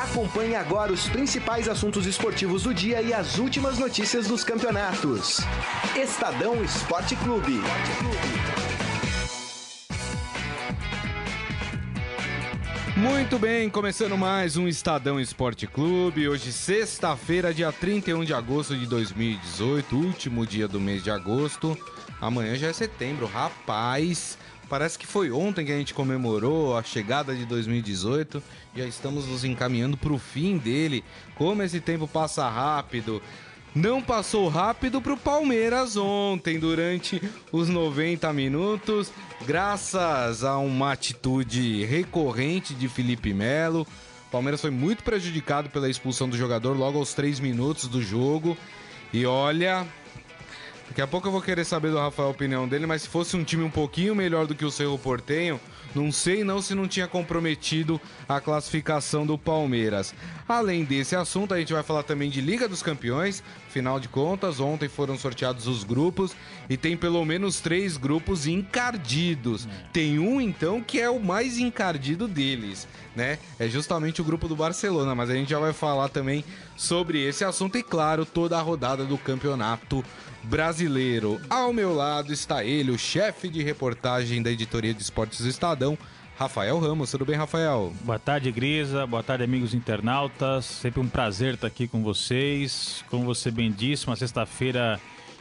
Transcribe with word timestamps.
Acompanhe 0.00 0.54
agora 0.54 0.90
os 0.90 1.06
principais 1.10 1.68
assuntos 1.68 2.06
esportivos 2.06 2.62
do 2.62 2.72
dia 2.72 3.02
e 3.02 3.12
as 3.12 3.36
últimas 3.36 3.78
notícias 3.78 4.26
dos 4.26 4.42
campeonatos. 4.42 5.40
Estadão 5.94 6.64
Esporte 6.64 7.14
Clube. 7.16 7.60
Muito 12.96 13.38
bem, 13.38 13.68
começando 13.68 14.16
mais 14.16 14.56
um 14.56 14.66
Estadão 14.66 15.20
Esporte 15.20 15.66
Clube. 15.66 16.26
Hoje, 16.26 16.50
sexta-feira, 16.50 17.52
dia 17.52 17.70
31 17.70 18.24
de 18.24 18.32
agosto 18.32 18.74
de 18.74 18.86
2018, 18.86 19.96
último 19.96 20.46
dia 20.46 20.66
do 20.66 20.80
mês 20.80 21.04
de 21.04 21.10
agosto. 21.10 21.76
Amanhã 22.18 22.56
já 22.56 22.68
é 22.68 22.72
setembro, 22.72 23.26
rapaz. 23.26 24.38
Parece 24.70 24.96
que 24.96 25.04
foi 25.04 25.32
ontem 25.32 25.66
que 25.66 25.72
a 25.72 25.76
gente 25.76 25.92
comemorou 25.92 26.78
a 26.78 26.82
chegada 26.84 27.34
de 27.34 27.44
2018. 27.44 28.40
Já 28.76 28.86
estamos 28.86 29.26
nos 29.26 29.42
encaminhando 29.44 29.96
para 29.96 30.12
o 30.12 30.18
fim 30.18 30.58
dele. 30.58 31.02
Como 31.34 31.60
esse 31.64 31.80
tempo 31.80 32.06
passa 32.06 32.48
rápido. 32.48 33.20
Não 33.74 34.00
passou 34.00 34.48
rápido 34.48 35.02
para 35.02 35.12
o 35.12 35.16
Palmeiras 35.16 35.96
ontem, 35.96 36.56
durante 36.56 37.20
os 37.50 37.68
90 37.68 38.32
minutos, 38.32 39.12
graças 39.44 40.44
a 40.44 40.56
uma 40.58 40.92
atitude 40.92 41.84
recorrente 41.84 42.72
de 42.72 42.88
Felipe 42.88 43.34
Melo. 43.34 43.82
O 44.28 44.30
Palmeiras 44.30 44.60
foi 44.60 44.70
muito 44.70 45.02
prejudicado 45.02 45.68
pela 45.68 45.90
expulsão 45.90 46.28
do 46.28 46.36
jogador 46.36 46.76
logo 46.76 46.96
aos 46.96 47.12
3 47.12 47.40
minutos 47.40 47.88
do 47.88 48.00
jogo. 48.00 48.56
E 49.12 49.26
olha, 49.26 49.84
Daqui 50.90 51.02
a 51.02 51.06
pouco 51.06 51.28
eu 51.28 51.32
vou 51.32 51.40
querer 51.40 51.64
saber 51.64 51.92
do 51.92 51.98
Rafael 51.98 52.28
a 52.28 52.32
opinião 52.32 52.66
dele, 52.66 52.84
mas 52.84 53.02
se 53.02 53.08
fosse 53.08 53.36
um 53.36 53.44
time 53.44 53.62
um 53.62 53.70
pouquinho 53.70 54.12
melhor 54.12 54.48
do 54.48 54.56
que 54.56 54.64
o 54.64 54.72
Cerro 54.72 54.98
Portenho, 54.98 55.60
não 55.94 56.10
sei 56.10 56.42
não 56.42 56.60
se 56.60 56.74
não 56.74 56.88
tinha 56.88 57.06
comprometido 57.06 58.00
a 58.28 58.40
classificação 58.40 59.24
do 59.24 59.38
Palmeiras. 59.38 60.12
Além 60.48 60.84
desse 60.84 61.14
assunto, 61.14 61.54
a 61.54 61.60
gente 61.60 61.72
vai 61.72 61.84
falar 61.84 62.02
também 62.02 62.28
de 62.28 62.40
Liga 62.40 62.68
dos 62.68 62.82
Campeões. 62.82 63.40
Final 63.70 64.00
de 64.00 64.08
contas, 64.08 64.58
ontem 64.58 64.88
foram 64.88 65.16
sorteados 65.16 65.68
os 65.68 65.84
grupos 65.84 66.34
e 66.68 66.76
tem 66.76 66.96
pelo 66.96 67.24
menos 67.24 67.60
três 67.60 67.96
grupos 67.96 68.48
encardidos. 68.48 69.68
Tem 69.92 70.18
um 70.18 70.40
então 70.40 70.82
que 70.82 71.00
é 71.00 71.08
o 71.08 71.20
mais 71.20 71.56
encardido 71.56 72.26
deles, 72.26 72.88
né? 73.14 73.38
É 73.60 73.68
justamente 73.68 74.20
o 74.20 74.24
grupo 74.24 74.48
do 74.48 74.56
Barcelona, 74.56 75.14
mas 75.14 75.30
a 75.30 75.34
gente 75.34 75.50
já 75.50 75.60
vai 75.60 75.72
falar 75.72 76.08
também 76.08 76.44
sobre 76.76 77.24
esse 77.24 77.44
assunto 77.44 77.78
e 77.78 77.82
claro, 77.82 78.26
toda 78.26 78.58
a 78.58 78.62
rodada 78.62 79.04
do 79.04 79.16
campeonato 79.16 80.04
brasileiro. 80.42 81.40
Ao 81.48 81.72
meu 81.72 81.94
lado 81.94 82.32
está 82.32 82.64
ele, 82.64 82.90
o 82.90 82.98
chefe 82.98 83.48
de 83.48 83.62
reportagem 83.62 84.42
da 84.42 84.50
editoria 84.50 84.92
de 84.92 85.02
esportes 85.02 85.42
do 85.42 85.48
Estadão, 85.48 85.96
Rafael 86.40 86.78
Ramos. 86.78 87.10
Tudo 87.10 87.26
bem, 87.26 87.36
Rafael? 87.36 87.92
Boa 88.00 88.18
tarde, 88.18 88.50
Grisa. 88.50 89.06
Boa 89.06 89.22
tarde, 89.22 89.44
amigos 89.44 89.74
internautas. 89.74 90.64
Sempre 90.64 90.98
um 90.98 91.06
prazer 91.06 91.52
estar 91.52 91.66
aqui 91.66 91.86
com 91.86 92.02
vocês. 92.02 93.04
Como 93.10 93.26
você 93.26 93.50
bem 93.50 93.70
disse, 93.70 94.06
uma 94.06 94.16
sexta-feira 94.16 94.98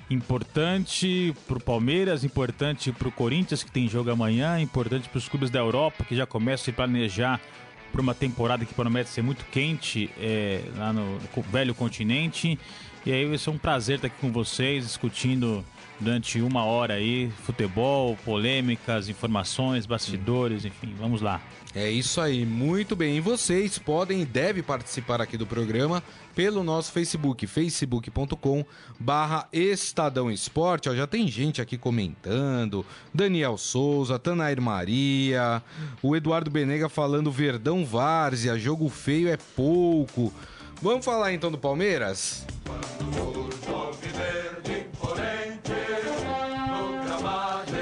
importante 0.09 1.33
para 1.47 1.57
o 1.57 1.63
Palmeiras, 1.63 2.25
importante 2.25 2.91
para 2.91 3.07
o 3.07 3.11
Corinthians, 3.13 3.63
que 3.63 3.71
tem 3.71 3.87
jogo 3.87 4.11
amanhã, 4.11 4.59
importante 4.59 5.07
para 5.07 5.19
os 5.19 5.29
clubes 5.29 5.49
da 5.49 5.59
Europa, 5.59 6.03
que 6.03 6.17
já 6.17 6.25
começam 6.25 6.63
a 6.63 6.65
se 6.65 6.71
planejar 6.73 7.39
para 7.93 8.01
uma 8.01 8.13
temporada 8.13 8.65
que 8.65 8.73
promete 8.73 9.09
ser 9.09 9.21
muito 9.21 9.45
quente 9.45 10.09
é, 10.19 10.63
lá 10.75 10.91
no, 10.91 11.13
no 11.13 11.43
velho 11.43 11.73
continente. 11.73 12.59
E 13.09 13.11
aí 13.11 13.25
vai 13.25 13.39
ser 13.39 13.49
um 13.49 13.57
prazer 13.57 13.95
estar 13.95 14.05
aqui 14.05 14.17
com 14.21 14.31
vocês, 14.31 14.85
discutindo 14.85 15.65
durante 15.99 16.39
uma 16.41 16.63
hora 16.63 16.93
aí 16.93 17.31
futebol, 17.43 18.15
polêmicas, 18.23 19.09
informações, 19.09 19.87
bastidores, 19.87 20.63
enfim, 20.63 20.93
vamos 20.95 21.19
lá. 21.19 21.41
É 21.73 21.89
isso 21.89 22.21
aí, 22.21 22.45
muito 22.45 22.95
bem. 22.95 23.17
E 23.17 23.19
vocês 23.19 23.79
podem 23.79 24.21
e 24.21 24.25
devem 24.25 24.61
participar 24.61 25.21
aqui 25.21 25.37
do 25.37 25.47
programa 25.47 26.03
pelo 26.35 26.63
nosso 26.63 26.91
Facebook, 26.91 27.47
facebook.com 27.47 28.63
barra 28.99 29.47
Estadão 29.51 30.29
Esporte. 30.29 30.87
Ó, 30.87 30.93
já 30.93 31.07
tem 31.07 31.27
gente 31.27 31.59
aqui 31.59 31.79
comentando, 31.79 32.85
Daniel 33.11 33.57
Souza, 33.57 34.19
Tanair 34.19 34.61
Maria, 34.61 35.63
o 36.03 36.15
Eduardo 36.15 36.51
Benega 36.51 36.87
falando 36.87 37.31
Verdão 37.31 37.83
Várzea, 37.83 38.55
jogo 38.55 38.87
feio 38.87 39.29
é 39.29 39.37
pouco. 39.55 40.31
Vamos 40.81 41.03
falar 41.03 41.33
então 41.33 41.51
do 41.51 41.57
Palmeiras? 41.57 42.45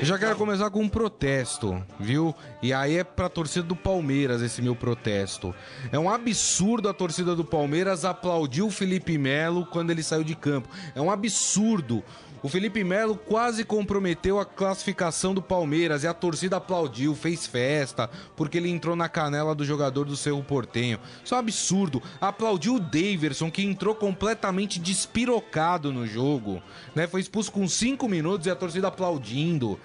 Já 0.01 0.17
quero 0.17 0.35
começar 0.35 0.69
com 0.69 0.81
um 0.81 0.89
protesto, 0.89 1.83
viu? 1.99 2.33
E 2.61 2.71
aí 2.71 2.97
é 2.97 3.03
pra 3.03 3.29
torcida 3.29 3.67
do 3.67 3.75
Palmeiras 3.75 4.41
esse 4.41 4.61
meu 4.61 4.75
protesto. 4.75 5.53
É 5.91 5.99
um 5.99 6.09
absurdo 6.09 6.87
a 6.87 6.93
torcida 6.93 7.35
do 7.35 7.43
Palmeiras 7.43 8.05
aplaudir 8.05 8.61
o 8.61 8.71
Felipe 8.71 9.17
Melo 9.17 9.65
quando 9.65 9.91
ele 9.91 10.01
saiu 10.01 10.23
de 10.23 10.35
campo. 10.35 10.69
É 10.95 11.01
um 11.01 11.11
absurdo. 11.11 12.03
O 12.47 12.49
Felipe 12.49 12.81
Melo 12.81 13.17
quase 13.17 13.65
comprometeu 13.65 14.39
a 14.39 14.45
classificação 14.45 15.33
do 15.33 15.41
Palmeiras 15.41 16.05
e 16.05 16.07
a 16.07 16.13
torcida 16.13 16.55
aplaudiu, 16.55 17.13
fez 17.13 17.45
festa, 17.45 18.09
porque 18.37 18.57
ele 18.57 18.69
entrou 18.69 18.95
na 18.95 19.09
canela 19.09 19.53
do 19.53 19.65
jogador 19.65 20.05
do 20.05 20.15
Cerro 20.15 20.41
Portenho. 20.41 20.97
Isso 21.25 21.33
é 21.33 21.35
um 21.35 21.41
absurdo. 21.41 22.01
Aplaudiu 22.21 22.75
o 22.75 22.79
Daverson, 22.79 23.51
que 23.51 23.61
entrou 23.61 23.93
completamente 23.93 24.79
despirocado 24.79 25.91
no 25.91 26.07
jogo. 26.07 26.63
Né? 26.95 27.05
Foi 27.05 27.19
expulso 27.19 27.51
com 27.51 27.67
5 27.67 28.07
minutos 28.07 28.47
e 28.47 28.49
a 28.49 28.55
torcida 28.55 28.87
aplaudindo. 28.87 29.77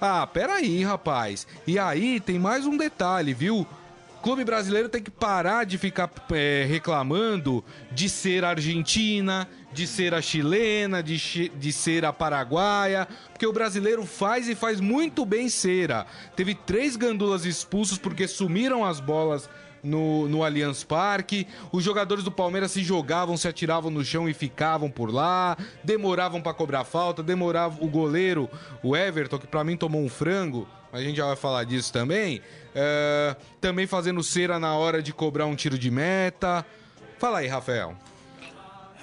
Ah, 0.00 0.26
peraí, 0.26 0.82
rapaz. 0.82 1.46
E 1.64 1.78
aí 1.78 2.18
tem 2.18 2.36
mais 2.36 2.66
um 2.66 2.76
detalhe, 2.76 3.32
viu? 3.32 3.64
clube 4.22 4.44
brasileiro 4.44 4.88
tem 4.88 5.02
que 5.02 5.10
parar 5.10 5.64
de 5.64 5.76
ficar 5.76 6.08
é, 6.30 6.64
reclamando 6.68 7.62
de 7.90 8.08
ser 8.08 8.44
Argentina, 8.44 9.48
de 9.72 9.86
ser 9.86 10.14
a 10.14 10.20
chilena, 10.20 11.02
de, 11.02 11.48
de 11.48 11.72
ser 11.72 12.04
a 12.04 12.12
paraguaia, 12.12 13.08
porque 13.30 13.46
o 13.46 13.52
brasileiro 13.52 14.04
faz 14.04 14.48
e 14.48 14.54
faz 14.54 14.80
muito 14.80 15.24
bem 15.24 15.48
cera. 15.48 16.06
Teve 16.36 16.54
três 16.54 16.96
gandulas 16.96 17.44
expulsos 17.44 17.98
porque 17.98 18.28
sumiram 18.28 18.84
as 18.84 19.00
bolas 19.00 19.48
no, 19.82 20.28
no 20.28 20.44
Allianz 20.44 20.84
Parque. 20.84 21.46
Os 21.72 21.82
jogadores 21.82 22.22
do 22.22 22.30
Palmeiras 22.30 22.70
se 22.70 22.82
jogavam, 22.82 23.36
se 23.36 23.48
atiravam 23.48 23.90
no 23.90 24.04
chão 24.04 24.28
e 24.28 24.34
ficavam 24.34 24.90
por 24.90 25.12
lá. 25.12 25.56
Demoravam 25.82 26.40
para 26.40 26.54
cobrar 26.54 26.84
falta, 26.84 27.22
demorava 27.22 27.82
o 27.84 27.88
goleiro, 27.88 28.48
o 28.82 28.96
Everton, 28.96 29.38
que 29.38 29.46
para 29.46 29.64
mim 29.64 29.76
tomou 29.76 30.02
um 30.02 30.08
frango, 30.08 30.68
a 30.92 31.00
gente 31.00 31.16
já 31.16 31.26
vai 31.26 31.36
falar 31.36 31.64
disso 31.64 31.92
também. 31.92 32.42
É, 32.74 33.34
também 33.60 33.86
fazendo 33.86 34.22
cera 34.22 34.58
na 34.58 34.76
hora 34.76 35.02
de 35.02 35.12
cobrar 35.12 35.46
um 35.46 35.56
tiro 35.56 35.78
de 35.78 35.90
meta. 35.90 36.64
Fala 37.18 37.38
aí, 37.38 37.46
Rafael. 37.46 37.96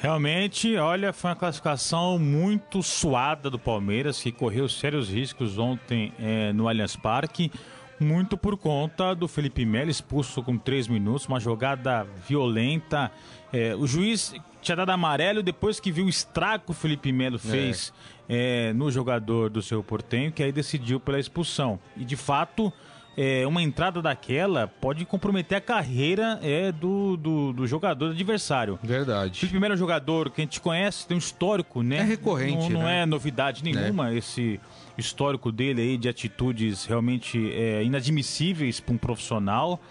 Realmente, 0.01 0.77
olha, 0.77 1.11
foi 1.11 1.29
uma 1.29 1.35
classificação 1.35 2.17
muito 2.17 2.81
suada 2.81 3.49
do 3.49 3.59
Palmeiras, 3.59 4.21
que 4.21 4.31
correu 4.31 4.69
sérios 4.69 5.09
riscos 5.09 5.57
ontem 5.57 6.13
é, 6.17 6.53
no 6.53 6.69
Allianz 6.69 6.95
Parque, 6.95 7.51
muito 7.99 8.37
por 8.37 8.55
conta 8.55 9.13
do 9.13 9.27
Felipe 9.27 9.65
Melo 9.65 9.91
expulso 9.91 10.41
com 10.41 10.57
três 10.57 10.87
minutos, 10.87 11.27
uma 11.27 11.37
jogada 11.37 12.07
violenta. 12.25 13.11
É, 13.51 13.75
o 13.75 13.85
juiz 13.85 14.33
tinha 14.61 14.77
dado 14.77 14.91
amarelo 14.91 15.43
depois 15.43 15.81
que 15.81 15.91
viu 15.91 16.05
o 16.05 16.09
estrago 16.09 16.63
que 16.63 16.71
o 16.71 16.73
Felipe 16.73 17.11
Melo 17.11 17.35
é. 17.35 17.39
fez 17.39 17.93
é. 18.29 18.71
no 18.71 18.89
jogador 18.89 19.49
do 19.49 19.61
seu 19.61 19.83
Portenho, 19.83 20.31
que 20.31 20.41
aí 20.41 20.53
decidiu 20.53 21.01
pela 21.01 21.19
expulsão. 21.19 21.77
E 21.97 22.05
de 22.05 22.15
fato 22.15 22.71
é, 23.17 23.45
uma 23.45 23.61
entrada 23.61 24.01
daquela 24.01 24.67
pode 24.67 25.05
comprometer 25.05 25.57
a 25.57 25.61
carreira 25.61 26.39
é, 26.41 26.71
do, 26.71 27.17
do, 27.17 27.53
do 27.53 27.67
jogador 27.67 28.11
adversário. 28.11 28.79
Verdade. 28.81 29.45
O 29.45 29.49
primeiro 29.49 29.75
jogador 29.75 30.29
que 30.29 30.41
a 30.41 30.43
gente 30.43 30.61
conhece, 30.61 31.07
tem 31.07 31.15
um 31.15 31.19
histórico, 31.19 31.83
né? 31.83 31.97
É 31.97 32.03
recorrente. 32.03 32.69
Não, 32.69 32.81
não 32.81 32.83
né? 32.83 33.01
é 33.01 33.05
novidade 33.05 33.63
nenhuma 33.63 34.11
é. 34.11 34.17
esse 34.17 34.59
histórico 34.97 35.51
dele 35.51 35.81
aí 35.81 35.97
de 35.97 36.07
atitudes 36.07 36.85
realmente 36.85 37.51
é, 37.53 37.83
inadmissíveis 37.83 38.79
para 38.79 38.93
um 38.93 38.97
profissional. 38.97 39.81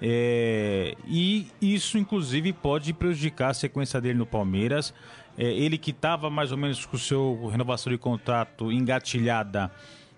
É, 0.00 0.94
e 1.06 1.48
isso, 1.60 1.98
inclusive, 1.98 2.52
pode 2.52 2.92
prejudicar 2.92 3.50
a 3.50 3.54
sequência 3.54 4.00
dele 4.00 4.18
no 4.18 4.26
Palmeiras. 4.26 4.94
É, 5.36 5.44
ele 5.44 5.78
que 5.78 5.90
estava 5.90 6.30
mais 6.30 6.52
ou 6.52 6.58
menos 6.58 6.84
com 6.84 6.96
o 6.96 6.98
seu 6.98 7.48
renovação 7.48 7.92
de 7.92 7.98
contrato 7.98 8.72
engatilhada 8.72 9.70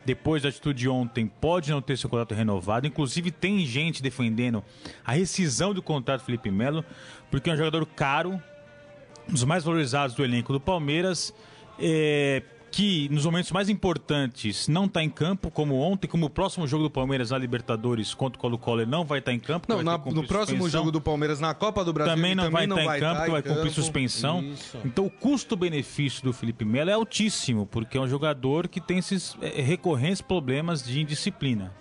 depois 0.04 0.42
da 0.42 0.48
atitude 0.48 0.80
de 0.80 0.88
ontem, 0.88 1.26
pode 1.26 1.70
não 1.70 1.82
ter 1.82 1.96
seu 1.96 2.08
contrato 2.08 2.34
renovado. 2.34 2.86
Inclusive, 2.86 3.30
tem 3.30 3.64
gente 3.66 4.02
defendendo 4.02 4.64
a 5.04 5.12
rescisão 5.12 5.74
do 5.74 5.82
contrato 5.82 6.22
do 6.22 6.26
Felipe 6.26 6.50
Melo, 6.50 6.84
porque 7.30 7.50
é 7.50 7.52
um 7.52 7.56
jogador 7.56 7.84
caro, 7.86 8.40
um 9.28 9.32
dos 9.32 9.44
mais 9.44 9.64
valorizados 9.64 10.16
do 10.16 10.24
elenco 10.24 10.52
do 10.52 10.60
Palmeiras. 10.60 11.34
É, 11.78 12.42
que 12.70 13.08
nos 13.08 13.24
momentos 13.24 13.50
mais 13.50 13.68
importantes 13.68 14.68
não 14.68 14.84
está 14.84 15.02
em 15.02 15.10
campo, 15.10 15.50
como 15.50 15.76
ontem, 15.80 16.06
como 16.06 16.26
o 16.26 16.30
próximo 16.30 16.66
jogo 16.66 16.84
do 16.84 16.90
Palmeiras 16.90 17.30
na 17.30 17.38
Libertadores 17.38 18.14
contra 18.14 18.38
o 18.38 18.40
Colo-Colo 18.40 18.86
não 18.86 19.04
vai 19.04 19.18
estar 19.18 19.32
tá 19.32 19.34
em 19.34 19.40
campo. 19.40 19.66
Não, 19.68 19.82
na, 19.82 19.98
no 19.98 20.26
próximo 20.26 20.68
jogo 20.68 20.90
do 20.90 21.00
Palmeiras 21.00 21.40
na 21.40 21.52
Copa 21.54 21.84
do 21.84 21.92
Brasil 21.92 22.14
também 22.14 22.34
não 22.34 22.44
também 22.44 22.52
vai 22.52 22.66
não 22.66 22.78
estar 22.78 22.90
tá 22.90 22.96
em 22.96 23.00
campo, 23.00 23.16
tá 23.16 23.24
que 23.24 23.30
vai 23.30 23.42
campo. 23.42 23.56
cumprir 23.56 23.72
suspensão. 23.72 24.42
Isso. 24.42 24.78
Então 24.84 25.06
o 25.06 25.10
custo-benefício 25.10 26.22
do 26.22 26.32
Felipe 26.32 26.64
Melo 26.64 26.90
é 26.90 26.92
altíssimo, 26.92 27.66
porque 27.66 27.98
é 27.98 28.00
um 28.00 28.08
jogador 28.08 28.68
que 28.68 28.80
tem 28.80 28.98
esses 28.98 29.36
é, 29.40 29.60
recorrentes 29.60 30.20
problemas 30.20 30.82
de 30.82 31.00
indisciplina. 31.00 31.72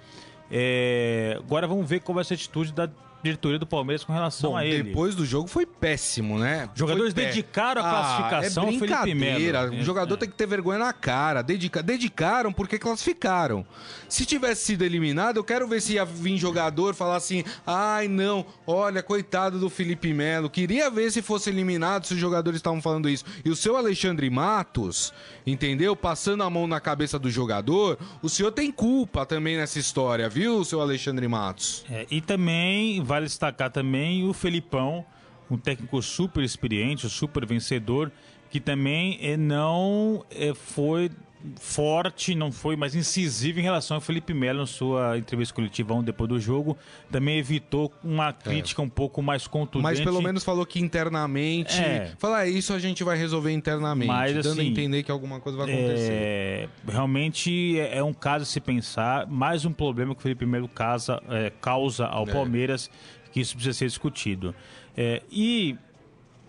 É, 0.52 1.36
agora 1.38 1.68
vamos 1.68 1.88
ver 1.88 2.00
qual 2.00 2.16
vai 2.16 2.24
ser 2.24 2.34
a 2.34 2.36
atitude 2.36 2.74
da 2.74 2.90
diretoria 3.24 3.60
do 3.60 3.66
Palmeiras 3.68 4.04
com 4.04 4.14
relação 4.14 4.52
Bom, 4.52 4.58
a 4.58 4.66
ele. 4.66 4.84
depois 4.84 5.16
do 5.16 5.26
jogo 5.26 5.48
foi 5.48 5.66
péssimo, 5.66 6.38
né? 6.40 6.70
Jogadores 6.74 7.14
Foi 7.14 7.26
dedicaram 7.26 7.82
a 7.86 7.90
classificação 7.90 8.64
ah, 8.66 8.68
é 8.68 8.80
Felipe. 8.80 9.14
Melo. 9.16 9.76
O 9.76 9.84
jogador 9.84 10.14
É. 10.16 10.18
tem 10.18 10.30
que 10.30 10.36
ter 10.36 10.48
vergonha 10.48 10.80
na 10.80 10.94
cara. 10.94 11.42
Dedica... 11.42 11.84
Dedicaram 11.84 12.52
porque 12.54 12.80
classificaram. 12.80 13.66
Se 14.08 14.26
tivesse 14.26 14.66
sido 14.66 14.84
eliminado, 14.84 15.38
eu 15.38 15.44
quero 15.44 15.68
ver 15.68 15.82
se 15.82 15.94
ia 15.94 16.06
vir 16.06 16.38
jogador 16.38 16.96
falar 16.96 17.18
assim: 17.18 17.44
ai 17.66 18.08
não, 18.08 18.46
olha, 18.66 19.04
coitado 19.04 19.60
do 19.60 19.70
Felipe 19.70 20.14
Melo. 20.14 20.50
Queria 20.50 20.90
ver 20.90 21.12
se 21.12 21.22
fosse 21.22 21.50
eliminado, 21.50 22.06
se 22.08 22.14
os 22.14 22.20
jogadores 22.20 22.58
estavam 22.58 22.82
falando 22.82 23.10
isso. 23.10 23.26
E 23.44 23.50
o 23.50 23.56
seu 23.56 23.76
Alexandre 23.78 24.30
Matos, 24.30 25.14
entendeu? 25.46 25.96
Passando 25.96 26.44
a 26.44 26.50
mão 26.50 26.68
na 26.68 26.80
cabeça 26.80 27.20
do 27.20 27.30
jogador, 27.30 27.98
o 28.22 28.30
senhor 28.30 28.52
tem 28.52 28.72
culpa 28.72 29.26
também 29.26 29.58
nessa 29.58 29.78
história, 29.80 30.30
viu, 30.30 30.64
seu 30.64 30.82
Alexandre 30.82 31.28
Matos? 31.28 31.86
É, 31.90 32.06
e 32.10 32.22
também 32.22 33.02
vale 33.10 33.26
destacar 33.26 33.72
também 33.72 34.24
o 34.24 34.34
Felipão, 34.34 35.04
um 35.50 35.58
técnico 35.58 36.00
super 36.00 36.44
experiente, 36.44 37.10
super 37.10 37.44
vencedor, 37.44 38.12
que 38.52 38.60
também 38.60 39.18
eh, 39.20 39.36
não 39.36 40.24
eh, 40.30 40.54
foi 40.54 41.10
forte, 41.58 42.36
não 42.36 42.52
foi 42.52 42.76
mais 42.76 42.96
incisivo 42.96 43.60
em 43.60 43.64
relação 43.64 43.96
ao 43.96 44.02
Felipe 44.02 44.34
Melo 44.34 44.60
na 44.60 44.66
sua 44.66 45.18
entrevista 45.18 45.54
coletiva 45.54 45.94
ontem 45.94 46.06
depois 46.08 46.28
do 46.30 46.40
jogo. 46.40 46.78
Também 47.12 47.38
evitou 47.38 47.92
uma 48.04 48.34
crítica 48.34 48.82
um 48.82 48.90
pouco 48.90 49.22
mais 49.22 49.48
contundente. 49.48 49.84
Mas 49.84 50.00
pelo 50.02 50.22
menos 50.22 50.44
falou 50.44 50.66
que 50.66 50.80
internamente. 50.80 51.80
É. 51.80 52.14
Fala, 52.18 52.46
"É, 52.46 52.50
isso 52.50 52.74
a 52.74 52.80
gente 52.80 53.04
vai 53.04 53.18
resolver 53.18 53.52
internamente. 53.52 54.08
Mas, 54.08 54.34
dando 54.36 54.48
a 54.48 54.52
assim, 54.52 54.68
entender 54.68 55.04
que 55.04 55.12
alguma 55.12 55.40
coisa 55.40 55.58
vai 55.58 55.72
acontecer. 55.72 56.12
É, 56.12 56.70
realmente 56.88 57.80
é 57.80 58.00
é 58.00 58.04
um 58.04 58.14
caso 58.14 58.44
a 58.44 58.46
se 58.46 58.60
pensar, 58.62 59.28
mais 59.28 59.66
um 59.66 59.72
problema 59.74 60.14
que 60.14 60.20
o 60.20 60.24
Felipe 60.24 60.46
Melo 60.46 60.70
causa, 60.70 61.22
é, 61.30 61.52
causa 61.62 62.06
ao 62.06 62.28
É. 62.28 62.32
Palmeiras, 62.32 62.90
que 63.32 63.40
isso 63.42 63.56
precisa 63.56 63.78
ser 63.78 63.88
discutido. 63.88 64.56
É, 64.96 65.22
e 65.32 65.76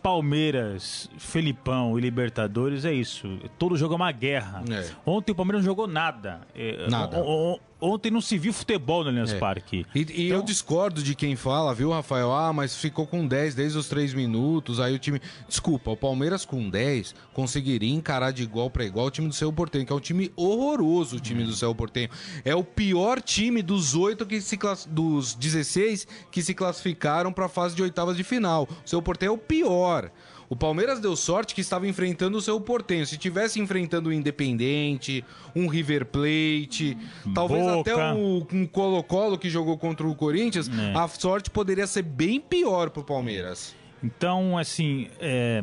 Palmeiras, 0.02 1.10
Felipão 1.18 1.98
e 1.98 2.00
Libertadores 2.02 2.84
é 2.84 2.92
isso. 2.92 3.38
Todo 3.58 3.76
jogo 3.76 3.94
é 3.94 3.96
uma 3.96 4.12
guerra. 4.12 4.62
É. 4.70 4.88
Ontem 5.04 5.32
o 5.32 5.34
Palmeiras 5.34 5.62
não 5.64 5.70
jogou 5.70 5.86
nada. 5.86 6.40
É, 6.54 6.88
Nada. 6.88 7.20
o- 7.20 7.54
o- 7.54 7.60
Ontem 7.80 8.10
não 8.10 8.20
se 8.20 8.36
viu 8.36 8.52
futebol 8.52 9.02
no 9.02 9.10
Allianz 9.10 9.32
É. 9.32 9.38
Parque. 9.38 9.86
E, 9.94 10.00
e 10.00 10.28
eu 10.28 10.36
Então- 10.36 10.44
discordo 10.44 11.02
de 11.02 11.14
quem 11.14 11.34
fala, 11.36 11.74
viu, 11.74 11.90
Rafael? 11.90 12.32
Ah, 12.32 12.52
mas 12.52 12.76
ficou 12.76 13.06
com 13.06 13.26
10 13.26 13.54
desde 13.54 13.78
os 13.78 13.88
3 13.88 14.12
minutos. 14.12 14.78
Aí 14.80 14.94
o 14.94 14.98
time. 14.98 15.20
Desculpa, 15.48 15.90
o 15.90 15.96
Palmeiras 15.96 16.44
com 16.44 16.68
10 16.68 17.14
conseguiria 17.32 17.92
encarar 17.94 18.32
de 18.32 18.42
igual 18.42 18.68
para 18.70 18.84
igual 18.84 19.06
o 19.06 19.10
time 19.10 19.28
do 19.28 19.34
Cerro 19.34 19.52
Portenho, 19.52 19.86
que 19.86 19.92
é 19.92 19.96
um 19.96 20.00
time 20.00 20.30
horroroso, 20.36 21.16
o 21.16 21.20
time 21.20 21.44
do 21.44 21.52
Cerro 21.54 21.74
Portenho. 21.74 22.10
É 22.44 22.54
o 22.54 22.62
pior 22.62 23.20
time 23.20 23.62
dos 23.62 23.94
8 23.94 24.26
que 24.26 24.40
se 24.40 24.56
class... 24.56 24.86
dos 24.90 25.34
16 25.34 26.06
que 26.30 26.42
se 26.42 26.52
classificaram 26.54 27.32
para 27.32 27.46
a 27.46 27.48
fase 27.48 27.74
de 27.74 27.82
oitavas 27.82 28.16
de 28.16 28.24
final. 28.24 28.68
O 28.84 28.88
Cerro 28.88 29.02
Portenho 29.02 29.30
é 29.30 29.34
o 29.34 29.38
pior. 29.38 30.10
O 30.50 30.56
Palmeiras 30.56 30.98
deu 30.98 31.14
sorte 31.14 31.54
que 31.54 31.60
estava 31.60 31.86
enfrentando 31.86 32.36
o 32.36 32.40
seu 32.40 32.60
Portenho. 32.60 33.06
Se 33.06 33.16
tivesse 33.16 33.60
enfrentando 33.60 34.08
o 34.08 34.12
Independente, 34.12 35.24
um 35.54 35.68
River 35.68 36.04
Plate, 36.06 36.98
talvez 37.32 37.64
Boca. 37.64 37.80
até 37.92 38.12
o 38.14 38.44
um 38.52 38.66
Colo-Colo 38.66 39.38
que 39.38 39.48
jogou 39.48 39.78
contra 39.78 40.04
o 40.04 40.14
Corinthians, 40.14 40.68
É. 40.68 40.92
a 40.98 41.06
sorte 41.06 41.48
poderia 41.50 41.86
ser 41.86 42.02
bem 42.02 42.40
pior 42.40 42.90
pro 42.90 43.04
Palmeiras. 43.04 43.76
Então, 44.02 44.58
assim, 44.58 45.08
é, 45.20 45.62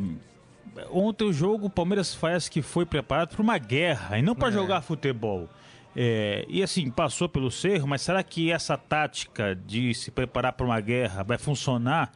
ontem 0.90 1.24
o 1.26 1.32
jogo, 1.34 1.66
o 1.66 1.70
Palmeiras 1.70 2.14
faz 2.14 2.48
que 2.48 2.62
foi 2.62 2.86
preparado 2.86 3.28
para 3.34 3.42
uma 3.42 3.58
guerra 3.58 4.18
e 4.18 4.22
não 4.22 4.34
para 4.34 4.48
É. 4.48 4.52
jogar 4.52 4.80
futebol. 4.80 5.50
É, 5.94 6.46
e 6.48 6.62
assim, 6.62 6.90
passou 6.90 7.28
pelo 7.28 7.50
cerro, 7.50 7.86
mas 7.86 8.00
será 8.00 8.22
que 8.22 8.50
essa 8.50 8.78
tática 8.78 9.54
de 9.54 9.92
se 9.92 10.10
preparar 10.10 10.54
para 10.54 10.64
uma 10.64 10.80
guerra 10.80 11.22
vai 11.22 11.36
funcionar 11.36 12.10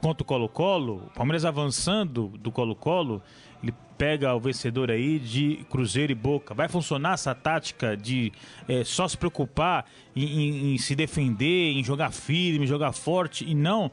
contra 0.00 0.22
o 0.22 0.26
Colo-Colo? 0.26 1.04
O 1.06 1.10
Palmeiras 1.14 1.44
avançando 1.44 2.28
do 2.38 2.50
Colo-Colo, 2.50 3.22
ele 3.62 3.72
pega 3.96 4.34
o 4.34 4.40
vencedor 4.40 4.90
aí 4.90 5.18
de 5.18 5.64
Cruzeiro 5.70 6.10
e 6.12 6.14
Boca. 6.14 6.54
Vai 6.54 6.68
funcionar 6.68 7.14
essa 7.14 7.34
tática 7.34 7.96
de 7.96 8.32
é, 8.68 8.82
só 8.84 9.06
se 9.06 9.16
preocupar 9.16 9.84
em, 10.16 10.24
em- 10.24 10.74
em 10.74 10.78
se 10.78 10.94
defender, 10.96 11.72
em 11.72 11.84
jogar 11.84 12.10
firme, 12.12 12.66
jogar 12.66 12.92
forte 12.92 13.44
e 13.48 13.54
não 13.54 13.90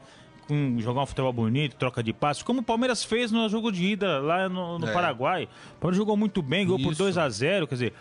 com 0.48 0.80
jogar 0.80 1.02
um 1.02 1.06
futebol 1.06 1.32
bonito, 1.32 1.76
troca 1.76 2.02
de 2.02 2.12
passos, 2.12 2.42
como 2.42 2.58
o 2.58 2.62
Palmeiras 2.64 3.04
fez 3.04 3.30
no 3.30 3.48
jogo 3.48 3.70
de 3.70 3.84
ida 3.84 4.18
lá 4.18 4.48
no, 4.48 4.80
no 4.80 4.88
É. 4.88 4.92
Paraguai. 4.92 5.44
O 5.76 5.80
Palmeiras 5.80 5.96
jogou 5.96 6.16
muito 6.16 6.42
bem, 6.42 6.64
ganhou 6.66 6.80
por 6.80 6.90
Isso. 6.90 7.04
2 7.04 7.16
a 7.18 7.28
0 7.28 7.68
quer 7.68 7.74
dizer, 7.76 7.92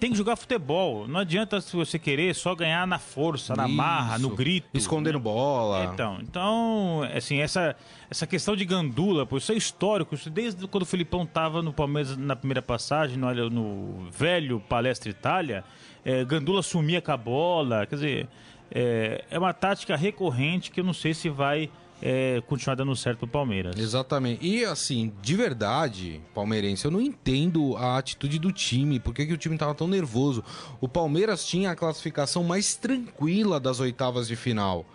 tem 0.00 0.10
que 0.10 0.16
jogar 0.16 0.34
futebol. 0.34 1.06
Não 1.06 1.20
adianta 1.20 1.60
se 1.60 1.76
você 1.76 1.98
querer 1.98 2.34
só 2.34 2.54
ganhar 2.54 2.86
na 2.86 2.98
força, 2.98 3.54
na 3.54 3.68
marra, 3.68 4.18
no 4.18 4.28
Isso. 4.28 4.36
grito. 4.36 4.68
Escondendo 4.72 5.20
bola. 5.20 5.84
Então, 5.92 6.18
então, 6.22 7.02
assim, 7.14 7.38
essa, 7.40 7.76
essa 8.10 8.26
questão 8.26 8.56
de 8.56 8.64
gandula, 8.64 9.26
pô, 9.26 9.36
isso 9.36 9.52
é 9.52 9.54
histórico. 9.54 10.14
Isso 10.14 10.30
desde 10.30 10.66
quando 10.66 10.84
o 10.84 10.86
Filipão 10.86 11.26
tava 11.26 11.60
no 11.60 11.70
Palmeiras 11.70 12.16
na 12.16 12.34
primeira 12.34 12.62
passagem, 12.62 13.18
no, 13.18 13.50
no 13.50 14.10
velho 14.10 14.58
Palestra 14.58 15.10
Itália, 15.10 15.62
é, 16.02 16.24
gandula 16.24 16.62
sumia 16.62 17.02
com 17.02 17.12
a 17.12 17.16
bola. 17.18 17.84
Quer 17.84 17.94
dizer, 17.94 18.28
é, 18.70 19.24
é 19.30 19.38
uma 19.38 19.52
tática 19.52 19.94
recorrente 19.96 20.70
que 20.70 20.80
eu 20.80 20.84
não 20.84 20.94
sei 20.94 21.12
se 21.12 21.28
vai 21.28 21.68
é, 22.02 22.42
continuar 22.46 22.74
dando 22.74 22.94
certo 22.96 23.18
pro 23.18 23.28
Palmeiras. 23.28 23.78
Exatamente. 23.78 24.46
E 24.46 24.64
assim, 24.64 25.12
de 25.20 25.36
verdade, 25.36 26.20
palmeirense, 26.34 26.84
eu 26.84 26.90
não 26.90 27.00
entendo 27.00 27.76
a 27.76 27.98
atitude 27.98 28.38
do 28.38 28.52
time. 28.52 28.98
Por 28.98 29.14
que, 29.14 29.26
que 29.26 29.32
o 29.32 29.38
time 29.38 29.56
tava 29.56 29.74
tão 29.74 29.86
nervoso? 29.86 30.42
O 30.80 30.88
Palmeiras 30.88 31.44
tinha 31.44 31.70
a 31.70 31.76
classificação 31.76 32.42
mais 32.42 32.74
tranquila 32.74 33.60
das 33.60 33.80
oitavas 33.80 34.28
de 34.28 34.36
final. 34.36 34.86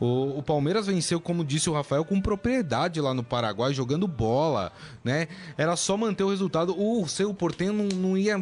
O, 0.00 0.38
o 0.38 0.42
Palmeiras 0.42 0.86
venceu, 0.86 1.20
como 1.20 1.44
disse 1.44 1.68
o 1.68 1.74
Rafael, 1.74 2.04
com 2.06 2.18
propriedade 2.20 3.00
lá 3.02 3.12
no 3.12 3.22
Paraguai, 3.22 3.74
jogando 3.74 4.08
bola, 4.08 4.72
né? 5.04 5.28
Era 5.58 5.76
só 5.76 5.94
manter 5.94 6.24
o 6.24 6.30
resultado. 6.30 6.74
O 6.76 7.06
seu 7.06 7.34
Portenho 7.34 7.74
não, 7.74 7.84
não 7.84 8.16
ia 8.16 8.36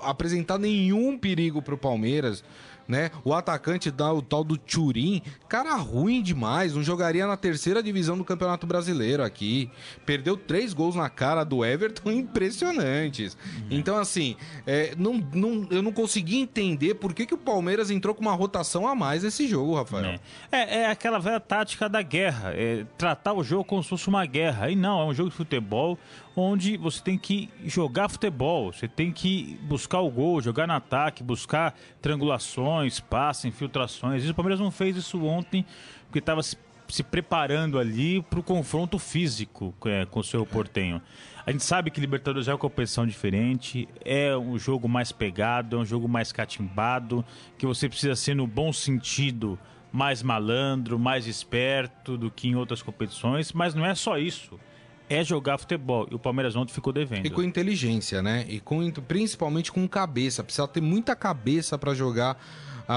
apresentar 0.00 0.58
nenhum 0.58 1.18
perigo 1.18 1.60
pro 1.60 1.76
Palmeiras 1.76 2.42
né? 2.86 3.10
O 3.24 3.34
atacante 3.34 3.90
dá 3.90 4.12
o 4.12 4.22
tal 4.22 4.44
do 4.44 4.56
Turim, 4.56 5.22
cara 5.48 5.74
ruim 5.76 6.22
demais, 6.22 6.74
não 6.74 6.82
jogaria 6.82 7.26
na 7.26 7.36
terceira 7.36 7.82
divisão 7.82 8.16
do 8.16 8.24
Campeonato 8.24 8.66
Brasileiro 8.66 9.22
aqui. 9.22 9.70
Perdeu 10.06 10.36
três 10.36 10.72
gols 10.72 10.94
na 10.94 11.08
cara 11.08 11.44
do 11.44 11.64
Everton 11.64 12.10
impressionantes. 12.12 13.36
Então, 13.70 13.98
assim, 13.98 14.36
é, 14.66 14.94
não, 14.96 15.14
não, 15.34 15.66
eu 15.70 15.82
não 15.82 15.92
consegui 15.92 16.38
entender 16.38 16.94
por 16.94 17.14
que, 17.14 17.26
que 17.26 17.34
o 17.34 17.38
Palmeiras 17.38 17.90
entrou 17.90 18.14
com 18.14 18.22
uma 18.22 18.34
rotação 18.34 18.86
a 18.86 18.94
mais 18.94 19.22
nesse 19.22 19.46
jogo, 19.46 19.74
Rafael. 19.74 20.04
É. 20.04 20.20
É, 20.50 20.78
é 20.80 20.86
aquela 20.86 21.18
velha 21.18 21.40
tática 21.40 21.88
da 21.88 22.02
guerra, 22.02 22.52
é 22.54 22.84
tratar 22.96 23.32
o 23.32 23.42
jogo 23.42 23.64
como 23.64 23.82
se 23.82 23.88
fosse 23.88 24.08
uma 24.08 24.24
guerra. 24.24 24.70
E 24.70 24.76
não, 24.76 25.00
é 25.00 25.04
um 25.04 25.14
jogo 25.14 25.30
de 25.30 25.36
futebol 25.36 25.98
onde 26.36 26.76
você 26.76 27.02
tem 27.02 27.18
que 27.18 27.50
jogar 27.64 28.08
futebol, 28.08 28.72
você 28.72 28.88
tem 28.88 29.12
que 29.12 29.58
buscar 29.62 30.00
o 30.00 30.10
gol, 30.10 30.40
jogar 30.40 30.66
no 30.66 30.72
ataque, 30.72 31.22
buscar 31.22 31.74
triangulações, 32.00 33.00
passes, 33.00 33.44
infiltrações. 33.44 34.28
O 34.28 34.34
Palmeiras 34.34 34.60
não 34.60 34.70
fez 34.70 34.96
isso 34.96 35.22
ontem 35.24 35.64
porque 36.06 36.18
estava 36.18 36.42
se, 36.42 36.56
se 36.88 37.02
preparando 37.02 37.78
ali 37.78 38.22
para 38.22 38.40
o 38.40 38.42
confronto 38.42 38.98
físico 38.98 39.74
é, 39.84 40.06
com 40.06 40.20
o 40.20 40.24
seu 40.24 40.44
Portenho. 40.46 41.00
A 41.44 41.50
gente 41.50 41.64
sabe 41.64 41.90
que 41.90 42.00
Libertadores 42.00 42.46
é 42.46 42.52
uma 42.52 42.58
competição 42.58 43.06
diferente, 43.06 43.88
é 44.04 44.36
um 44.36 44.56
jogo 44.58 44.88
mais 44.88 45.10
pegado, 45.10 45.76
é 45.76 45.78
um 45.80 45.84
jogo 45.84 46.08
mais 46.08 46.30
catimbado, 46.30 47.24
que 47.58 47.66
você 47.66 47.88
precisa 47.88 48.14
ser 48.14 48.36
no 48.36 48.46
bom 48.46 48.72
sentido 48.72 49.58
mais 49.92 50.22
malandro, 50.22 50.98
mais 50.98 51.26
esperto 51.26 52.16
do 52.16 52.30
que 52.30 52.48
em 52.48 52.54
outras 52.54 52.80
competições, 52.80 53.52
mas 53.52 53.74
não 53.74 53.84
é 53.84 53.94
só 53.94 54.16
isso. 54.16 54.58
É 55.12 55.24
jogar 55.24 55.58
futebol. 55.58 56.06
E 56.10 56.14
o 56.14 56.18
Palmeiras 56.18 56.54
ontem 56.56 56.72
ficou 56.72 56.92
devendo. 56.92 57.26
E 57.26 57.30
com 57.30 57.42
inteligência, 57.42 58.22
né? 58.22 58.44
E 58.48 58.60
com, 58.60 58.90
principalmente 58.90 59.70
com 59.70 59.86
cabeça. 59.88 60.42
Precisa 60.42 60.66
ter 60.68 60.80
muita 60.80 61.14
cabeça 61.16 61.76
para 61.78 61.94
jogar 61.94 62.36
a, 62.88 62.94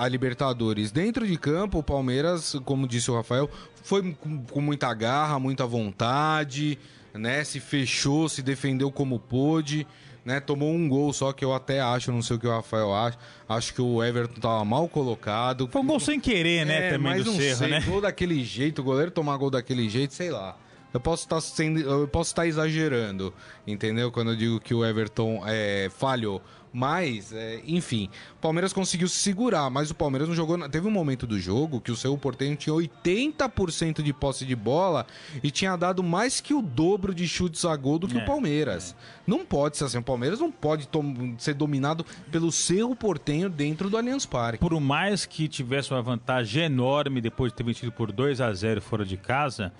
a- 0.00 0.04
a 0.04 0.08
Libertadores. 0.08 0.90
Dentro 0.90 1.26
de 1.26 1.36
campo, 1.36 1.78
o 1.78 1.82
Palmeiras, 1.82 2.56
como 2.64 2.86
disse 2.88 3.10
o 3.10 3.14
Rafael, 3.14 3.50
foi 3.82 4.12
com, 4.14 4.44
com 4.44 4.60
muita 4.60 4.92
garra, 4.94 5.38
muita 5.38 5.66
vontade, 5.66 6.78
né? 7.14 7.44
Se 7.44 7.60
fechou, 7.60 8.28
se 8.28 8.42
defendeu 8.42 8.90
como 8.90 9.18
pôde. 9.18 9.86
Né, 10.24 10.38
tomou 10.38 10.72
um 10.72 10.88
gol 10.88 11.12
só 11.12 11.32
que 11.32 11.44
eu 11.44 11.52
até 11.52 11.80
acho, 11.80 12.12
não 12.12 12.22
sei 12.22 12.36
o 12.36 12.38
que 12.38 12.46
o 12.46 12.50
Rafael 12.52 12.94
acha. 12.94 13.18
Acho 13.48 13.74
que 13.74 13.82
o 13.82 14.00
Everton 14.04 14.40
tava 14.40 14.64
mal 14.64 14.88
colocado. 14.88 15.66
Foi 15.66 15.80
um 15.82 15.84
gol 15.86 15.98
sem 15.98 16.20
querer, 16.20 16.64
né, 16.64 16.86
É, 16.86 16.90
também 16.92 17.12
mas 17.14 17.24
do 17.24 17.32
não 17.32 17.36
sei, 17.38 17.56
né? 17.68 17.80
Gol 17.80 18.00
daquele 18.00 18.44
jeito, 18.44 18.82
o 18.82 18.84
goleiro 18.84 19.10
tomar 19.10 19.36
gol 19.36 19.50
daquele 19.50 19.88
jeito, 19.88 20.14
sei 20.14 20.30
lá. 20.30 20.56
Eu 20.92 21.00
posso 21.00 21.24
estar 21.24 21.40
sendo, 21.40 21.80
eu 21.80 22.08
posso 22.08 22.30
estar 22.30 22.46
exagerando, 22.46 23.32
entendeu? 23.66 24.12
Quando 24.12 24.32
eu 24.32 24.36
digo 24.36 24.60
que 24.60 24.74
o 24.74 24.84
Everton 24.84 25.42
é, 25.46 25.90
falhou. 25.90 26.42
Mas, 26.72 27.32
é, 27.32 27.60
enfim, 27.66 28.08
o 28.38 28.40
Palmeiras 28.40 28.72
conseguiu 28.72 29.06
se 29.06 29.16
segurar, 29.16 29.68
mas 29.68 29.90
o 29.90 29.94
Palmeiras 29.94 30.26
não 30.26 30.34
jogou. 30.34 30.58
Teve 30.70 30.88
um 30.88 30.90
momento 30.90 31.26
do 31.26 31.38
jogo 31.38 31.80
que 31.80 31.92
o 31.92 31.96
seu 31.96 32.16
Portenho 32.16 32.56
tinha 32.56 32.74
80% 32.74 34.02
de 34.02 34.12
posse 34.12 34.46
de 34.46 34.56
bola 34.56 35.06
e 35.42 35.50
tinha 35.50 35.76
dado 35.76 36.02
mais 36.02 36.40
que 36.40 36.54
o 36.54 36.62
dobro 36.62 37.14
de 37.14 37.28
chutes 37.28 37.64
a 37.66 37.76
gol 37.76 37.98
do 37.98 38.08
que 38.08 38.16
é, 38.16 38.22
o 38.22 38.24
Palmeiras. 38.24 38.96
É. 38.98 39.22
Não 39.26 39.44
pode 39.44 39.76
ser 39.76 39.84
assim. 39.84 39.98
O 39.98 40.02
Palmeiras 40.02 40.40
não 40.40 40.50
pode 40.50 40.88
ser 41.36 41.52
dominado 41.52 42.06
pelo 42.30 42.50
seu 42.50 42.96
Portenho 42.96 43.50
dentro 43.50 43.90
do 43.90 43.98
Allianz 43.98 44.24
Parque. 44.24 44.58
Por 44.58 44.80
mais 44.80 45.26
que 45.26 45.48
tivesse 45.48 45.90
uma 45.90 46.00
vantagem 46.00 46.64
enorme 46.64 47.20
depois 47.20 47.52
de 47.52 47.56
ter 47.56 47.64
vencido 47.64 47.92
por 47.92 48.10
2 48.10 48.40
a 48.40 48.52
0 48.52 48.80
fora 48.80 49.04
de 49.04 49.18
casa 49.18 49.72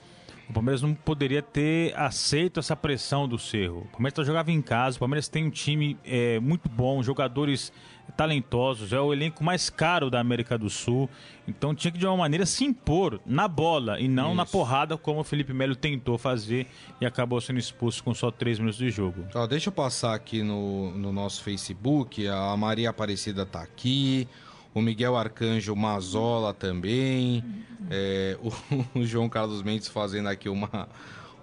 o 0.48 0.52
Palmeiras 0.52 0.82
não 0.82 0.94
poderia 0.94 1.42
ter 1.42 1.96
aceito 1.96 2.60
essa 2.60 2.76
pressão 2.76 3.26
do 3.26 3.38
Cerro. 3.38 3.80
O 3.80 3.88
Palmeiras 3.92 4.26
jogava 4.26 4.50
em 4.50 4.60
casa, 4.60 4.96
o 4.96 5.00
Palmeiras 5.00 5.28
tem 5.28 5.44
um 5.44 5.50
time 5.50 5.96
é, 6.04 6.38
muito 6.40 6.68
bom, 6.68 7.02
jogadores 7.02 7.72
talentosos, 8.16 8.92
é 8.92 9.00
o 9.00 9.12
elenco 9.12 9.42
mais 9.42 9.70
caro 9.70 10.10
da 10.10 10.20
América 10.20 10.58
do 10.58 10.68
Sul. 10.68 11.08
Então 11.46 11.74
tinha 11.74 11.90
que 11.90 11.98
de 11.98 12.06
uma 12.06 12.16
maneira 12.16 12.44
se 12.44 12.64
impor 12.64 13.20
na 13.24 13.48
bola 13.48 13.98
e 13.98 14.08
não 14.08 14.28
Isso. 14.28 14.36
na 14.36 14.46
porrada, 14.46 14.96
como 14.96 15.20
o 15.20 15.24
Felipe 15.24 15.52
Melo 15.52 15.74
tentou 15.74 16.18
fazer 16.18 16.66
e 17.00 17.06
acabou 17.06 17.40
sendo 17.40 17.58
expulso 17.58 18.02
com 18.04 18.12
só 18.14 18.30
três 18.30 18.58
minutos 18.58 18.78
de 18.78 18.90
jogo. 18.90 19.24
Ó, 19.34 19.46
deixa 19.46 19.68
eu 19.68 19.72
passar 19.72 20.14
aqui 20.14 20.42
no, 20.42 20.90
no 20.92 21.12
nosso 21.12 21.42
Facebook. 21.42 22.26
A 22.28 22.56
Maria 22.56 22.90
Aparecida 22.90 23.46
tá 23.46 23.62
aqui 23.62 24.28
o 24.74 24.80
Miguel 24.80 25.16
Arcanjo 25.16 25.74
Mazola 25.76 26.54
também, 26.54 27.44
é, 27.90 28.38
o, 28.42 28.52
o, 29.00 29.04
João 29.04 29.28
Carlos 29.28 29.62
Mendes 29.62 29.88
fazendo 29.88 30.28
aqui 30.28 30.48
uma, 30.48 30.88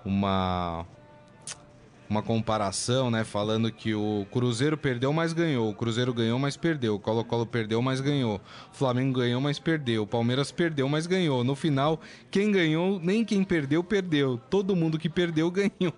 uma, 0.04 0.86
uma 2.10 2.24
comparação, 2.24 3.12
né? 3.12 3.24
Falando 3.24 3.72
que 3.72 3.94
o 3.94 4.26
Cruzeiro 4.32 4.76
perdeu, 4.76 5.14
mas 5.14 5.32
ganhou. 5.32 5.70
O 5.70 5.76
Cruzeiro 5.76 6.12
ganhou, 6.12 6.40
mas 6.40 6.58
perdeu. 6.58 6.96
O 6.96 7.00
Colo-Colo 7.00 7.46
perdeu, 7.46 7.82
mas 7.82 8.02
ganhou. 8.02 8.42
O 8.74 8.76
Flamengo 8.76 9.20
ganhou, 9.20 9.40
mas 9.40 9.60
perdeu. 9.60 10.04
O 10.04 10.08
Palmeiras 10.08 10.52
perdeu, 10.52 10.90
mas 10.90 11.06
ganhou. 11.06 11.44
No 11.44 11.56
final, 11.56 12.00
quem 12.32 12.52
ganhou, 12.52 13.00
nem 13.00 13.24
quem 13.24 13.44
perdeu, 13.44 13.84
perdeu. 13.84 14.40
Todo 14.50 14.76
mundo 14.76 14.98
que 14.98 15.10
perdeu, 15.10 15.52
ganhou. 15.52 15.94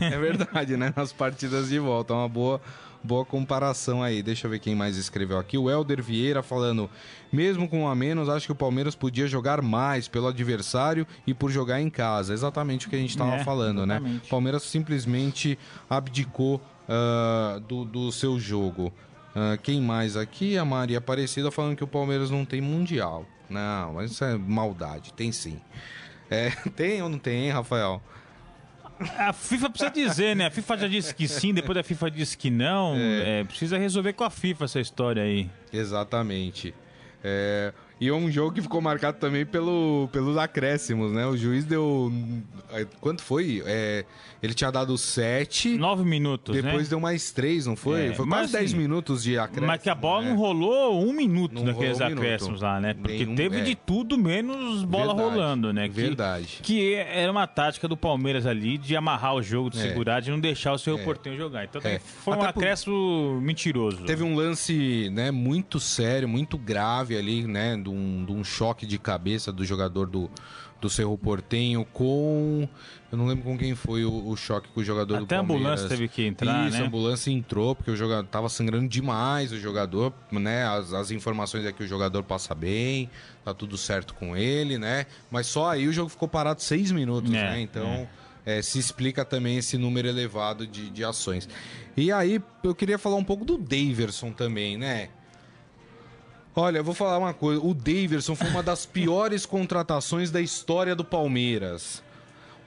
é 0.00 0.18
verdade, 0.18 0.78
né? 0.78 0.94
Nas 0.96 1.12
partidas 1.12 1.68
de 1.68 1.78
volta. 1.78 2.14
É 2.14 2.16
uma 2.16 2.28
boa 2.28 2.60
Boa 3.02 3.24
comparação 3.24 4.02
aí. 4.02 4.22
Deixa 4.22 4.46
eu 4.46 4.50
ver 4.50 4.58
quem 4.58 4.74
mais 4.74 4.96
escreveu 4.96 5.38
aqui. 5.38 5.56
O 5.56 5.70
Helder 5.70 6.02
Vieira 6.02 6.42
falando: 6.42 6.90
mesmo 7.32 7.66
com 7.68 7.82
um 7.82 7.88
a 7.88 7.94
menos, 7.94 8.28
acho 8.28 8.46
que 8.46 8.52
o 8.52 8.56
Palmeiras 8.56 8.94
podia 8.94 9.26
jogar 9.26 9.62
mais 9.62 10.06
pelo 10.06 10.26
adversário 10.26 11.06
e 11.26 11.32
por 11.32 11.50
jogar 11.50 11.80
em 11.80 11.88
casa. 11.88 12.34
Exatamente 12.34 12.86
o 12.86 12.90
que 12.90 12.96
a 12.96 12.98
gente 12.98 13.10
estava 13.10 13.36
é, 13.36 13.44
falando, 13.44 13.86
né? 13.86 13.94
exatamente. 13.94 14.14
né? 14.14 14.26
O 14.26 14.28
Palmeiras 14.28 14.62
simplesmente 14.64 15.58
abdicou 15.88 16.60
uh, 16.88 17.60
do, 17.60 17.84
do 17.84 18.12
seu 18.12 18.38
jogo. 18.38 18.92
Uh, 19.30 19.56
quem 19.62 19.80
mais 19.80 20.16
aqui? 20.16 20.58
A 20.58 20.64
Maria 20.64 20.98
Aparecida 20.98 21.50
falando 21.50 21.76
que 21.76 21.84
o 21.84 21.88
Palmeiras 21.88 22.30
não 22.30 22.44
tem 22.44 22.60
mundial. 22.60 23.24
Não, 23.48 23.94
mas 23.94 24.10
isso 24.12 24.24
é 24.24 24.36
maldade. 24.36 25.12
Tem 25.14 25.32
sim. 25.32 25.58
É, 26.30 26.50
tem 26.76 27.00
ou 27.02 27.08
não 27.08 27.18
tem, 27.18 27.46
hein, 27.46 27.50
Rafael? 27.50 28.02
A 29.18 29.32
FIFA 29.32 29.70
precisa 29.70 29.90
dizer, 29.90 30.36
né? 30.36 30.46
A 30.46 30.50
FIFA 30.50 30.76
já 30.78 30.88
disse 30.88 31.14
que 31.14 31.26
sim, 31.26 31.54
depois 31.54 31.76
a 31.78 31.82
FIFA 31.82 32.10
disse 32.10 32.36
que 32.36 32.50
não. 32.50 32.94
É. 32.96 33.40
É, 33.40 33.44
precisa 33.44 33.78
resolver 33.78 34.12
com 34.12 34.24
a 34.24 34.30
FIFA 34.30 34.64
essa 34.66 34.80
história 34.80 35.22
aí. 35.22 35.48
Exatamente. 35.72 36.74
É, 37.24 37.72
e 38.00 38.08
é 38.08 38.12
um 38.12 38.30
jogo 38.30 38.52
que 38.52 38.62
ficou 38.62 38.80
marcado 38.80 39.18
também 39.18 39.44
pelo, 39.44 40.08
pelos 40.12 40.36
acréscimos, 40.36 41.12
né? 41.12 41.26
O 41.26 41.36
juiz 41.36 41.64
deu. 41.64 42.12
Quanto 43.00 43.22
foi? 43.22 43.62
É, 43.66 44.04
ele 44.42 44.54
tinha 44.54 44.70
dado 44.70 44.96
sete. 44.96 45.76
Nove 45.76 46.04
minutos. 46.04 46.54
Depois 46.54 46.84
né? 46.84 46.90
deu 46.90 47.00
mais 47.00 47.30
três, 47.30 47.66
não 47.66 47.76
foi? 47.76 48.08
É, 48.08 48.14
foi 48.14 48.26
quase 48.26 48.52
dez 48.52 48.70
assim, 48.70 48.76
minutos 48.76 49.22
de 49.22 49.38
acréscimo. 49.38 49.66
Mas 49.66 49.82
que 49.82 49.90
a 49.90 49.94
bola 49.94 50.22
né? 50.22 50.30
não 50.30 50.36
rolou 50.36 51.04
um 51.04 51.12
minuto 51.12 51.54
não 51.54 51.64
naqueles 51.64 52.00
um 52.00 52.04
acréscimos 52.04 52.60
minuto. 52.60 52.62
lá, 52.62 52.80
né? 52.80 52.94
Porque 52.94 53.24
Nenhum, 53.24 53.34
teve 53.34 53.58
é. 53.58 53.62
de 53.62 53.74
tudo 53.74 54.16
menos 54.16 54.82
bola 54.84 55.14
Verdade. 55.14 55.36
rolando, 55.36 55.72
né? 55.72 55.88
Que, 55.88 55.94
Verdade. 55.94 56.60
Que 56.62 56.94
era 56.94 57.30
uma 57.30 57.46
tática 57.46 57.86
do 57.86 57.96
Palmeiras 57.96 58.46
ali 58.46 58.78
de 58.78 58.96
amarrar 58.96 59.34
o 59.34 59.42
jogo, 59.42 59.70
de 59.70 59.78
é. 59.78 59.82
segurar, 59.82 60.20
de 60.20 60.30
não 60.30 60.40
deixar 60.40 60.72
o 60.72 60.78
seu 60.78 60.98
é. 60.98 61.36
jogar. 61.36 61.64
Então 61.64 61.80
é. 61.84 61.98
foi 61.98 62.36
um 62.36 62.42
acréscimo 62.42 62.94
por... 62.94 63.42
mentiroso. 63.42 64.04
Teve 64.04 64.22
um 64.22 64.34
lance 64.34 65.10
né, 65.12 65.30
muito 65.30 65.78
sério, 65.78 66.28
muito 66.28 66.56
grave 66.56 67.16
ali, 67.16 67.46
né? 67.46 67.76
De 67.76 67.90
um, 67.90 68.24
de 68.24 68.32
um 68.32 68.42
choque 68.42 68.86
de 68.86 68.98
cabeça 68.98 69.52
do 69.52 69.64
jogador 69.64 70.06
do, 70.06 70.30
do 70.80 70.88
Cerro 70.88 71.16
Portenho 71.18 71.84
com. 71.92 72.68
Eu 73.12 73.18
não 73.18 73.26
lembro 73.26 73.44
com 73.44 73.58
quem 73.58 73.74
foi 73.74 74.04
o, 74.04 74.28
o 74.28 74.36
choque 74.36 74.68
com 74.68 74.80
o 74.80 74.84
jogador 74.84 75.16
Até 75.16 75.24
do 75.24 75.28
Palmeiras. 75.28 75.44
Até 75.44 75.52
a 75.52 75.56
ambulância 75.58 75.88
teve 75.88 76.08
que 76.08 76.26
entrar, 76.26 76.68
Isso, 76.68 76.78
né? 76.78 76.84
a 76.84 76.86
ambulância 76.86 77.30
entrou, 77.30 77.74
porque 77.74 77.90
o 77.90 77.96
jogador 77.96 78.26
tava 78.28 78.48
sangrando 78.48 78.88
demais 78.88 79.52
o 79.52 79.58
jogador, 79.58 80.12
né? 80.30 80.64
As, 80.66 80.92
as 80.92 81.10
informações 81.10 81.64
é 81.64 81.72
que 81.72 81.82
o 81.82 81.86
jogador 81.86 82.22
passa 82.22 82.54
bem, 82.54 83.10
tá 83.44 83.52
tudo 83.52 83.76
certo 83.76 84.14
com 84.14 84.36
ele, 84.36 84.78
né? 84.78 85.06
Mas 85.30 85.46
só 85.46 85.70
aí 85.70 85.88
o 85.88 85.92
jogo 85.92 86.08
ficou 86.08 86.28
parado 86.28 86.62
seis 86.62 86.90
minutos, 86.90 87.30
é, 87.32 87.34
né? 87.34 87.60
Então. 87.60 87.86
É. 87.86 88.08
É, 88.46 88.62
se 88.62 88.78
explica 88.78 89.22
também 89.22 89.58
esse 89.58 89.76
número 89.76 90.08
elevado 90.08 90.66
de, 90.66 90.88
de 90.88 91.04
ações. 91.04 91.46
E 91.94 92.10
aí, 92.10 92.42
eu 92.64 92.74
queria 92.74 92.96
falar 92.96 93.16
um 93.16 93.22
pouco 93.22 93.44
do 93.44 93.58
Daverson 93.58 94.32
também, 94.32 94.78
né? 94.78 95.10
Olha, 96.54 96.78
eu 96.78 96.84
vou 96.84 96.94
falar 96.94 97.18
uma 97.18 97.32
coisa. 97.32 97.60
O 97.64 97.72
Daverson 97.72 98.34
foi 98.34 98.48
uma 98.48 98.62
das 98.62 98.84
piores 98.84 99.46
contratações 99.46 100.30
da 100.30 100.40
história 100.40 100.96
do 100.96 101.04
Palmeiras. 101.04 102.02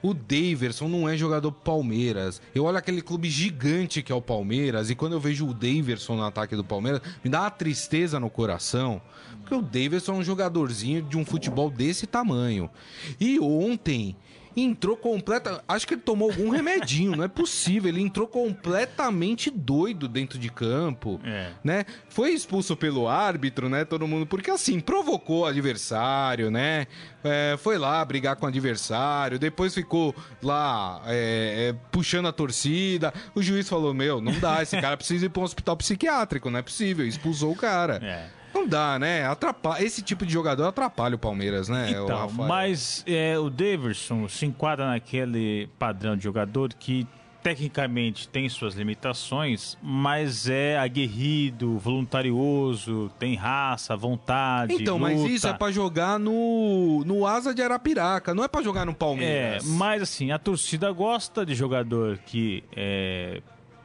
O 0.02 0.12
Daverson 0.12 0.88
não 0.88 1.08
é 1.08 1.16
jogador 1.16 1.50
Palmeiras. 1.50 2.40
Eu 2.54 2.64
olho 2.64 2.76
aquele 2.76 3.00
clube 3.00 3.28
gigante 3.28 4.02
que 4.02 4.12
é 4.12 4.14
o 4.14 4.20
Palmeiras 4.20 4.90
e 4.90 4.94
quando 4.94 5.14
eu 5.14 5.20
vejo 5.20 5.46
o 5.46 5.54
Daverson 5.54 6.16
no 6.16 6.24
ataque 6.24 6.54
do 6.54 6.64
Palmeiras, 6.64 7.00
me 7.22 7.30
dá 7.30 7.40
uma 7.40 7.50
tristeza 7.50 8.20
no 8.20 8.28
coração. 8.28 9.00
Porque 9.40 9.54
o 9.54 9.62
Daverson 9.62 10.12
é 10.12 10.16
um 10.16 10.24
jogadorzinho 10.24 11.02
de 11.02 11.16
um 11.16 11.24
futebol 11.24 11.70
desse 11.70 12.06
tamanho. 12.06 12.70
E 13.18 13.38
ontem 13.40 14.16
entrou 14.56 14.96
completa. 14.96 15.62
Acho 15.66 15.86
que 15.86 15.94
ele 15.94 16.00
tomou 16.02 16.30
algum 16.30 16.50
remedinho, 16.50 17.16
não 17.16 17.24
é 17.24 17.28
possível. 17.28 17.88
Ele 17.88 18.00
entrou 18.00 18.26
completamente 18.26 19.50
doido 19.50 20.08
dentro 20.08 20.38
de 20.38 20.50
campo, 20.50 21.20
é. 21.24 21.50
né? 21.62 21.84
Foi 22.08 22.30
expulso 22.30 22.76
pelo 22.76 23.08
árbitro, 23.08 23.68
né? 23.68 23.84
Todo 23.84 24.06
mundo, 24.06 24.26
porque 24.26 24.50
assim, 24.50 24.80
provocou 24.80 25.40
o 25.42 25.46
adversário, 25.46 26.50
né? 26.50 26.86
É, 27.24 27.56
foi 27.56 27.78
lá 27.78 28.04
brigar 28.04 28.36
com 28.36 28.44
o 28.44 28.48
adversário, 28.48 29.38
depois 29.38 29.74
ficou 29.74 30.14
lá 30.42 31.02
é, 31.06 31.70
é 31.70 31.74
puxando 31.90 32.26
a 32.26 32.32
torcida. 32.32 33.12
O 33.34 33.42
juiz 33.42 33.68
falou: 33.68 33.94
Meu, 33.94 34.20
não 34.20 34.38
dá, 34.38 34.62
esse 34.62 34.78
cara 34.80 34.96
precisa 34.96 35.26
ir 35.26 35.30
para 35.30 35.40
um 35.40 35.44
hospital 35.44 35.76
psiquiátrico, 35.76 36.50
não 36.50 36.58
é 36.58 36.62
possível. 36.62 37.06
Expulsou 37.06 37.52
o 37.52 37.56
cara. 37.56 37.96
É. 38.02 38.44
Não 38.54 38.68
dá, 38.68 38.98
né? 39.00 39.26
Atrapalha, 39.26 39.82
esse 39.82 40.00
tipo 40.00 40.24
de 40.24 40.32
jogador 40.32 40.68
atrapalha 40.68 41.16
o 41.16 41.18
Palmeiras, 41.18 41.68
né? 41.68 41.90
Então, 41.90 42.28
o 42.28 42.32
mas 42.32 43.02
é, 43.04 43.36
o 43.36 43.50
Davidson 43.50 44.28
se 44.28 44.46
enquadra 44.46 44.86
naquele 44.86 45.68
padrão 45.76 46.16
de 46.16 46.22
jogador 46.22 46.72
que 46.72 47.04
tecnicamente 47.44 48.26
tem 48.26 48.48
suas 48.48 48.74
limitações, 48.74 49.76
mas 49.82 50.48
é 50.48 50.78
aguerrido, 50.78 51.76
voluntarioso, 51.78 53.12
tem 53.18 53.34
raça, 53.34 53.94
vontade. 53.94 54.72
Então, 54.72 54.96
luta. 54.96 55.12
mas 55.12 55.30
isso 55.30 55.46
é 55.46 55.52
para 55.52 55.70
jogar 55.70 56.18
no, 56.18 57.04
no 57.04 57.26
Asa 57.26 57.54
de 57.54 57.60
Arapiraca, 57.60 58.34
não 58.34 58.42
é 58.42 58.48
para 58.48 58.62
jogar 58.62 58.86
no 58.86 58.94
Palmeiras. 58.94 59.62
É, 59.62 59.68
mas 59.68 60.00
assim, 60.00 60.32
a 60.32 60.38
torcida 60.38 60.90
gosta 60.90 61.44
de 61.44 61.54
jogador 61.54 62.16
que 62.24 62.64
é, 62.74 63.42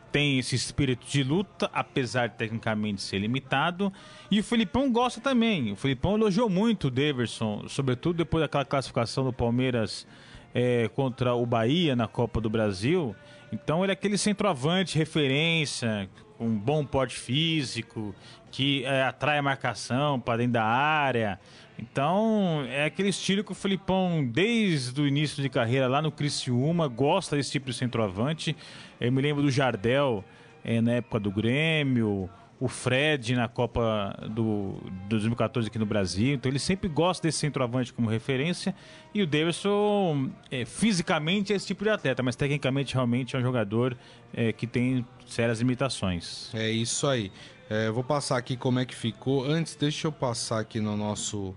tem 0.09 0.39
esse 0.39 0.55
espírito 0.55 1.05
de 1.05 1.21
luta, 1.21 1.69
apesar 1.73 2.27
de 2.27 2.35
tecnicamente 2.37 3.01
ser 3.01 3.19
limitado. 3.19 3.91
E 4.31 4.39
o 4.39 4.43
Felipão 4.43 4.89
gosta 4.89 5.19
também. 5.19 5.73
O 5.73 5.75
Felipão 5.75 6.15
elogiou 6.15 6.49
muito 6.49 6.87
o 6.87 6.89
Deverson, 6.91 7.65
sobretudo 7.67 8.15
depois 8.15 8.41
daquela 8.41 8.63
classificação 8.63 9.25
do 9.25 9.33
Palmeiras 9.33 10.07
é, 10.53 10.89
contra 10.95 11.33
o 11.35 11.45
Bahia 11.45 11.93
na 11.93 12.07
Copa 12.07 12.39
do 12.39 12.49
Brasil. 12.49 13.13
Então 13.51 13.83
ele 13.83 13.91
é 13.91 13.93
aquele 13.93 14.17
centroavante, 14.17 14.97
referência, 14.97 16.09
com 16.37 16.45
um 16.45 16.57
bom 16.57 16.85
porte 16.85 17.15
físico, 17.15 18.15
que 18.51 18.85
é, 18.85 19.03
atrai 19.03 19.37
a 19.37 19.41
marcação 19.41 20.19
para 20.19 20.37
dentro 20.37 20.53
da 20.53 20.63
área. 20.63 21.39
Então, 21.77 22.65
é 22.67 22.85
aquele 22.85 23.09
estilo 23.09 23.43
que 23.43 23.51
o 23.51 23.55
Felipão, 23.55 24.25
desde 24.25 24.99
o 24.99 25.07
início 25.07 25.41
de 25.41 25.49
carreira 25.49 25.87
lá 25.87 26.01
no 26.01 26.11
Criciúma, 26.11 26.87
gosta 26.87 27.37
desse 27.37 27.51
tipo 27.51 27.67
de 27.67 27.73
centroavante. 27.73 28.55
Eu 28.99 29.11
me 29.11 29.21
lembro 29.21 29.41
do 29.41 29.49
Jardel 29.49 30.23
é, 30.63 30.81
na 30.81 30.93
época 30.93 31.19
do 31.19 31.31
Grêmio, 31.31 32.29
o 32.59 32.67
Fred 32.67 33.35
na 33.35 33.47
Copa 33.47 34.13
do, 34.29 34.75
2014 35.07 35.69
aqui 35.69 35.79
no 35.79 35.85
Brasil. 35.85 36.33
Então 36.33 36.51
ele 36.51 36.59
sempre 36.59 36.89
gosta 36.89 37.27
desse 37.27 37.37
centroavante 37.39 37.93
como 37.93 38.09
referência. 38.09 38.75
E 39.13 39.21
o 39.21 39.27
Davidson, 39.27 40.29
é, 40.51 40.65
fisicamente, 40.65 41.53
é 41.53 41.55
esse 41.55 41.67
tipo 41.67 41.83
de 41.83 41.89
atleta, 41.89 42.21
mas 42.21 42.35
tecnicamente 42.35 42.93
realmente 42.93 43.35
é 43.35 43.39
um 43.39 43.41
jogador 43.41 43.97
é, 44.33 44.51
que 44.51 44.67
tem 44.67 45.05
sérias 45.25 45.59
limitações. 45.59 46.53
É 46.53 46.69
isso 46.69 47.07
aí. 47.07 47.31
É, 47.69 47.89
vou 47.89 48.03
passar 48.03 48.37
aqui 48.37 48.57
como 48.57 48.79
é 48.79 48.85
que 48.85 48.95
ficou. 48.95 49.45
Antes, 49.45 49.75
deixa 49.75 50.07
eu 50.07 50.11
passar 50.11 50.59
aqui 50.59 50.81
no 50.81 50.97
nosso 50.97 51.55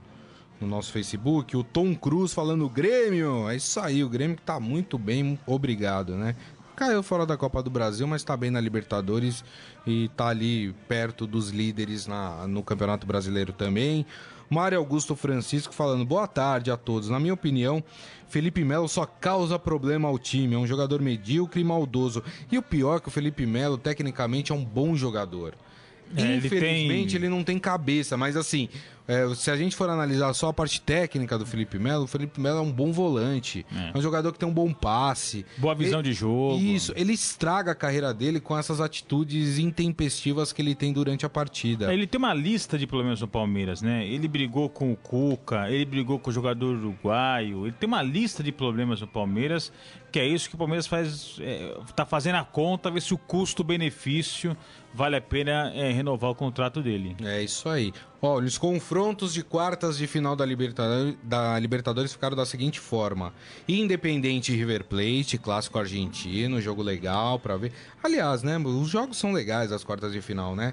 no 0.60 0.68
nosso 0.68 0.92
Facebook. 0.92 1.56
O 1.56 1.64
Tom 1.64 1.92
Cruz 1.94 2.32
falando 2.32 2.68
Grêmio. 2.68 3.50
É 3.50 3.56
isso 3.56 3.80
aí, 3.80 4.04
o 4.04 4.08
Grêmio 4.08 4.36
que 4.36 4.42
tá 4.42 4.60
muito 4.60 4.96
bem, 4.96 5.36
obrigado, 5.44 6.14
né? 6.14 6.36
Caiu 6.82 7.00
fora 7.00 7.24
da 7.24 7.36
Copa 7.36 7.62
do 7.62 7.70
Brasil, 7.70 8.08
mas 8.08 8.24
tá 8.24 8.36
bem 8.36 8.50
na 8.50 8.60
Libertadores 8.60 9.44
e 9.86 10.08
tá 10.16 10.26
ali 10.26 10.74
perto 10.88 11.28
dos 11.28 11.50
líderes 11.50 12.08
na, 12.08 12.44
no 12.48 12.60
Campeonato 12.60 13.06
Brasileiro 13.06 13.52
também. 13.52 14.04
Mário 14.50 14.78
Augusto 14.78 15.14
Francisco 15.14 15.72
falando 15.72 16.04
boa 16.04 16.26
tarde 16.26 16.72
a 16.72 16.76
todos. 16.76 17.08
Na 17.08 17.20
minha 17.20 17.34
opinião, 17.34 17.84
Felipe 18.26 18.64
Melo 18.64 18.88
só 18.88 19.06
causa 19.06 19.60
problema 19.60 20.08
ao 20.08 20.18
time. 20.18 20.56
É 20.56 20.58
um 20.58 20.66
jogador 20.66 21.00
medíocre 21.00 21.60
e 21.60 21.64
maldoso. 21.64 22.20
E 22.50 22.58
o 22.58 22.62
pior 22.62 22.96
é 22.96 23.00
que 23.00 23.06
o 23.06 23.12
Felipe 23.12 23.46
Melo, 23.46 23.78
tecnicamente, 23.78 24.50
é 24.50 24.54
um 24.56 24.64
bom 24.64 24.96
jogador. 24.96 25.54
É, 26.16 26.34
Infelizmente, 26.34 26.90
ele, 26.90 27.06
tem... 27.06 27.16
ele 27.16 27.28
não 27.28 27.44
tem 27.44 27.60
cabeça, 27.60 28.16
mas 28.16 28.36
assim, 28.36 28.68
é, 29.06 29.34
se 29.34 29.50
a 29.50 29.56
gente 29.56 29.74
for 29.74 29.88
analisar 29.88 30.32
só 30.34 30.48
a 30.48 30.52
parte 30.52 30.80
técnica 30.80 31.36
do 31.36 31.44
Felipe 31.44 31.78
Melo, 31.78 32.04
o 32.04 32.06
Felipe 32.06 32.40
Melo 32.40 32.58
é 32.58 32.62
um 32.62 32.70
bom 32.70 32.92
volante. 32.92 33.66
É. 33.74 33.90
é 33.94 33.98
um 33.98 34.02
jogador 34.02 34.32
que 34.32 34.38
tem 34.38 34.48
um 34.48 34.52
bom 34.52 34.72
passe. 34.72 35.44
Boa 35.58 35.74
visão 35.74 36.00
ele, 36.00 36.10
de 36.10 36.14
jogo. 36.14 36.58
Isso, 36.58 36.92
ele 36.96 37.12
estraga 37.12 37.72
a 37.72 37.74
carreira 37.74 38.14
dele 38.14 38.40
com 38.40 38.56
essas 38.56 38.80
atitudes 38.80 39.58
intempestivas 39.58 40.52
que 40.52 40.62
ele 40.62 40.74
tem 40.74 40.92
durante 40.92 41.26
a 41.26 41.28
partida. 41.28 41.92
Ele 41.92 42.06
tem 42.06 42.18
uma 42.18 42.32
lista 42.32 42.78
de 42.78 42.86
problemas 42.86 43.20
no 43.20 43.28
Palmeiras, 43.28 43.82
né? 43.82 44.06
Ele 44.06 44.28
brigou 44.28 44.68
com 44.68 44.92
o 44.92 44.96
Cuca, 44.96 45.68
ele 45.68 45.84
brigou 45.84 46.18
com 46.18 46.30
o 46.30 46.32
jogador 46.32 46.76
uruguaio, 46.76 47.66
ele 47.66 47.74
tem 47.78 47.88
uma 47.88 48.02
lista 48.02 48.42
de 48.42 48.52
problemas 48.52 49.00
no 49.00 49.06
Palmeiras, 49.06 49.72
que 50.12 50.20
é 50.20 50.26
isso 50.26 50.48
que 50.48 50.54
o 50.54 50.58
Palmeiras 50.58 50.86
faz, 50.86 51.38
é, 51.40 51.76
tá 51.96 52.06
fazendo 52.06 52.36
a 52.36 52.44
conta, 52.44 52.90
ver 52.90 53.02
se 53.02 53.12
o 53.14 53.18
custo-benefício 53.18 54.56
vale 54.94 55.16
a 55.16 55.20
pena 55.20 55.72
é, 55.74 55.90
renovar 55.90 56.30
o 56.30 56.34
contrato 56.34 56.82
dele. 56.82 57.16
É 57.22 57.42
isso 57.42 57.68
aí. 57.68 57.92
Olha, 58.24 58.46
os 58.46 58.56
confrontos 58.56 59.34
de 59.34 59.42
quartas 59.42 59.98
de 59.98 60.06
final 60.06 60.36
da 60.36 60.46
Libertadores, 60.46 61.16
da 61.24 61.58
Libertadores 61.58 62.12
ficaram 62.12 62.36
da 62.36 62.46
seguinte 62.46 62.78
forma: 62.78 63.34
Independente 63.66 64.54
River 64.54 64.84
Plate, 64.84 65.36
clássico 65.36 65.76
argentino, 65.76 66.60
jogo 66.60 66.84
legal 66.84 67.40
para 67.40 67.56
ver. 67.56 67.72
Aliás, 68.00 68.44
né, 68.44 68.56
os 68.58 68.88
jogos 68.88 69.16
são 69.16 69.32
legais 69.32 69.72
as 69.72 69.82
quartas 69.82 70.12
de 70.12 70.22
final, 70.22 70.54
né? 70.54 70.72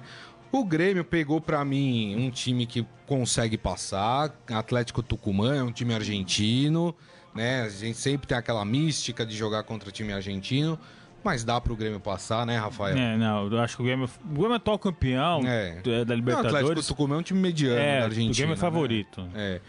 O 0.51 0.63
Grêmio 0.63 1.03
pegou 1.03 1.41
para 1.41 1.65
mim 1.65 2.15
um 2.15 2.29
time 2.29 2.68
que 2.68 2.86
consegue 3.08 3.58
passar, 3.58 4.32
Atlético 4.48 5.01
Tucumã 5.01 5.56
é 5.56 5.63
um 5.63 5.72
time 5.72 5.96
argentino, 5.96 6.94
né? 7.34 7.63
A 7.63 7.70
gente 7.70 7.98
sempre 7.98 8.27
tem 8.27 8.38
aquela 8.38 8.63
mística 8.63 9.25
de 9.25 9.36
jogar 9.36 9.63
contra 9.63 9.91
time 9.91 10.13
argentino. 10.13 10.77
Mas 11.24 11.44
dá 11.44 11.60
pro 11.60 11.76
Grêmio 11.76 12.00
passar, 12.00 12.46
né, 12.46 12.58
Rafael? 12.58 12.98
É, 12.98 13.18
não, 13.18 13.48
eu 13.48 13.60
acho 13.60 13.76
que 13.76 13.82
o 13.82 13.86
Grêmio, 13.86 14.10
o 14.26 14.34
Grêmio 14.34 14.54
é 14.54 14.56
atual 14.56 14.80
campeão 14.80 15.42
é. 15.46 15.82
da 16.06 16.16
Libertadores. 16.16 16.54
O 16.54 16.58
Atlético 16.58 16.88
Tucumã 16.88 17.16
é 17.16 17.18
um 17.20 17.24
time 17.24 17.40
mediano 17.40 17.80
é, 17.80 18.00
da 18.00 18.06
Argentina. 18.06 18.32
O 18.32 18.36
Grêmio 18.36 18.54
é 18.54 18.56
né? 18.56 18.62
favorito. 18.62 19.22
Né? 19.22 19.30
É. 19.36 19.62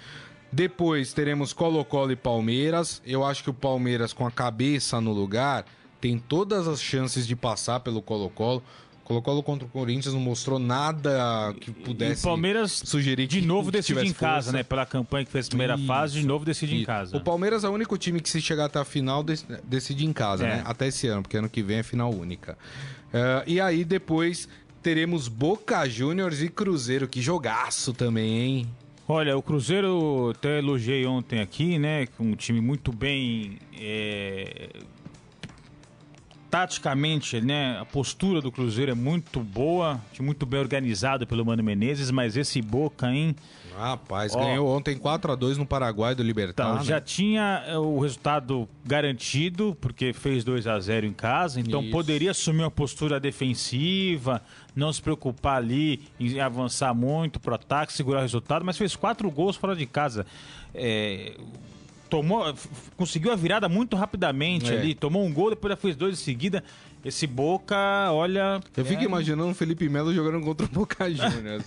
Depois 0.53 1.13
teremos 1.13 1.53
Colo-Colo 1.53 2.11
e 2.13 2.17
Palmeiras. 2.17 3.01
Eu 3.07 3.25
acho 3.25 3.45
que 3.45 3.51
o 3.51 3.55
Palmeiras, 3.55 4.13
com 4.13 4.27
a 4.27 4.31
cabeça 4.31 5.01
no 5.01 5.13
lugar, 5.13 5.65
tem 6.01 6.19
todas 6.19 6.67
as 6.67 6.81
chances 6.81 7.27
de 7.27 7.37
passar 7.37 7.81
pelo 7.81 8.03
Colo-Colo. 8.03 8.63
Colo-Colo 9.11 9.43
contra 9.43 9.67
o 9.67 9.69
Corinthians 9.69 10.15
não 10.15 10.21
mostrou 10.21 10.59
nada 10.59 11.53
que 11.61 11.73
pudesse. 11.73 12.23
E 12.23 12.25
o 12.25 12.31
Palmeiras 12.31 12.83
sugerir 12.85 13.27
de 13.27 13.41
novo 13.41 13.71
decide 13.71 14.07
em 14.07 14.13
casa, 14.13 14.45
força. 14.45 14.53
né? 14.53 14.63
Pela 14.63 14.87
campanha 14.87 15.25
que 15.25 15.33
fez 15.33 15.47
a 15.47 15.49
primeira 15.49 15.75
isso, 15.75 15.87
fase, 15.87 16.21
de 16.21 16.27
novo 16.27 16.45
decide 16.45 16.75
isso. 16.75 16.83
em 16.83 16.87
casa. 16.87 17.17
O 17.17 17.21
Palmeiras 17.21 17.65
é 17.65 17.69
o 17.69 17.73
único 17.73 17.99
time 17.99 18.21
que, 18.21 18.31
se 18.31 18.41
chegar 18.41 18.67
até 18.67 18.79
a 18.79 18.85
final, 18.85 19.25
decide 19.65 20.07
em 20.07 20.13
casa, 20.13 20.47
é. 20.47 20.57
né? 20.57 20.63
Até 20.65 20.87
esse 20.87 21.09
ano, 21.09 21.23
porque 21.23 21.37
ano 21.37 21.49
que 21.49 21.63
vem 21.63 21.79
é 21.79 21.83
final 21.83 22.15
única. 22.15 22.57
Uh, 23.13 23.43
e 23.47 23.61
aí 23.61 23.85
depois 23.85 24.49
teremos 24.83 25.27
Boca 25.27 25.89
Juniors 25.89 26.41
e 26.41 26.49
Cruzeiro. 26.49 27.09
Que 27.09 27.21
jogaço 27.21 27.93
também, 27.93 28.39
hein? 28.39 28.67
Olha, 29.09 29.37
o 29.37 29.43
Cruzeiro 29.43 30.31
até 30.31 30.59
elogiei 30.59 31.05
ontem 31.05 31.41
aqui, 31.41 31.79
né? 31.79 32.07
Um 32.19 32.37
time 32.37 32.61
muito 32.61 32.93
bem. 32.93 33.59
É 33.77 34.69
taticamente, 36.51 37.41
né, 37.41 37.79
a 37.81 37.85
postura 37.85 38.41
do 38.41 38.51
Cruzeiro 38.51 38.91
é 38.91 38.95
muito 38.95 39.41
boa, 39.41 40.01
muito 40.19 40.45
bem 40.45 40.59
organizado 40.59 41.27
pelo 41.27 41.47
Mano 41.47 41.63
Menezes, 41.63 42.11
mas 42.11 42.37
esse 42.37 42.61
Boca, 42.61 43.09
hein? 43.11 43.37
Rapaz, 43.77 44.35
Ó, 44.35 44.41
ganhou 44.41 44.69
ontem 44.69 44.99
4 44.99 45.33
a 45.33 45.35
2 45.37 45.57
no 45.57 45.65
Paraguai 45.65 46.15
do 46.15 46.23
Libertar. 46.23 46.65
Então, 46.65 46.77
né? 46.77 46.85
já 46.85 47.01
tinha 47.01 47.65
é, 47.67 47.79
o 47.79 48.01
resultado 48.01 48.69
garantido, 48.85 49.77
porque 49.81 50.13
fez 50.13 50.43
2 50.43 50.67
a 50.67 50.79
0 50.79 51.07
em 51.07 51.13
casa, 51.13 51.61
então 51.61 51.81
Isso. 51.81 51.91
poderia 51.93 52.33
assumir 52.33 52.63
uma 52.63 52.71
postura 52.71 53.21
defensiva, 53.21 54.43
não 54.75 54.93
se 54.93 55.01
preocupar 55.01 55.57
ali 55.57 56.03
em 56.19 56.41
avançar 56.41 56.93
muito 56.93 57.39
pro 57.39 57.55
ataque, 57.55 57.93
segurar 57.93 58.19
o 58.19 58.23
resultado, 58.23 58.65
mas 58.65 58.77
fez 58.77 58.97
quatro 58.97 59.31
gols 59.31 59.57
fora 59.57 59.77
de 59.77 59.87
casa. 59.87 60.27
É, 60.75 61.37
tomou, 62.11 62.53
conseguiu 62.97 63.33
a 63.33 63.37
virada 63.37 63.69
muito 63.69 63.97
rapidamente 63.97 64.71
é. 64.73 64.77
ali, 64.77 64.95
tomou 64.95 65.25
um 65.25 65.33
gol, 65.33 65.51
depois 65.51 65.71
já 65.71 65.77
fez 65.77 65.97
dois 65.97 66.21
em 66.21 66.23
seguida. 66.23 66.63
Esse 67.05 67.27
Boca, 67.27 67.77
olha. 68.13 68.61
Eu 68.77 68.85
fico 68.85 69.01
é... 69.01 69.05
imaginando 69.05 69.51
o 69.51 69.55
Felipe 69.55 69.89
Melo 69.89 70.13
jogando 70.13 70.45
contra 70.45 70.67
o 70.67 70.69
Boca 70.69 71.09
Juniors. 71.15 71.65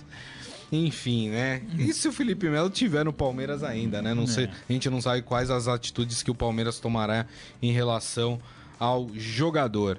Enfim, 0.70 1.30
né? 1.30 1.62
E 1.78 1.92
se 1.92 2.06
o 2.06 2.12
Felipe 2.12 2.48
Melo 2.48 2.70
tiver 2.70 3.04
no 3.04 3.12
Palmeiras 3.12 3.62
ainda, 3.62 4.02
né? 4.02 4.14
Não 4.14 4.24
é. 4.24 4.26
sei, 4.26 4.44
a 4.68 4.72
gente 4.72 4.88
não 4.90 5.00
sabe 5.00 5.22
quais 5.22 5.50
as 5.50 5.66
atitudes 5.66 6.22
que 6.22 6.30
o 6.30 6.34
Palmeiras 6.34 6.78
tomará 6.78 7.26
em 7.62 7.72
relação 7.72 8.40
ao 8.78 9.08
jogador. 9.14 9.98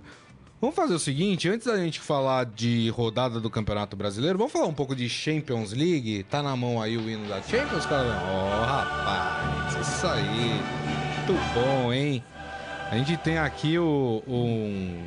Vamos 0.61 0.73
fazer 0.73 0.93
o 0.93 0.99
seguinte, 0.99 1.49
antes 1.49 1.67
da 1.67 1.77
gente 1.77 1.99
falar 1.99 2.45
de 2.45 2.89
rodada 2.89 3.41
do 3.41 3.49
Campeonato 3.49 3.93
Brasileiro, 3.97 4.37
vamos 4.37 4.53
falar 4.53 4.67
um 4.67 4.73
pouco 4.73 4.95
de 4.95 5.09
Champions 5.09 5.73
League? 5.73 6.23
Tá 6.23 6.41
na 6.41 6.55
mão 6.55 6.81
aí 6.81 6.95
o 6.97 7.09
hino 7.09 7.27
da 7.27 7.41
Champions, 7.41 7.85
cara? 7.85 8.07
Ó, 8.25 8.61
oh, 8.61 8.65
rapaz, 8.65 9.87
isso 9.87 10.07
aí. 10.07 10.61
Muito 11.27 11.53
bom, 11.53 11.91
hein? 11.91 12.23
A 12.89 12.97
gente 12.97 13.17
tem 13.17 13.37
aqui 13.37 13.77
o, 13.77 14.23
um, 14.25 15.03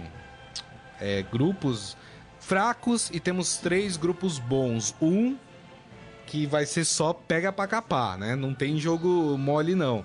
é, 1.00 1.22
grupos 1.22 1.96
fracos 2.38 3.08
e 3.10 3.18
temos 3.18 3.56
três 3.56 3.96
grupos 3.96 4.38
bons. 4.38 4.94
Um 5.00 5.34
que 6.26 6.44
vai 6.46 6.66
ser 6.66 6.84
só 6.84 7.14
pega 7.14 7.50
pra 7.50 7.66
capar, 7.66 8.18
né? 8.18 8.36
Não 8.36 8.52
tem 8.52 8.78
jogo 8.78 9.38
mole, 9.38 9.74
não. 9.74 10.04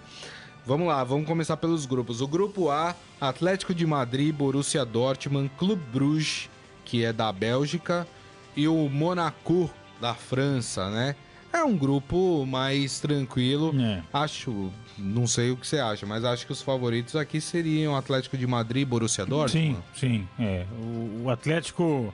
Vamos 0.65 0.87
lá, 0.87 1.03
vamos 1.03 1.27
começar 1.27 1.57
pelos 1.57 1.85
grupos. 1.85 2.21
O 2.21 2.27
grupo 2.27 2.69
A, 2.69 2.95
Atlético 3.19 3.73
de 3.75 3.85
Madrid, 3.85 4.33
Borussia 4.33 4.85
Dortmund, 4.85 5.51
Clube 5.57 5.81
Bruges, 5.91 6.49
que 6.85 7.03
é 7.03 7.11
da 7.11 7.31
Bélgica, 7.33 8.07
e 8.55 8.65
o 8.65 8.87
Monaco 8.87 9.69
da 9.99 10.13
França, 10.13 10.89
né? 10.89 11.15
É 11.51 11.61
um 11.63 11.77
grupo 11.77 12.45
mais 12.45 12.99
tranquilo. 13.01 13.75
É. 13.77 14.01
Acho, 14.13 14.71
não 14.97 15.27
sei 15.27 15.51
o 15.51 15.57
que 15.57 15.67
você 15.67 15.79
acha, 15.79 16.05
mas 16.05 16.23
acho 16.23 16.45
que 16.45 16.53
os 16.53 16.61
favoritos 16.61 17.15
aqui 17.17 17.41
seriam 17.41 17.95
Atlético 17.95 18.37
de 18.37 18.47
Madrid 18.47 18.83
e 18.83 18.85
Borussia 18.85 19.25
Dortmund. 19.25 19.77
Sim, 19.93 20.25
sim. 20.25 20.27
É. 20.39 20.65
O, 20.79 21.23
o 21.25 21.29
Atlético 21.29 22.13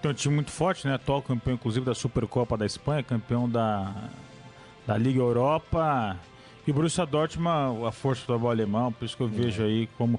tem 0.00 0.10
um 0.10 0.14
time 0.14 0.34
muito 0.36 0.50
forte, 0.50 0.86
né? 0.86 0.94
Atual 0.94 1.20
campeão, 1.20 1.54
inclusive, 1.54 1.84
da 1.84 1.94
Supercopa 1.94 2.56
da 2.56 2.64
Espanha, 2.64 3.02
campeão 3.02 3.48
da, 3.48 3.94
da 4.86 4.96
Liga 4.96 5.20
Europa 5.20 6.18
e 6.66 6.70
o 6.70 6.74
Borussia 6.74 7.04
Dortmund, 7.04 7.84
a 7.86 7.92
força 7.92 8.22
do 8.22 8.26
futebol 8.26 8.50
alemão, 8.50 8.92
por 8.92 9.04
isso 9.04 9.16
que 9.16 9.22
eu 9.22 9.28
vejo 9.28 9.62
é. 9.62 9.66
aí 9.66 9.88
como 9.98 10.18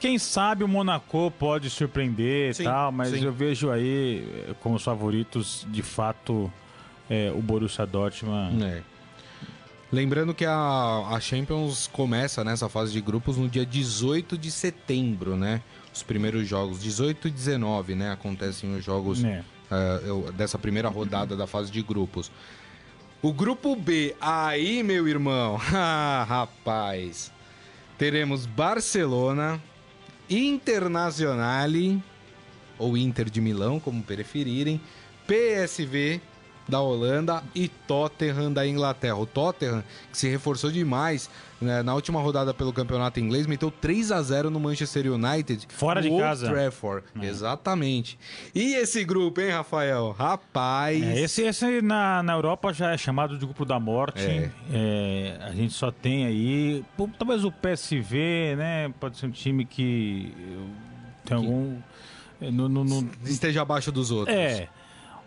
quem 0.00 0.18
sabe 0.18 0.64
o 0.64 0.68
Monaco 0.68 1.30
pode 1.38 1.68
surpreender 1.68 2.58
e 2.58 2.64
tal, 2.64 2.90
mas 2.90 3.10
sim. 3.10 3.22
eu 3.22 3.32
vejo 3.32 3.70
aí 3.70 4.26
eh, 4.48 4.54
como 4.60 4.76
os 4.76 4.82
favoritos, 4.82 5.66
de 5.68 5.82
fato, 5.82 6.50
é, 7.08 7.30
o 7.30 7.42
Borussia 7.42 7.84
Dortmund. 7.84 8.64
É. 8.64 8.82
Lembrando 9.92 10.32
que 10.32 10.46
a, 10.46 11.08
a 11.10 11.20
Champions 11.20 11.86
começa 11.86 12.42
nessa 12.42 12.68
fase 12.68 12.92
de 12.92 13.00
grupos 13.00 13.36
no 13.36 13.46
dia 13.46 13.66
18 13.66 14.38
de 14.38 14.50
setembro, 14.50 15.36
né? 15.36 15.60
Os 15.92 16.02
primeiros 16.02 16.48
jogos, 16.48 16.80
18 16.80 17.28
e 17.28 17.30
19, 17.30 17.94
né? 17.94 18.10
Acontecem 18.10 18.74
os 18.74 18.82
jogos 18.82 19.22
é. 19.22 19.42
uh, 19.70 20.32
dessa 20.32 20.58
primeira 20.58 20.88
rodada 20.88 21.36
da 21.36 21.46
fase 21.46 21.70
de 21.70 21.82
grupos. 21.82 22.30
O 23.22 23.34
grupo 23.34 23.76
B, 23.76 24.16
aí, 24.18 24.82
meu 24.82 25.06
irmão, 25.06 25.60
ah, 25.74 26.24
rapaz. 26.26 27.30
Teremos 27.98 28.46
Barcelona, 28.46 29.62
Internazionale, 30.28 32.02
ou 32.78 32.96
Inter 32.96 33.28
de 33.28 33.42
Milão, 33.42 33.78
como 33.78 34.02
preferirem, 34.02 34.80
PSV, 35.26 36.22
da 36.70 36.80
Holanda 36.80 37.42
e 37.54 37.68
Tottenham 37.68 38.52
da 38.52 38.66
Inglaterra. 38.66 39.16
O 39.16 39.26
Tottenham, 39.26 39.84
que 40.10 40.16
se 40.16 40.28
reforçou 40.28 40.70
demais 40.70 41.28
né, 41.60 41.82
na 41.82 41.94
última 41.94 42.20
rodada 42.20 42.54
pelo 42.54 42.72
campeonato 42.72 43.20
inglês, 43.20 43.46
meteu 43.46 43.70
3 43.70 44.12
a 44.12 44.22
0 44.22 44.50
no 44.50 44.58
Manchester 44.58 45.12
United. 45.12 45.66
Fora 45.68 46.00
de 46.00 46.08
Old 46.08 46.22
casa. 46.22 46.48
Trafford. 46.48 47.04
É. 47.20 47.26
Exatamente. 47.26 48.18
E 48.54 48.74
esse 48.74 49.04
grupo, 49.04 49.40
hein, 49.40 49.50
Rafael? 49.50 50.12
Rapaz. 50.12 51.02
É, 51.02 51.20
esse 51.20 51.42
esse 51.42 51.82
na, 51.82 52.22
na 52.22 52.32
Europa 52.32 52.72
já 52.72 52.92
é 52.92 52.96
chamado 52.96 53.36
de 53.36 53.44
grupo 53.44 53.64
da 53.64 53.78
morte. 53.78 54.22
É. 54.22 54.50
É, 54.72 55.38
a 55.42 55.52
gente 55.52 55.74
só 55.74 55.90
tem 55.90 56.24
aí. 56.24 56.84
Talvez 57.18 57.44
o 57.44 57.52
PSV, 57.52 58.56
né? 58.56 58.94
Pode 58.98 59.18
ser 59.18 59.26
um 59.26 59.30
time 59.30 59.64
que 59.66 60.32
tem 61.24 61.26
que... 61.26 61.34
algum. 61.34 61.76
No, 62.40 62.70
no, 62.70 62.84
no... 62.84 63.10
Esteja 63.26 63.60
abaixo 63.60 63.92
dos 63.92 64.10
outros. 64.10 64.34
É. 64.34 64.66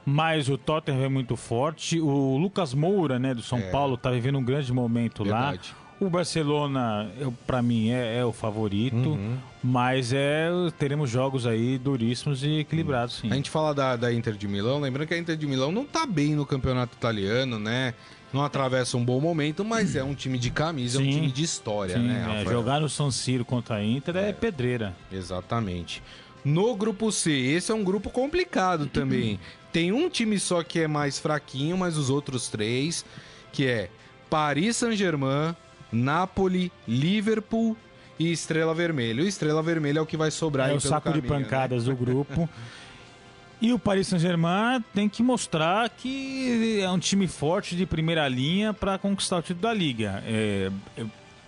Mas 0.06 0.50
o 0.50 0.58
Tottenham 0.58 1.04
é 1.04 1.10
muito 1.10 1.36
forte. 1.36 2.00
O 2.00 2.38
Lucas 2.38 2.74
Moura, 2.74 3.18
né, 3.18 3.34
do 3.34 3.42
São 3.42 3.60
É. 3.60 3.70
Paulo, 3.72 3.96
tá 3.98 4.12
vivendo 4.12 4.38
um 4.38 4.44
grande 4.44 4.72
momento 4.74 5.24
Verdade. 5.24 5.74
lá. 5.74 5.84
O 6.06 6.10
Barcelona, 6.10 7.10
para 7.48 7.62
mim, 7.62 7.90
é, 7.92 8.18
é 8.18 8.26
o 8.26 8.34
favorito. 8.34 8.96
Uhum. 9.12 9.38
Mas 9.64 10.12
é, 10.12 10.50
teremos 10.78 11.10
jogos 11.10 11.46
aí 11.46 11.78
duríssimos 11.78 12.44
e 12.44 12.60
equilibrados, 12.60 13.16
sim. 13.16 13.32
A 13.32 13.36
gente 13.36 13.50
fala 13.50 13.74
da, 13.74 13.96
da 13.96 14.12
Inter 14.14 14.34
de 14.34 14.48
Milão, 14.48 14.82
lembrando 14.82 15.08
que 15.08 15.14
a 15.14 15.18
Inter 15.18 15.38
de 15.38 15.48
Milão 15.48 15.72
não 15.72 15.86
tá 15.86 16.06
bem 16.06 16.36
no 16.36 16.46
campeonato 16.46 16.98
italiano, 16.98 17.58
né? 17.58 17.94
Não 18.34 18.44
atravessa 18.44 18.98
um 18.98 19.06
bom 19.06 19.22
momento, 19.22 19.64
mas 19.64 19.96
é 19.96 20.04
um 20.04 20.16
time 20.16 20.38
de 20.40 20.50
camisa, 20.50 20.98
é 20.98 21.02
um 21.02 21.06
Sim. 21.06 21.12
time 21.12 21.32
de 21.32 21.44
história, 21.44 21.96
Sim, 21.96 22.08
né, 22.08 22.42
é, 22.42 22.50
jogar 22.50 22.82
no 22.82 22.90
San 22.90 23.12
Siro 23.12 23.46
contra 23.46 23.76
a 23.76 23.86
Inter 23.86 24.18
é, 24.18 24.34
pedreira. 24.34 24.94
Exatamente. 25.12 26.02
No 26.44 26.76
grupo 26.76 27.12
C, 27.12 27.32
esse 27.32 27.72
é 27.72 27.76
um 27.76 27.84
grupo 27.84 28.10
complicado 28.10 28.88
também. 28.88 29.40
Tem 29.72 29.92
um 29.92 30.10
time 30.10 30.38
só 30.40 30.62
que 30.64 30.80
é 30.82 30.88
mais 30.88 31.18
fraquinho, 31.18 31.78
mas 31.78 31.98
os 31.98 32.10
outros 32.10 32.50
três, 32.50 33.06
que 33.52 33.66
é 33.66 33.90
Paris 34.30 34.78
Saint-Germain, 34.78 35.56
Napoli, 35.92 36.72
Liverpool 36.88 37.78
e 38.20 38.32
Estrela 38.32 38.74
Vermelha. 38.74 39.24
O 39.24 39.28
Estrela 39.28 39.64
Vermelha 39.64 40.00
é 40.00 40.02
o 40.02 40.06
que 40.06 40.18
vai 40.18 40.32
sobrar 40.32 40.70
É 40.70 40.74
o 40.74 40.80
saco 40.80 41.12
de 41.12 41.22
caminho, 41.22 41.40
né? 41.40 41.44
pancadas 41.46 41.86
do 41.86 41.96
grupo. 41.96 42.50
E 43.62 43.72
o 43.72 43.80
Paris 43.80 44.08
Saint-Germain 44.08 44.84
tem 44.94 45.08
que 45.08 45.24
mostrar 45.24 45.90
que 45.90 46.82
é 46.82 46.90
um 46.92 47.00
time 47.00 47.30
forte 47.30 47.78
de 47.78 47.86
primeira 47.86 48.28
linha 48.28 48.74
para 48.74 48.98
conquistar 48.98 49.38
o 49.38 49.42
título 49.42 49.62
da 49.62 49.74
Liga. 49.74 50.22
É, 50.28 50.70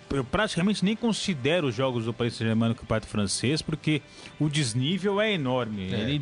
eu, 0.09 0.23
praticamente 0.23 0.83
nem 0.83 0.95
considero 0.95 1.67
os 1.67 1.75
jogos 1.75 2.05
do 2.05 2.13
Paris 2.13 2.33
Saint-Germain 2.35 2.69
no 2.69 2.75
campeonato 2.75 3.07
francês, 3.07 3.61
porque 3.61 4.01
o 4.39 4.49
desnível 4.49 5.19
é 5.19 5.33
enorme. 5.33 5.93
É. 5.93 5.99
Ele 5.99 6.21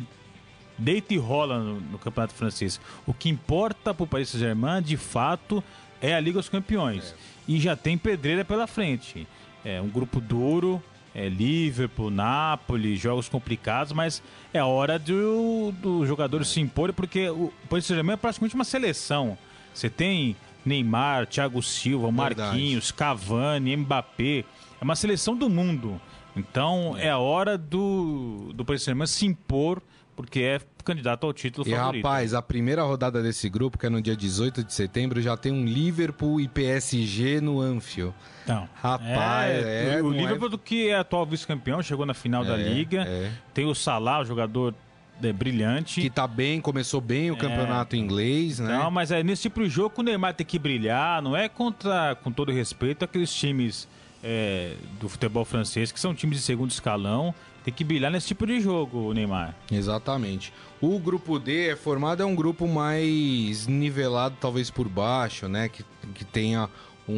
deita 0.76 1.14
e 1.14 1.16
rola 1.16 1.58
no, 1.58 1.80
no 1.80 1.98
campeonato 1.98 2.34
francês. 2.34 2.80
O 3.06 3.14
que 3.14 3.28
importa 3.28 3.94
para 3.94 4.04
o 4.04 4.06
Paris 4.06 4.30
Saint-Germain, 4.30 4.82
de 4.82 4.96
fato, 4.96 5.62
é 6.00 6.14
a 6.14 6.20
Liga 6.20 6.38
dos 6.38 6.48
Campeões. 6.48 7.14
E 7.46 7.60
já 7.60 7.76
tem 7.76 7.96
pedreira 7.96 8.44
pela 8.44 8.66
frente. 8.66 9.26
É 9.64 9.80
um 9.80 9.88
grupo 9.88 10.20
duro, 10.20 10.82
é 11.14 11.28
Liverpool, 11.28 12.10
Napoli, 12.10 12.96
jogos 12.96 13.28
complicados, 13.28 13.92
mas 13.92 14.22
é 14.52 14.62
hora 14.62 14.98
do, 14.98 15.72
do 15.80 16.04
jogador 16.04 16.44
se 16.44 16.60
impor, 16.60 16.92
porque 16.92 17.28
o 17.28 17.52
Paris 17.70 17.86
Saint-Germain 17.86 18.14
é 18.14 18.16
praticamente 18.16 18.54
uma 18.54 18.64
seleção. 18.64 19.38
Você 19.72 19.88
tem 19.88 20.36
Neymar, 20.64 21.26
Thiago 21.26 21.62
Silva, 21.62 22.10
Verdade. 22.10 22.40
Marquinhos, 22.50 22.90
Cavani, 22.90 23.76
Mbappé. 23.76 24.44
É 24.80 24.84
uma 24.84 24.96
seleção 24.96 25.36
do 25.36 25.48
mundo. 25.48 26.00
Então 26.36 26.96
é, 26.98 27.10
a 27.10 27.18
hora 27.18 27.56
do, 27.56 28.50
do 28.54 28.64
Paris 28.64 28.82
Saint-Germain 28.82 29.06
se 29.06 29.24
impor, 29.26 29.80
porque 30.16 30.40
é 30.40 30.60
candidato 30.84 31.24
ao 31.26 31.32
título 31.32 31.66
E 31.66 31.70
favorito. 31.70 32.04
rapaz, 32.04 32.34
a 32.34 32.42
primeira 32.42 32.82
rodada 32.82 33.22
desse 33.22 33.48
grupo, 33.48 33.78
que 33.78 33.86
é 33.86 33.88
no 33.88 34.02
dia 34.02 34.14
18 34.16 34.62
de 34.64 34.72
setembro, 34.74 35.20
já 35.22 35.36
tem 35.36 35.50
um 35.52 35.64
Liverpool 35.64 36.40
e 36.40 36.46
PSG 36.48 37.40
no 37.40 37.60
Anfield. 37.60 38.14
Não. 38.46 38.68
Rapaz, 38.74 39.64
é, 39.64 40.00
o 40.02 40.10
não 40.10 40.14
é- 40.14 40.18
Liverpool, 40.18 40.48
do 40.50 40.58
que 40.58 40.88
é 40.88 40.96
atual 40.98 41.24
vice-campeão, 41.24 41.82
chegou 41.82 42.04
na 42.04 42.14
final 42.14 42.44
da 42.44 42.58
É, 42.58 42.62
Liga. 42.68 43.02
é. 43.02 43.30
Tem 43.54 43.64
o 43.64 43.74
Salah, 43.74 44.20
o 44.20 44.24
jogador 44.24 44.74
é, 45.22 45.32
brilhante. 45.32 46.00
Que 46.00 46.10
tá 46.10 46.26
bem, 46.26 46.60
começou 46.60 47.00
bem 47.00 47.30
o 47.30 47.36
campeonato 47.36 47.96
inglês, 47.96 48.58
né? 48.58 48.78
Não, 48.78 48.90
mas 48.90 49.10
é 49.10 49.22
nesse 49.22 49.42
tipo 49.42 49.62
de 49.62 49.68
jogo 49.68 49.90
que 49.94 50.00
o 50.00 50.04
Neymar 50.04 50.34
tem 50.34 50.46
que 50.46 50.58
brilhar, 50.58 51.20
não 51.22 51.36
é 51.36 51.48
contra, 51.48 52.14
com 52.22 52.30
todo 52.32 52.50
respeito, 52.52 53.04
aqueles 53.04 53.32
times 53.34 53.86
é, 54.22 54.74
do 55.00 55.08
futebol 55.08 55.44
francês, 55.44 55.90
que 55.92 56.00
são 56.00 56.14
times 56.14 56.38
de 56.38 56.44
segundo 56.44 56.70
escalão, 56.70 57.34
tem 57.64 57.72
que 57.72 57.82
brilhar 57.84 58.10
nesse 58.10 58.26
tipo 58.28 58.46
de 58.46 58.60
jogo, 58.60 58.98
o 59.08 59.12
Neymar. 59.14 59.54
Exatamente. 59.72 60.52
O 60.80 60.98
grupo 60.98 61.38
D 61.38 61.68
é 61.68 61.76
formado 61.76 62.22
é 62.22 62.26
um 62.26 62.34
grupo 62.34 62.66
mais 62.68 63.66
nivelado, 63.66 64.36
talvez 64.40 64.70
por 64.70 64.88
baixo, 64.88 65.48
né? 65.48 65.68
Que, 65.70 65.82
que 66.14 66.24
tenha 66.26 66.68
um, 67.08 67.14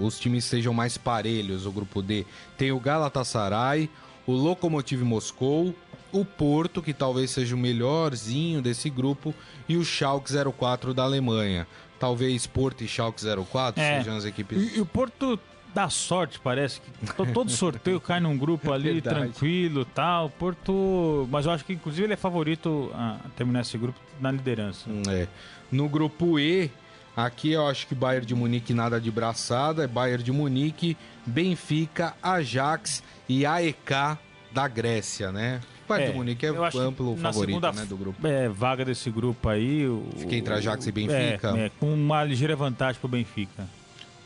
um- 0.00 0.04
os 0.04 0.18
times 0.18 0.44
sejam 0.44 0.74
mais 0.74 0.96
parelhos. 0.98 1.64
O 1.66 1.70
grupo 1.70 2.02
D 2.02 2.26
tem 2.58 2.72
o 2.72 2.80
Galatasaray, 2.80 3.88
o 4.26 4.32
Lokomotiv 4.32 5.02
Moscou, 5.02 5.72
o 6.12 6.24
Porto, 6.24 6.82
que 6.82 6.92
talvez 6.92 7.30
seja 7.30 7.54
o 7.54 7.58
melhorzinho 7.58 8.60
desse 8.62 8.88
grupo, 8.90 9.34
e 9.68 9.76
o 9.76 9.84
Schalke 9.84 10.32
04 10.58 10.92
da 10.94 11.02
Alemanha. 11.04 11.66
Talvez 11.98 12.46
Porto 12.46 12.82
e 12.84 12.88
Schalke 12.88 13.22
04 13.24 13.80
É. 13.82 13.98
sejam 13.98 14.16
as 14.16 14.24
equipes. 14.24 14.72
E, 14.74 14.78
e 14.78 14.80
o 14.80 14.86
Porto 14.86 15.38
dá 15.74 15.88
sorte, 15.88 16.38
parece 16.38 16.80
que 16.80 17.14
to- 17.14 17.26
todo 17.32 17.48
sorteio 17.52 17.98
cai 18.00 18.20
num 18.20 18.36
grupo 18.36 18.72
ali 18.72 18.92
Verdade. 18.94 19.16
tranquilo 19.16 19.84
tal. 19.84 20.28
Porto. 20.28 21.26
Mas 21.30 21.46
eu 21.46 21.52
acho 21.52 21.64
que 21.64 21.72
inclusive 21.72 22.04
ele 22.04 22.12
é 22.12 22.16
favorito 22.16 22.90
a 22.94 23.16
terminar 23.36 23.60
esse 23.62 23.78
grupo 23.78 23.98
na 24.20 24.30
liderança. 24.30 24.90
É. 25.08 25.26
No 25.70 25.88
grupo 25.88 26.38
E, 26.38 26.70
aqui 27.16 27.52
eu 27.52 27.66
acho 27.66 27.86
que 27.86 27.94
Bayern 27.94 28.26
de 28.26 28.34
Munique 28.34 28.74
nada 28.74 29.00
de 29.00 29.10
braçada, 29.10 29.84
é 29.84 29.86
Bayern 29.86 30.22
de 30.22 30.32
Munique, 30.32 30.96
Benfica, 31.24 32.14
Ajax 32.22 33.02
e 33.28 33.46
AEK 33.46 34.18
da 34.52 34.68
Grécia, 34.68 35.32
né? 35.32 35.60
O 35.92 35.98
Bayern 35.98 36.08
É, 36.08 36.12
de 36.12 36.16
Munique 36.18 36.46
é 36.46 36.48
eu 36.50 36.64
acho 36.64 36.78
que 36.78 36.82
amplo 36.84 37.16
favorito 37.16 37.72
né, 37.72 37.84
do 37.84 37.96
grupo. 37.96 38.26
É, 38.26 38.48
vaga 38.48 38.84
desse 38.84 39.10
grupo 39.10 39.48
aí. 39.48 39.86
o- 39.86 40.04
Fica 40.16 40.34
entre 40.36 40.54
Ajax 40.54 40.86
e 40.86 40.90
o- 40.90 40.92
Benfica? 40.92 41.56
É, 41.58 41.66
é, 41.66 41.70
com 41.78 41.92
uma 41.92 42.22
ligeira 42.24 42.56
vantagem 42.56 43.00
pro 43.00 43.08
Benfica. 43.08 43.66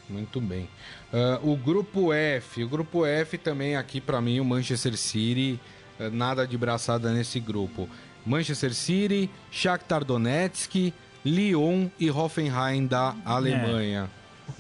Muito 0.09 0.41
bem. 0.41 0.69
Ah, 1.13 1.41
o 1.43 1.57
grupo 1.57 2.13
F, 2.13 2.63
o 2.63 2.69
grupo 2.69 3.05
F 3.05 3.37
também 3.39 3.77
aqui 3.77 4.01
pra 4.01 4.21
mim 4.21 4.39
o 4.39 4.45
Manchester 4.45 4.97
City, 4.97 5.59
eh, 5.99 6.11
nada 6.11 6.47
de 6.47 6.57
braçada 6.57 7.13
nesse 7.13 7.41
grupo. 7.41 7.89
Manchester 8.25 8.73
City, 8.75 9.29
Shakhtar 9.51 10.05
Donetsk, 10.05 10.93
Lyon 11.25 11.89
e 11.99 12.09
Hoffenheim 12.11 12.87
da 12.87 13.17
Alemanha. 13.25 14.09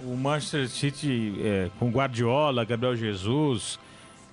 O 0.00 0.16
Manchester 0.16 0.68
City 0.68 1.34
é, 1.40 1.70
com 1.78 1.90
Guardiola, 1.90 2.64
Gabriel 2.64 2.96
Jesus 2.96 3.78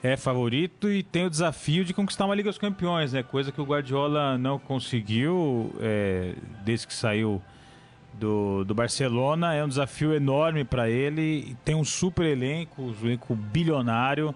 é 0.04 0.18
favorito 0.18 0.92
e 0.92 1.02
tem 1.02 1.26
o 1.26 1.30
desafio 1.30 1.86
de 1.86 1.94
conquistar 1.94 2.26
uma 2.26 2.36
Liga 2.36 2.50
dos 2.50 2.58
Campeões, 2.58 3.14
né? 3.14 3.24
Coisa 3.24 3.52
que 3.54 3.62
o 3.62 3.64
Guardiola 3.64 4.38
não 4.38 4.60
conseguiu 4.60 5.74
é, 5.80 6.36
desde 6.66 6.86
que 6.86 6.94
saiu 6.94 7.42
do, 8.14 8.66
do 8.66 8.76
Barcelona. 8.76 9.54
É 9.54 9.64
um 9.64 9.68
desafio 9.68 10.14
enorme 10.14 10.66
para 10.66 10.90
ele. 10.90 11.56
Tem 11.64 11.74
um 11.74 11.86
super 11.86 12.26
elenco, 12.26 12.82
um 12.82 13.06
elenco 13.06 13.34
bilionário. 13.34 14.36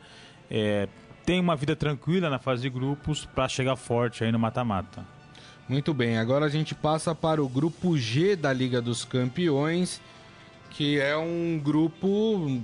é, 0.50 0.88
tem 1.26 1.42
uma 1.42 1.58
vida 1.58 1.76
tranquila 1.76 2.30
na 2.30 2.40
fase 2.40 2.62
de 2.62 2.70
grupos 2.70 3.26
para 3.26 3.50
chegar 3.50 3.76
forte 3.76 4.24
aí 4.24 4.32
no 4.32 4.40
mata-mata. 4.40 5.06
Muito 5.68 5.94
bem, 5.94 6.18
agora 6.18 6.46
a 6.46 6.50
gente 6.50 6.74
passa 6.74 7.14
para 7.14 7.44
o 7.44 7.50
grupo 7.50 7.98
G 7.98 8.38
da 8.38 8.54
Liga 8.54 8.82
dos 8.82 9.04
Campeões, 9.04 10.00
que 10.70 10.98
é 10.98 11.18
um 11.18 11.60
grupo, 11.62 12.62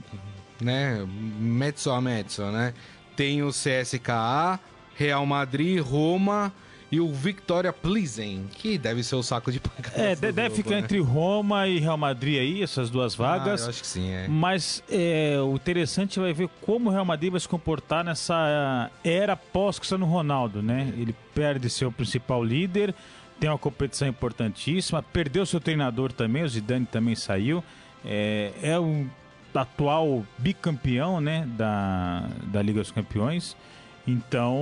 né, 0.62 1.06
mezzo 1.38 1.92
a 1.92 2.00
mezzo, 2.00 2.46
né? 2.46 2.74
Tem 3.16 3.44
o 3.44 3.50
CSKA, 3.50 4.60
Real 4.96 5.26
Madrid, 5.26 5.80
Roma 5.80 6.52
e 6.94 7.00
o 7.00 7.12
Victoria 7.12 7.74
Plizen, 7.74 8.46
que 8.54 8.78
deve 8.78 9.04
ser 9.04 9.16
o 9.16 9.24
saco 9.24 9.52
de 9.52 9.60
pancadas. 9.60 9.98
É, 9.98 10.16
deve 10.16 10.52
ficar 10.52 10.76
né? 10.76 10.80
entre 10.80 11.00
Roma 11.00 11.68
e 11.68 11.80
Real 11.80 11.98
Madrid 11.98 12.38
aí, 12.38 12.62
essas 12.62 12.92
duas 12.92 13.16
vagas. 13.16 13.62
Ah, 13.62 13.66
eu 13.66 13.70
acho 13.72 13.82
que 13.82 13.88
sim, 13.88 14.12
é. 14.12 14.28
Mas 14.28 14.84
é, 14.92 15.40
o 15.42 15.56
interessante 15.56 16.20
vai 16.20 16.32
ver 16.34 16.48
como 16.62 16.92
o 16.92 16.94
Real 16.94 17.04
Madrid 17.04 17.32
vai 17.32 17.40
se 17.40 17.50
comportar 17.50 18.04
nessa 18.04 18.92
era 19.04 19.36
pós-Cristiano 19.36 20.06
Ronaldo, 20.06 20.62
né? 20.62 20.94
Ele 20.96 21.16
perde 21.34 21.68
seu 21.68 21.92
principal 21.92 22.44
líder, 22.44 22.94
tem 23.40 23.50
uma 23.50 23.58
competição 23.58 24.08
importantíssima, 24.08 25.02
perdeu 25.02 25.48
seu 25.48 25.60
treinador 25.60 26.14
também, 26.14 26.44
o 26.44 26.48
Zidane 26.48 26.86
também 26.86 27.16
saiu. 27.16 27.64
É, 28.06 28.52
é 28.62 28.78
o 28.78 29.08
atual 29.54 30.26
bicampeão, 30.38 31.22
né, 31.22 31.48
da, 31.58 32.30
da 32.46 32.62
Liga 32.62 32.80
dos 32.82 32.92
Campeões. 32.92 33.56
Então, 34.06 34.58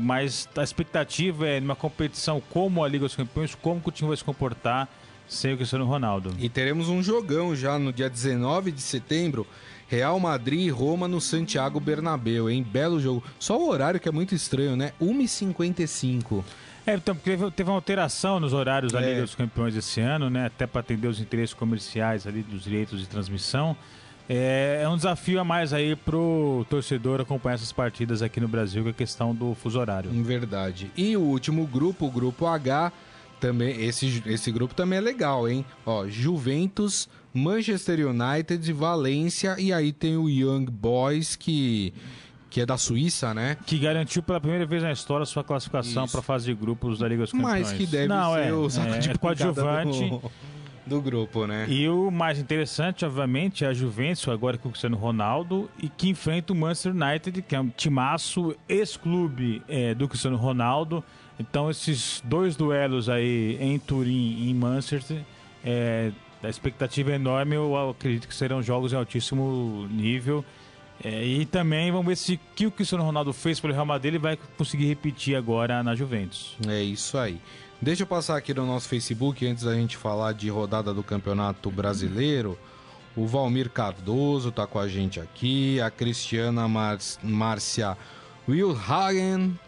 mas 0.00 0.48
a 0.56 0.62
expectativa 0.62 1.46
é 1.46 1.60
numa 1.60 1.76
competição 1.76 2.42
como 2.50 2.84
a 2.84 2.88
Liga 2.88 3.06
dos 3.06 3.16
Campeões, 3.16 3.54
como 3.54 3.80
o 3.84 3.90
time 3.90 4.08
vai 4.08 4.16
se 4.16 4.24
comportar 4.24 4.88
sem 5.26 5.54
o 5.54 5.56
Cristiano 5.56 5.86
Ronaldo. 5.86 6.34
E 6.38 6.48
teremos 6.48 6.88
um 6.88 7.02
jogão 7.02 7.56
já 7.56 7.78
no 7.78 7.92
dia 7.92 8.10
19 8.10 8.70
de 8.70 8.82
setembro. 8.82 9.46
Real 9.88 10.18
Madrid 10.18 10.60
e 10.60 10.70
Roma 10.70 11.06
no 11.06 11.20
Santiago 11.20 11.78
Bernabéu, 11.78 12.50
hein? 12.50 12.62
Belo 12.62 13.00
jogo. 13.00 13.22
Só 13.38 13.58
o 13.58 13.68
horário 13.68 14.00
que 14.00 14.08
é 14.08 14.12
muito 14.12 14.34
estranho, 14.34 14.76
né? 14.76 14.92
1h55. 15.00 16.42
É, 16.86 16.94
então, 16.94 17.14
porque 17.14 17.30
teve, 17.30 17.50
teve 17.50 17.70
uma 17.70 17.76
alteração 17.76 18.38
nos 18.38 18.52
horários 18.52 18.92
da 18.92 19.00
É. 19.00 19.10
Liga 19.10 19.22
dos 19.22 19.34
Campeões 19.34 19.74
esse 19.74 20.00
ano, 20.00 20.28
né? 20.28 20.46
Até 20.46 20.66
para 20.66 20.80
atender 20.80 21.08
os 21.08 21.20
interesses 21.20 21.54
comerciais 21.54 22.26
ali 22.26 22.42
dos 22.42 22.64
direitos 22.64 23.00
de 23.00 23.08
transmissão. 23.08 23.76
É, 24.28 24.80
é 24.82 24.88
um 24.88 24.96
desafio 24.96 25.38
a 25.40 25.44
mais 25.44 25.72
aí 25.72 25.94
pro 25.96 26.64
torcedor 26.70 27.20
acompanhar 27.20 27.54
essas 27.56 27.72
partidas 27.72 28.22
aqui 28.22 28.40
no 28.40 28.48
Brasil, 28.48 28.82
que 28.82 28.88
é 28.88 28.92
a 28.92 28.94
questão 28.94 29.34
do 29.34 29.54
fuso 29.54 29.78
horário. 29.78 30.10
Em 30.10 30.22
verdade. 30.22 30.90
E 30.96 31.16
o 31.16 31.20
último 31.20 31.66
grupo, 31.66 32.06
o 32.06 32.10
grupo 32.10 32.46
H, 32.46 32.90
também 33.38 33.82
esse, 33.84 34.22
esse 34.26 34.50
grupo 34.50 34.74
também 34.74 34.98
é 34.98 35.02
legal, 35.02 35.46
hein? 35.46 35.64
Ó, 35.84 36.06
Juventus, 36.08 37.08
Manchester 37.34 38.08
United, 38.08 38.72
Valência 38.72 39.56
e 39.58 39.72
aí 39.72 39.92
tem 39.92 40.16
o 40.16 40.28
Young 40.28 40.66
Boys 40.70 41.36
que 41.36 41.92
que 42.54 42.60
é 42.60 42.66
da 42.66 42.78
Suíça, 42.78 43.34
né? 43.34 43.56
Que 43.66 43.76
garantiu 43.76 44.22
pela 44.22 44.38
primeira 44.38 44.64
vez 44.64 44.80
na 44.80 44.92
história 44.92 45.26
sua 45.26 45.42
classificação 45.42 46.06
para 46.06 46.20
a 46.20 46.22
fase 46.22 46.46
de 46.46 46.54
grupos 46.54 47.00
da 47.00 47.08
Liga 47.08 47.22
dos 47.22 47.32
Campeões. 47.32 47.66
Mas 47.66 47.72
que 47.72 47.84
deve 47.84 48.06
Não, 48.06 48.32
ser 48.32 48.46
é, 48.46 48.52
o 48.52 48.70
saco 48.70 48.94
é, 48.94 48.98
de 49.00 49.10
é 49.10 49.14
coadjuvante. 49.16 50.08
do, 50.08 50.32
do 50.86 51.02
grupo, 51.02 51.48
né? 51.48 51.66
E 51.68 51.88
o 51.88 52.12
mais 52.12 52.38
interessante, 52.38 53.04
obviamente, 53.04 53.64
é 53.64 53.66
a 53.66 53.74
Juventus, 53.74 54.28
agora 54.28 54.56
com 54.56 54.68
o 54.68 54.70
Cristiano 54.70 54.96
Ronaldo, 54.96 55.68
e 55.82 55.88
que 55.88 56.08
enfrenta 56.08 56.52
o 56.52 56.56
Manchester 56.56 56.92
United, 56.92 57.42
que 57.42 57.56
é 57.56 57.60
um 57.60 57.70
timaço 57.70 58.54
ex-clube 58.68 59.60
é, 59.66 59.92
do 59.92 60.06
Cristiano 60.06 60.36
Ronaldo. 60.36 61.02
Então, 61.40 61.68
esses 61.68 62.22
dois 62.24 62.54
duelos 62.54 63.08
aí 63.08 63.58
em 63.60 63.76
Turim 63.80 64.36
e 64.38 64.50
em 64.50 64.54
Manchester, 64.54 65.24
é, 65.64 66.12
a 66.40 66.48
expectativa 66.48 67.10
é 67.10 67.14
enorme. 67.16 67.56
Eu 67.56 67.90
acredito 67.90 68.28
que 68.28 68.34
serão 68.34 68.62
jogos 68.62 68.90
de 68.90 68.96
altíssimo 68.96 69.88
nível. 69.90 70.44
É, 71.02 71.24
e 71.24 71.44
também 71.44 71.90
vamos 71.90 72.06
ver 72.06 72.16
se 72.16 72.34
o 72.34 72.40
que 72.54 72.66
o 72.66 72.70
Cristiano 72.70 73.04
Ronaldo 73.04 73.32
fez 73.32 73.58
pelo 73.58 73.72
Real 73.72 73.84
Madrid 73.84 74.14
ele 74.14 74.18
vai 74.18 74.38
conseguir 74.56 74.86
repetir 74.86 75.36
agora 75.36 75.82
na 75.82 75.94
Juventus. 75.94 76.56
É 76.66 76.82
isso 76.82 77.18
aí. 77.18 77.40
Deixa 77.80 78.04
eu 78.04 78.06
passar 78.06 78.36
aqui 78.36 78.54
no 78.54 78.64
nosso 78.64 78.88
Facebook 78.88 79.46
antes 79.46 79.64
da 79.64 79.74
gente 79.74 79.96
falar 79.96 80.32
de 80.32 80.48
rodada 80.48 80.94
do 80.94 81.02
Campeonato 81.02 81.70
Brasileiro. 81.70 82.58
O 83.16 83.26
Valmir 83.26 83.70
Cardoso 83.70 84.50
tá 84.50 84.66
com 84.66 84.78
a 84.78 84.88
gente 84.88 85.20
aqui, 85.20 85.80
a 85.80 85.90
Cristiana 85.90 86.66
Mar 86.66 86.98
Márcia 87.22 87.96
Wilhagen, 88.48 89.58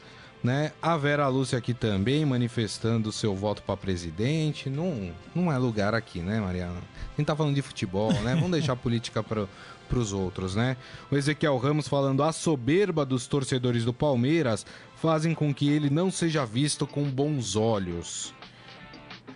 né? 0.43 0.73
A 0.81 0.97
Vera 0.97 1.29
Lúcia 1.29 1.59
aqui 1.59 1.75
também 1.75 2.25
manifestando 2.25 3.13
seu 3.13 3.35
voto 3.35 3.63
para 3.63 3.77
presidente. 3.77 4.71
Não, 4.71 5.13
não 5.35 5.53
é 5.53 5.59
lugar 5.59 5.95
aqui, 5.95 6.21
né, 6.21 6.41
Mariana? 6.41 6.79
A 6.79 7.17
gente 7.17 7.27
tá 7.27 7.37
falando 7.37 7.55
de 7.55 7.63
futebol, 7.63 8.13
né? 8.13 8.35
Vamos 8.35 8.51
deixar 8.51 8.73
a 8.73 8.77
política 8.77 9.23
para 9.23 9.47
para 9.87 9.99
os 9.99 10.13
outros, 10.13 10.55
né? 10.55 10.77
O 11.11 11.17
Ezequiel 11.17 11.57
Ramos 11.57 11.89
falando 11.89 12.23
a 12.23 12.33
soberba 12.33 13.05
dos 13.05 13.27
torcedores 13.27 13.85
do 13.85 13.93
Palmeiras 13.93 14.67
fazem 14.97 15.35
com 15.35 15.55
que 15.55 15.69
ele 15.69 15.91
não 15.91 16.11
seja 16.11 16.45
visto 16.45 16.87
com 16.87 17.05
bons 17.05 17.57
olhos. 17.57 18.35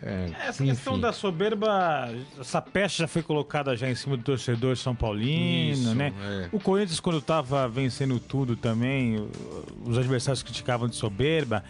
É, 0.03 0.31
essa 0.49 0.63
enfim. 0.63 0.73
questão 0.73 0.99
da 0.99 1.13
soberba, 1.13 2.09
essa 2.41 2.63
peste 2.63 3.01
já 3.01 3.07
foi 3.07 3.23
colocada 3.23 3.77
já 3.77 3.91
em 3.91 3.95
cima 3.95 4.17
do 4.17 4.23
torcedor 4.23 4.75
São 4.77 4.95
Paulino, 4.95 5.73
Isso, 5.73 5.95
né? 5.95 6.13
É. 6.23 6.49
O 6.53 6.59
Corinthians, 6.59 7.01
quando 7.01 7.19
estava 7.19 7.69
vencendo 7.69 8.19
tudo 8.19 8.57
também, 8.57 9.29
os 9.85 9.99
adversários 9.99 10.43
criticavam 10.43 10.89
de 10.89 10.97
soberba. 10.97 11.63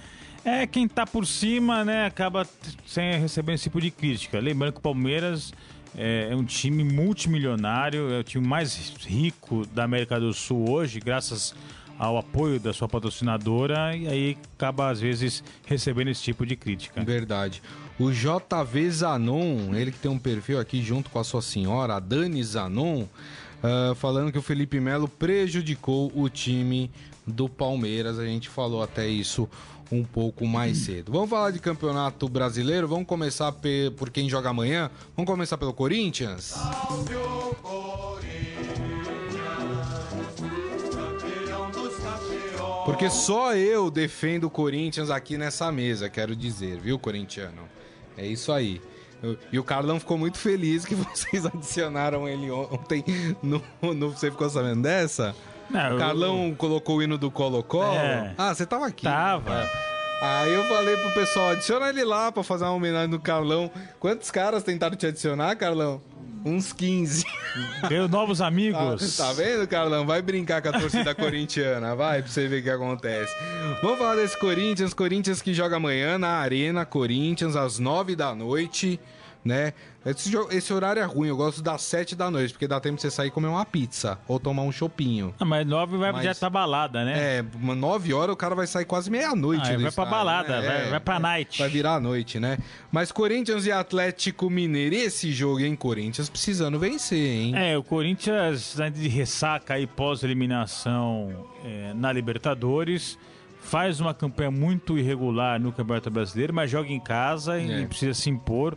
É 0.44 0.66
quem 0.66 0.86
está 0.86 1.04
por 1.04 1.26
cima, 1.26 1.84
né? 1.84 2.06
Acaba 2.06 2.46
sem 2.86 3.18
receber 3.18 3.54
esse 3.54 3.64
tipo 3.64 3.80
de 3.80 3.90
crítica. 3.90 4.38
Lembrando 4.38 4.74
que 4.74 4.78
o 4.78 4.82
Palmeiras 4.82 5.52
é, 5.96 6.28
é, 6.30 6.36
um 6.36 6.44
time 6.44 6.84
multimilionário, 6.84 8.12
é 8.12 8.20
o 8.20 8.24
time 8.24 8.46
mais 8.46 8.94
rico 9.00 9.66
da 9.66 9.84
América 9.84 10.18
do 10.20 10.32
Sul 10.32 10.70
hoje, 10.70 11.00
graças 11.00 11.54
ao 11.98 12.16
apoio 12.16 12.58
da 12.58 12.72
sua 12.72 12.88
patrocinadora, 12.88 13.94
e 13.94 14.08
aí 14.08 14.38
acaba 14.54 14.88
às 14.88 15.00
vezes 15.00 15.44
recebendo 15.66 16.08
esse 16.08 16.22
tipo 16.22 16.46
de 16.46 16.56
crítica. 16.56 17.04
Verdade. 17.04 17.62
O 17.98 18.10
JV 18.10 18.90
Zanon, 18.90 19.74
ele 19.74 19.92
que 19.92 19.98
tem 19.98 20.10
um 20.10 20.18
perfil 20.18 20.58
aqui 20.58 20.82
junto 20.82 21.10
com 21.10 21.18
a 21.18 21.24
sua 21.24 21.42
senhora, 21.42 21.96
a 21.96 22.00
Dani 22.00 22.42
Zanon, 22.42 23.02
uh, 23.02 23.94
falando 23.96 24.32
que 24.32 24.38
o 24.38 24.42
Felipe 24.42 24.80
Melo 24.80 25.06
prejudicou 25.06 26.10
o 26.14 26.28
time 26.30 26.90
do 27.26 27.46
Palmeiras. 27.46 28.18
A 28.18 28.24
gente 28.24 28.48
falou 28.48 28.82
até 28.82 29.06
isso 29.06 29.46
um 29.90 30.04
pouco 30.04 30.46
mais 30.46 30.78
cedo. 30.78 31.12
Vamos 31.12 31.30
falar 31.30 31.50
de 31.50 31.58
campeonato 31.58 32.28
brasileiro? 32.28 32.86
Vamos 32.86 33.06
começar 33.06 33.52
por 33.96 34.10
quem 34.10 34.28
joga 34.28 34.50
amanhã? 34.50 34.90
Vamos 35.16 35.30
começar 35.30 35.58
pelo 35.58 35.72
Corinthians? 35.72 36.44
Salve 36.44 37.14
o 37.14 37.50
Porque 42.90 43.08
só 43.08 43.54
eu 43.54 43.90
defendo 43.90 44.44
o 44.44 44.50
Corinthians 44.50 45.10
aqui 45.10 45.38
nessa 45.38 45.70
mesa, 45.70 46.10
quero 46.10 46.34
dizer, 46.34 46.78
viu, 46.78 46.98
corintiano? 46.98 47.62
É 48.16 48.26
isso 48.26 48.50
aí. 48.52 48.80
E 49.52 49.58
o 49.58 49.64
Carlão 49.64 50.00
ficou 50.00 50.18
muito 50.18 50.38
feliz 50.38 50.84
que 50.84 50.94
vocês 50.96 51.46
adicionaram 51.46 52.28
ele 52.28 52.50
ontem. 52.50 53.04
No, 53.42 53.62
no, 53.80 54.10
você 54.10 54.30
ficou 54.30 54.50
sabendo 54.50 54.82
dessa? 54.82 55.36
Não, 55.70 55.96
o 55.96 55.98
Carlão 55.98 56.48
eu... 56.48 56.56
colocou 56.56 56.96
o 56.96 57.02
hino 57.02 57.16
do 57.16 57.30
Colo-Colo. 57.30 57.94
É. 57.94 58.34
Ah, 58.36 58.54
você 58.54 58.66
tava 58.66 58.86
aqui. 58.86 59.04
Tava. 59.04 59.62
É. 59.62 59.90
Aí 60.22 60.52
eu 60.52 60.64
falei 60.64 60.96
pro 60.98 61.10
pessoal, 61.12 61.50
adiciona 61.50 61.88
ele 61.88 62.04
lá 62.04 62.30
pra 62.30 62.42
fazer 62.42 62.64
uma 62.64 62.74
homenagem 62.74 63.08
no 63.08 63.18
Carlão. 63.18 63.70
Quantos 63.98 64.30
caras 64.30 64.62
tentaram 64.62 64.94
te 64.94 65.06
adicionar, 65.06 65.56
Carlão? 65.56 66.02
Uns 66.44 66.72
15. 66.72 67.24
Deu 67.88 68.06
novos 68.08 68.40
amigos. 68.42 69.16
Tá, 69.16 69.26
tá, 69.26 69.32
vendo, 69.32 69.66
Carlão? 69.66 70.06
Vai 70.06 70.20
brincar 70.20 70.60
com 70.60 70.68
a 70.68 70.72
torcida 70.72 71.14
corintiana, 71.14 71.94
vai 71.94 72.22
pra 72.22 72.30
você 72.30 72.48
ver 72.48 72.60
o 72.60 72.62
que 72.62 72.70
acontece. 72.70 73.32
Vamos 73.82 73.98
falar 73.98 74.16
desse 74.16 74.38
Corinthians. 74.38 74.92
Corinthians 74.92 75.40
que 75.40 75.54
joga 75.54 75.76
amanhã 75.76 76.18
na 76.18 76.32
Arena 76.32 76.84
Corinthians, 76.84 77.56
às 77.56 77.78
9 77.78 78.14
da 78.14 78.34
noite 78.34 79.00
né? 79.44 79.72
Esse, 80.04 80.34
esse, 80.50 80.72
horário 80.72 81.00
é 81.00 81.04
ruim, 81.04 81.28
eu 81.28 81.36
gosto 81.36 81.62
das 81.62 81.82
7 81.82 82.16
da 82.16 82.30
noite, 82.30 82.52
porque 82.52 82.66
dá 82.66 82.80
tempo 82.80 82.96
de 82.96 83.02
você 83.02 83.10
sair 83.10 83.28
e 83.28 83.30
comer 83.30 83.48
uma 83.48 83.66
pizza 83.66 84.18
ou 84.26 84.40
tomar 84.40 84.62
um 84.62 84.72
chopinho. 84.72 85.34
Ah, 85.38 85.44
mas 85.44 85.66
9 85.66 85.98
vai, 85.98 86.12
mas, 86.12 86.24
já 86.24 86.34
tá 86.34 86.48
balada, 86.48 87.04
né? 87.04 87.38
É, 87.38 87.42
9 87.42 88.14
horas 88.14 88.32
o 88.32 88.36
cara 88.36 88.54
vai 88.54 88.66
sair 88.66 88.86
quase 88.86 89.10
meia-noite. 89.10 89.70
Ah, 89.70 89.78
vai 89.78 89.92
pra 89.92 90.04
balada, 90.06 90.60
né? 90.60 90.66
vai, 90.66 90.86
é, 90.86 90.90
vai 90.90 91.00
pra 91.00 91.18
night. 91.18 91.58
Vai 91.58 91.68
virar 91.68 91.94
a 91.96 92.00
noite, 92.00 92.40
né? 92.40 92.58
Mas 92.90 93.12
Corinthians 93.12 93.66
e 93.66 93.72
Atlético 93.72 94.48
Mineiro, 94.48 94.94
esse 94.94 95.32
jogo, 95.32 95.60
hein? 95.60 95.76
Corinthians 95.76 96.30
precisando 96.30 96.78
vencer, 96.78 97.18
hein? 97.18 97.52
É, 97.56 97.76
o 97.76 97.82
Corinthians 97.82 98.76
de 98.94 99.08
ressaca 99.08 99.74
aí 99.74 99.86
pós-eliminação 99.86 101.46
é, 101.64 101.92
na 101.94 102.10
Libertadores 102.10 103.18
faz 103.60 104.00
uma 104.00 104.14
campanha 104.14 104.50
muito 104.50 104.98
irregular 104.98 105.60
no 105.60 105.72
Campeonato 105.72 106.10
Brasileiro, 106.10 106.54
mas 106.54 106.70
joga 106.70 106.88
em 106.88 107.00
casa 107.00 107.60
é. 107.60 107.82
e 107.82 107.86
precisa 107.86 108.14
se 108.14 108.30
impor. 108.30 108.76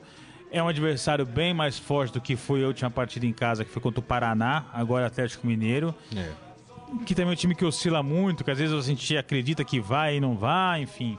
É 0.53 0.61
um 0.61 0.67
adversário 0.67 1.25
bem 1.25 1.51
mais 1.51 1.79
forte 1.79 2.13
do 2.13 2.21
que 2.21 2.35
foi 2.35 2.63
a 2.63 2.67
última 2.67 2.91
partida 2.91 3.25
em 3.25 3.33
casa, 3.33 3.65
que 3.65 3.71
foi 3.71 3.81
contra 3.81 3.99
o 3.99 4.03
Paraná, 4.03 4.65
agora 4.71 5.07
Atlético 5.07 5.47
Mineiro. 5.47 5.95
É. 6.15 6.29
Que 7.07 7.15
também 7.15 7.31
é 7.31 7.33
um 7.33 7.35
time 7.35 7.55
que 7.55 7.65
oscila 7.65 8.03
muito, 8.03 8.43
que 8.43 8.51
às 8.51 8.59
vezes 8.59 8.75
a 8.75 8.81
gente 8.81 9.17
acredita 9.17 9.65
que 9.65 9.79
vai 9.79 10.17
e 10.17 10.19
não 10.21 10.37
vai, 10.37 10.83
enfim. 10.83 11.17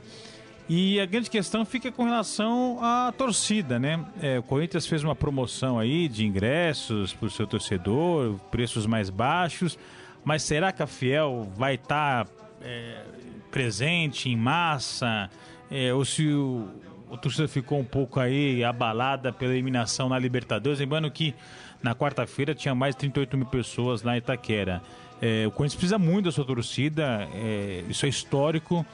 E 0.68 1.00
a 1.00 1.04
grande 1.04 1.28
questão 1.28 1.64
fica 1.64 1.90
com 1.90 2.04
relação 2.04 2.78
à 2.80 3.10
torcida, 3.10 3.76
né? 3.76 4.02
É, 4.22 4.38
o 4.38 4.42
Corinthians 4.44 4.86
fez 4.86 5.02
uma 5.02 5.16
promoção 5.16 5.80
aí 5.80 6.06
de 6.06 6.24
ingressos 6.24 7.12
para 7.12 7.26
o 7.26 7.30
seu 7.30 7.44
torcedor, 7.44 8.38
preços 8.52 8.86
mais 8.86 9.10
baixos, 9.10 9.76
mas 10.24 10.44
será 10.44 10.70
que 10.70 10.80
a 10.80 10.86
Fiel 10.86 11.50
vai 11.56 11.74
estar 11.74 12.24
tá, 12.24 12.30
é, 12.62 13.02
presente 13.50 14.30
em 14.30 14.36
massa? 14.36 15.28
É, 15.68 15.92
ou 15.92 16.04
se 16.04 16.28
o, 16.28 16.68
o 17.14 17.18
torcedor 17.18 17.48
ficou 17.48 17.78
um 17.78 17.84
pouco 17.84 18.20
aí 18.20 18.62
abalada 18.64 19.32
pela 19.32 19.52
eliminação 19.52 20.08
na 20.08 20.18
Libertadores. 20.18 20.78
Lembrando 20.78 21.10
que 21.10 21.34
na 21.82 21.94
quarta-feira 21.94 22.54
tinha 22.54 22.74
mais 22.74 22.94
de 22.94 23.00
38 23.00 23.36
mil 23.36 23.46
pessoas 23.46 24.02
lá 24.02 24.14
em 24.14 24.18
Itaquera. 24.18 24.82
É, 25.22 25.46
o 25.46 25.50
Corinthians 25.50 25.76
precisa 25.76 25.98
muito 25.98 26.26
da 26.26 26.32
sua 26.32 26.44
torcida, 26.44 27.28
é, 27.32 27.84
isso 27.88 28.04
é 28.04 28.08
histórico. 28.08 28.84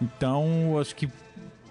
Então, 0.00 0.78
acho 0.80 0.94
que 0.96 1.08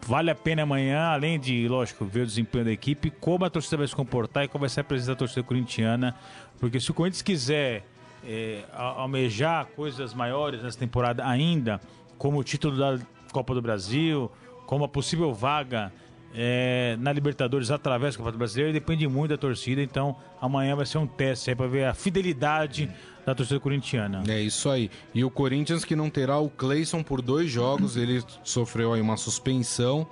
vale 0.05 0.29
a 0.29 0.35
pena 0.35 0.63
amanhã, 0.63 1.07
além 1.07 1.39
de, 1.39 1.67
lógico, 1.67 2.05
ver 2.05 2.21
o 2.21 2.25
desempenho 2.25 2.65
da 2.65 2.71
equipe, 2.71 3.09
como 3.09 3.45
a 3.45 3.49
torcida 3.49 3.77
vai 3.77 3.87
se 3.87 3.95
comportar 3.95 4.45
e 4.45 4.47
qual 4.47 4.59
vai 4.59 4.69
ser 4.69 4.81
a 4.81 4.83
presença 4.83 5.11
da 5.11 5.17
torcida 5.17 5.43
corintiana. 5.43 6.15
Porque 6.59 6.79
se 6.79 6.91
o 6.91 6.93
Corinthians 6.93 7.21
quiser 7.21 7.83
é, 8.23 8.63
almejar 8.73 9.65
coisas 9.67 10.13
maiores 10.13 10.61
nessa 10.61 10.77
temporada 10.77 11.25
ainda, 11.27 11.81
como 12.17 12.39
o 12.39 12.43
título 12.43 12.77
da 12.77 12.99
Copa 13.31 13.53
do 13.53 13.61
Brasil, 13.61 14.31
como 14.65 14.83
a 14.85 14.87
possível 14.87 15.33
vaga 15.33 15.91
é, 16.33 16.97
na 16.99 17.13
Libertadores 17.13 17.71
através 17.71 18.13
do 18.13 18.17
Campeonato 18.17 18.37
Brasileiro 18.37 18.73
depende 18.73 19.07
muito 19.07 19.29
da 19.29 19.37
torcida, 19.37 19.81
então 19.81 20.15
amanhã 20.41 20.75
vai 20.75 20.85
ser 20.85 20.97
um 20.97 21.07
teste 21.07 21.55
para 21.55 21.67
ver 21.67 21.85
a 21.85 21.93
fidelidade 21.93 22.91
da 23.25 23.33
torcida 23.33 23.59
corintiana. 23.59 24.23
É 24.27 24.41
isso 24.41 24.69
aí. 24.69 24.91
E 25.13 25.23
o 25.23 25.31
Corinthians 25.31 25.85
que 25.85 25.95
não 25.95 26.09
terá 26.09 26.37
o 26.37 26.49
Cleison 26.49 27.01
por 27.01 27.21
dois 27.21 27.49
jogos, 27.49 27.95
ele 27.95 28.21
sofreu 28.43 28.93
aí 28.93 29.01
uma 29.01 29.17
suspensão 29.17 30.07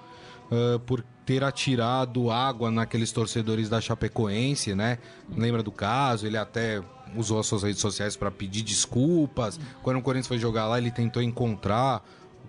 uh, 0.50 0.80
por 0.80 1.04
ter 1.26 1.44
atirado 1.44 2.32
água 2.32 2.72
naqueles 2.72 3.12
torcedores 3.12 3.70
da 3.70 3.80
Chapecoense, 3.80 4.74
né? 4.76 4.98
Lembra 5.36 5.62
do 5.62 5.72
caso? 5.72 6.26
Ele 6.26 6.38
até 6.38 6.82
usou 7.16 7.40
as 7.40 7.48
suas 7.48 7.64
redes 7.64 7.80
sociais 7.80 8.16
para 8.16 8.32
pedir 8.32 8.62
desculpas. 8.62 9.60
Quando 9.82 9.98
o 9.98 10.02
Corinthians 10.02 10.28
foi 10.28 10.38
jogar 10.38 10.68
lá, 10.68 10.78
ele 10.78 10.92
tentou 10.92 11.22
encontrar 11.22 12.04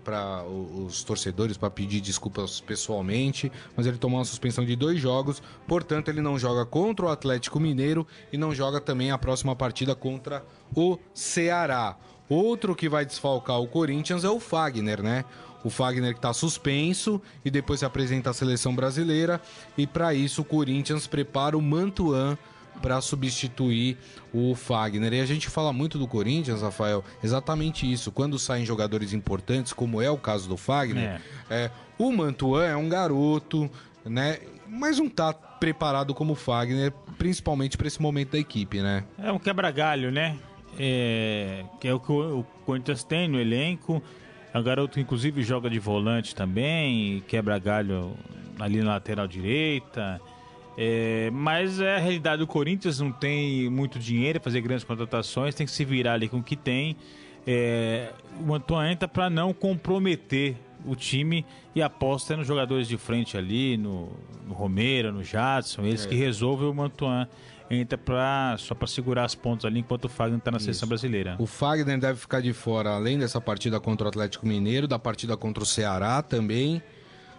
para 0.04 0.44
os 0.44 1.02
torcedores 1.02 1.56
para 1.56 1.70
pedir 1.70 2.00
desculpas 2.00 2.60
pessoalmente, 2.60 3.50
mas 3.74 3.86
ele 3.86 3.96
tomou 3.96 4.18
uma 4.18 4.24
suspensão 4.24 4.64
de 4.64 4.76
dois 4.76 5.00
jogos, 5.00 5.42
portanto 5.66 6.08
ele 6.08 6.20
não 6.20 6.38
joga 6.38 6.66
contra 6.66 7.06
o 7.06 7.08
Atlético 7.08 7.58
Mineiro 7.58 8.06
e 8.32 8.36
não 8.36 8.54
joga 8.54 8.80
também 8.80 9.10
a 9.10 9.18
próxima 9.18 9.56
partida 9.56 9.94
contra 9.94 10.44
o 10.76 10.98
Ceará. 11.14 11.96
Outro 12.28 12.74
que 12.74 12.88
vai 12.88 13.04
desfalcar 13.04 13.60
o 13.60 13.66
Corinthians 13.66 14.24
é 14.24 14.30
o 14.30 14.40
Fagner, 14.40 15.02
né? 15.02 15.24
O 15.62 15.70
Fagner 15.70 16.12
que 16.12 16.18
está 16.18 16.32
suspenso 16.32 17.20
e 17.44 17.50
depois 17.50 17.80
se 17.80 17.86
apresenta 17.86 18.30
à 18.30 18.34
seleção 18.34 18.74
brasileira 18.74 19.40
e 19.78 19.86
para 19.86 20.12
isso 20.12 20.42
o 20.42 20.44
Corinthians 20.44 21.06
prepara 21.06 21.56
o 21.56 21.62
Mantuan 21.62 22.36
para 22.80 23.00
substituir 23.00 23.96
o 24.32 24.54
Fagner. 24.54 25.12
E 25.12 25.20
a 25.20 25.26
gente 25.26 25.48
fala 25.48 25.72
muito 25.72 25.98
do 25.98 26.06
Corinthians, 26.06 26.62
Rafael, 26.62 27.04
exatamente 27.22 27.90
isso. 27.90 28.12
Quando 28.12 28.38
saem 28.38 28.64
jogadores 28.64 29.12
importantes, 29.12 29.72
como 29.72 30.00
é 30.00 30.10
o 30.10 30.18
caso 30.18 30.48
do 30.48 30.56
Fagner, 30.56 31.20
é. 31.50 31.64
É, 31.64 31.70
o 31.98 32.12
Mantuan 32.12 32.64
é 32.64 32.76
um 32.76 32.88
garoto, 32.88 33.70
né? 34.04 34.38
Mas 34.68 34.98
não 34.98 35.08
tá 35.08 35.32
preparado 35.32 36.14
como 36.14 36.32
o 36.32 36.36
Fagner, 36.36 36.92
principalmente 37.16 37.76
para 37.76 37.86
esse 37.86 38.02
momento 38.02 38.32
da 38.32 38.38
equipe, 38.38 38.80
né? 38.80 39.04
É 39.18 39.30
um 39.30 39.38
quebra-galho, 39.38 40.10
né? 40.10 40.36
É, 40.78 41.64
que 41.80 41.86
é 41.86 41.94
o 41.94 42.00
que 42.00 42.10
o 42.10 42.44
Corinthians 42.66 43.04
tem 43.04 43.28
no 43.28 43.40
elenco. 43.40 44.02
É 44.52 44.58
um 44.58 44.62
garoto 44.62 44.94
que 44.94 45.00
inclusive 45.00 45.42
joga 45.42 45.70
de 45.70 45.78
volante 45.78 46.34
também, 46.34 47.22
quebra 47.26 47.58
galho 47.58 48.16
ali 48.58 48.78
na 48.82 48.92
lateral 48.92 49.26
direita. 49.26 50.20
É, 50.76 51.30
mas 51.32 51.80
é 51.80 51.96
a 51.96 51.98
realidade 51.98 52.38
do 52.38 52.46
Corinthians, 52.46 52.98
não 53.00 53.12
tem 53.12 53.68
muito 53.70 53.98
dinheiro 53.98 54.40
fazer 54.40 54.60
grandes 54.60 54.84
contratações, 54.84 55.54
tem 55.54 55.66
que 55.66 55.72
se 55.72 55.84
virar 55.84 56.14
ali 56.14 56.28
com 56.28 56.38
o 56.38 56.42
que 56.42 56.56
tem. 56.56 56.96
É, 57.46 58.12
o 58.46 58.54
Antônio 58.54 58.90
entra 58.90 59.06
para 59.06 59.28
não 59.30 59.52
comprometer 59.52 60.56
o 60.84 60.94
time 60.94 61.44
e 61.74 61.82
aposta 61.82 62.36
nos 62.36 62.46
jogadores 62.46 62.88
de 62.88 62.96
frente 62.96 63.36
ali, 63.36 63.76
no, 63.76 64.12
no 64.46 64.54
Romero, 64.54 65.12
no 65.12 65.22
Jadson, 65.22 65.82
eles 65.82 66.04
é. 66.04 66.08
que 66.08 66.14
resolvem 66.14 66.68
o 66.68 66.74
Mantuan 66.74 67.28
entra 67.70 67.96
pra, 67.96 68.56
só 68.58 68.74
para 68.74 68.86
segurar 68.86 69.24
as 69.24 69.34
pontas 69.34 69.64
ali 69.64 69.80
enquanto 69.80 70.04
o 70.04 70.08
Fagner 70.08 70.38
está 70.38 70.50
na 70.50 70.58
Isso. 70.58 70.66
seleção 70.66 70.88
brasileira. 70.88 71.36
O 71.38 71.46
Fagner 71.46 71.98
deve 71.98 72.18
ficar 72.18 72.40
de 72.40 72.52
fora, 72.52 72.90
além 72.90 73.18
dessa 73.18 73.40
partida 73.40 73.80
contra 73.80 74.06
o 74.06 74.08
Atlético 74.08 74.46
Mineiro, 74.46 74.86
da 74.86 74.98
partida 74.98 75.36
contra 75.36 75.62
o 75.62 75.66
Ceará 75.66 76.22
também, 76.22 76.82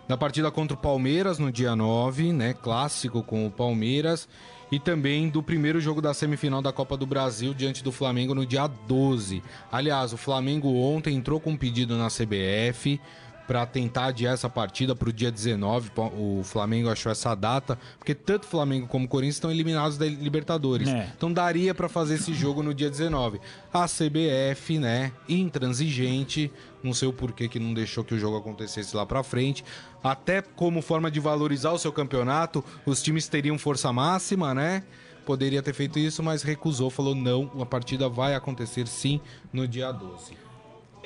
da 0.08 0.16
partida 0.16 0.52
contra 0.52 0.76
o 0.76 0.80
Palmeiras 0.80 1.40
no 1.40 1.52
dia 1.52 1.76
9, 1.76 2.32
né? 2.32 2.54
Clássico 2.54 3.24
com 3.24 3.46
o 3.46 3.52
Palmeiras. 3.52 4.28
E 4.72 4.80
também 4.80 5.30
do 5.30 5.44
primeiro 5.44 5.80
jogo 5.80 6.02
da 6.02 6.14
semifinal 6.14 6.62
da 6.62 6.74
Copa 6.74 6.98
do 6.98 7.06
Brasil 7.06 7.54
diante 7.54 7.84
do 7.84 7.92
Flamengo 7.92 8.34
no 8.34 8.46
dia 8.46 8.68
12. 8.68 9.44
Aliás, 9.72 10.12
o 10.12 10.18
Flamengo 10.18 10.74
ontem 10.76 11.16
entrou 11.16 11.40
com 11.40 11.52
um 11.52 11.58
pedido 11.58 11.96
na 11.98 12.08
CBF 12.08 13.00
para 13.48 13.66
tentar 13.66 14.06
adiar 14.06 14.34
essa 14.34 14.50
partida 14.50 14.96
para 14.96 15.10
o 15.10 15.14
dia 15.14 15.32
19. 15.32 15.92
O 16.18 16.42
Flamengo 16.44 16.90
achou 16.90 17.12
essa 17.12 17.36
data, 17.36 17.78
porque 17.98 18.16
tanto 18.16 18.46
Flamengo 18.46 18.88
como 18.88 19.08
Corinthians 19.08 19.36
estão 19.36 19.52
eliminados 19.52 19.98
da 19.98 20.06
Libertadores. 20.06 20.88
É. 20.88 21.12
Então 21.16 21.32
daria 21.32 21.74
para 21.74 21.88
fazer 21.88 22.16
esse 22.16 22.34
jogo 22.34 22.64
no 22.64 22.74
dia 22.74 22.90
19. 22.90 23.40
A 23.74 23.86
CBF, 23.86 24.80
né, 24.80 25.12
intransigente, 25.28 26.52
não 26.84 26.94
sei 26.94 27.08
o 27.08 27.14
porquê 27.14 27.48
que 27.48 27.60
não 27.60 27.74
deixou 27.74 28.04
que 28.04 28.14
o 28.14 28.20
jogo 28.20 28.38
acontecesse 28.38 28.96
lá 28.96 29.06
para 29.06 29.24
frente. 29.24 29.64
Até 30.04 30.42
como 30.42 30.82
forma 30.82 31.10
de 31.10 31.20
valorizar 31.20 31.72
o 31.72 31.80
seu 31.80 31.92
campeonato, 31.92 32.64
os 32.86 33.02
times 33.02 33.28
teriam 33.28 33.58
força 33.58 33.92
máxima, 33.92 34.54
né? 34.54 34.84
Poderia 35.26 35.64
ter 35.64 35.74
feito 35.74 35.98
isso, 35.98 36.22
mas 36.22 36.44
recusou, 36.44 36.92
falou 36.92 37.16
não, 37.16 37.52
a 37.60 37.66
partida 37.66 38.08
vai 38.08 38.36
acontecer 38.36 38.88
sim 38.88 39.20
no 39.52 39.68
dia 39.68 39.92
12. 39.92 40.45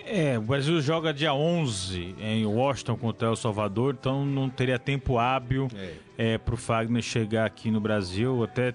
É, 0.05 0.37
o 0.37 0.41
Brasil 0.41 0.81
joga 0.81 1.13
dia 1.13 1.33
11 1.33 2.15
em 2.19 2.45
Washington 2.45 2.95
contra 2.97 3.27
El 3.27 3.35
Salvador, 3.35 3.95
então 3.99 4.25
não 4.25 4.49
teria 4.49 4.79
tempo 4.79 5.17
hábil 5.17 5.67
é. 5.75 6.33
é, 6.33 6.37
para 6.37 6.53
o 6.53 6.57
Fagner 6.57 7.01
chegar 7.01 7.45
aqui 7.45 7.69
no 7.71 7.79
Brasil, 7.79 8.43
até 8.43 8.73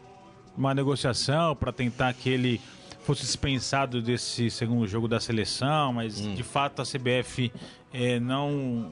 uma 0.56 0.74
negociação 0.74 1.54
para 1.56 1.72
tentar 1.72 2.12
que 2.14 2.28
ele 2.28 2.60
fosse 3.00 3.22
dispensado 3.22 4.00
desse 4.00 4.48
segundo 4.50 4.86
jogo 4.86 5.06
da 5.06 5.20
seleção, 5.20 5.92
mas 5.92 6.20
hum. 6.20 6.34
de 6.34 6.42
fato 6.42 6.80
a 6.80 6.84
CBF 6.84 7.52
é, 7.92 8.18
não 8.18 8.90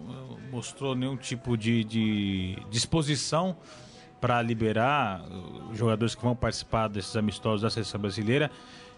mostrou 0.50 0.94
nenhum 0.94 1.16
tipo 1.16 1.56
de, 1.56 1.82
de 1.84 2.58
disposição 2.70 3.56
para 4.20 4.40
liberar 4.40 5.24
os 5.70 5.76
jogadores 5.76 6.14
que 6.14 6.22
vão 6.22 6.36
participar 6.36 6.88
desses 6.88 7.16
amistosos 7.16 7.62
da 7.62 7.70
seleção 7.70 8.00
brasileira. 8.00 8.50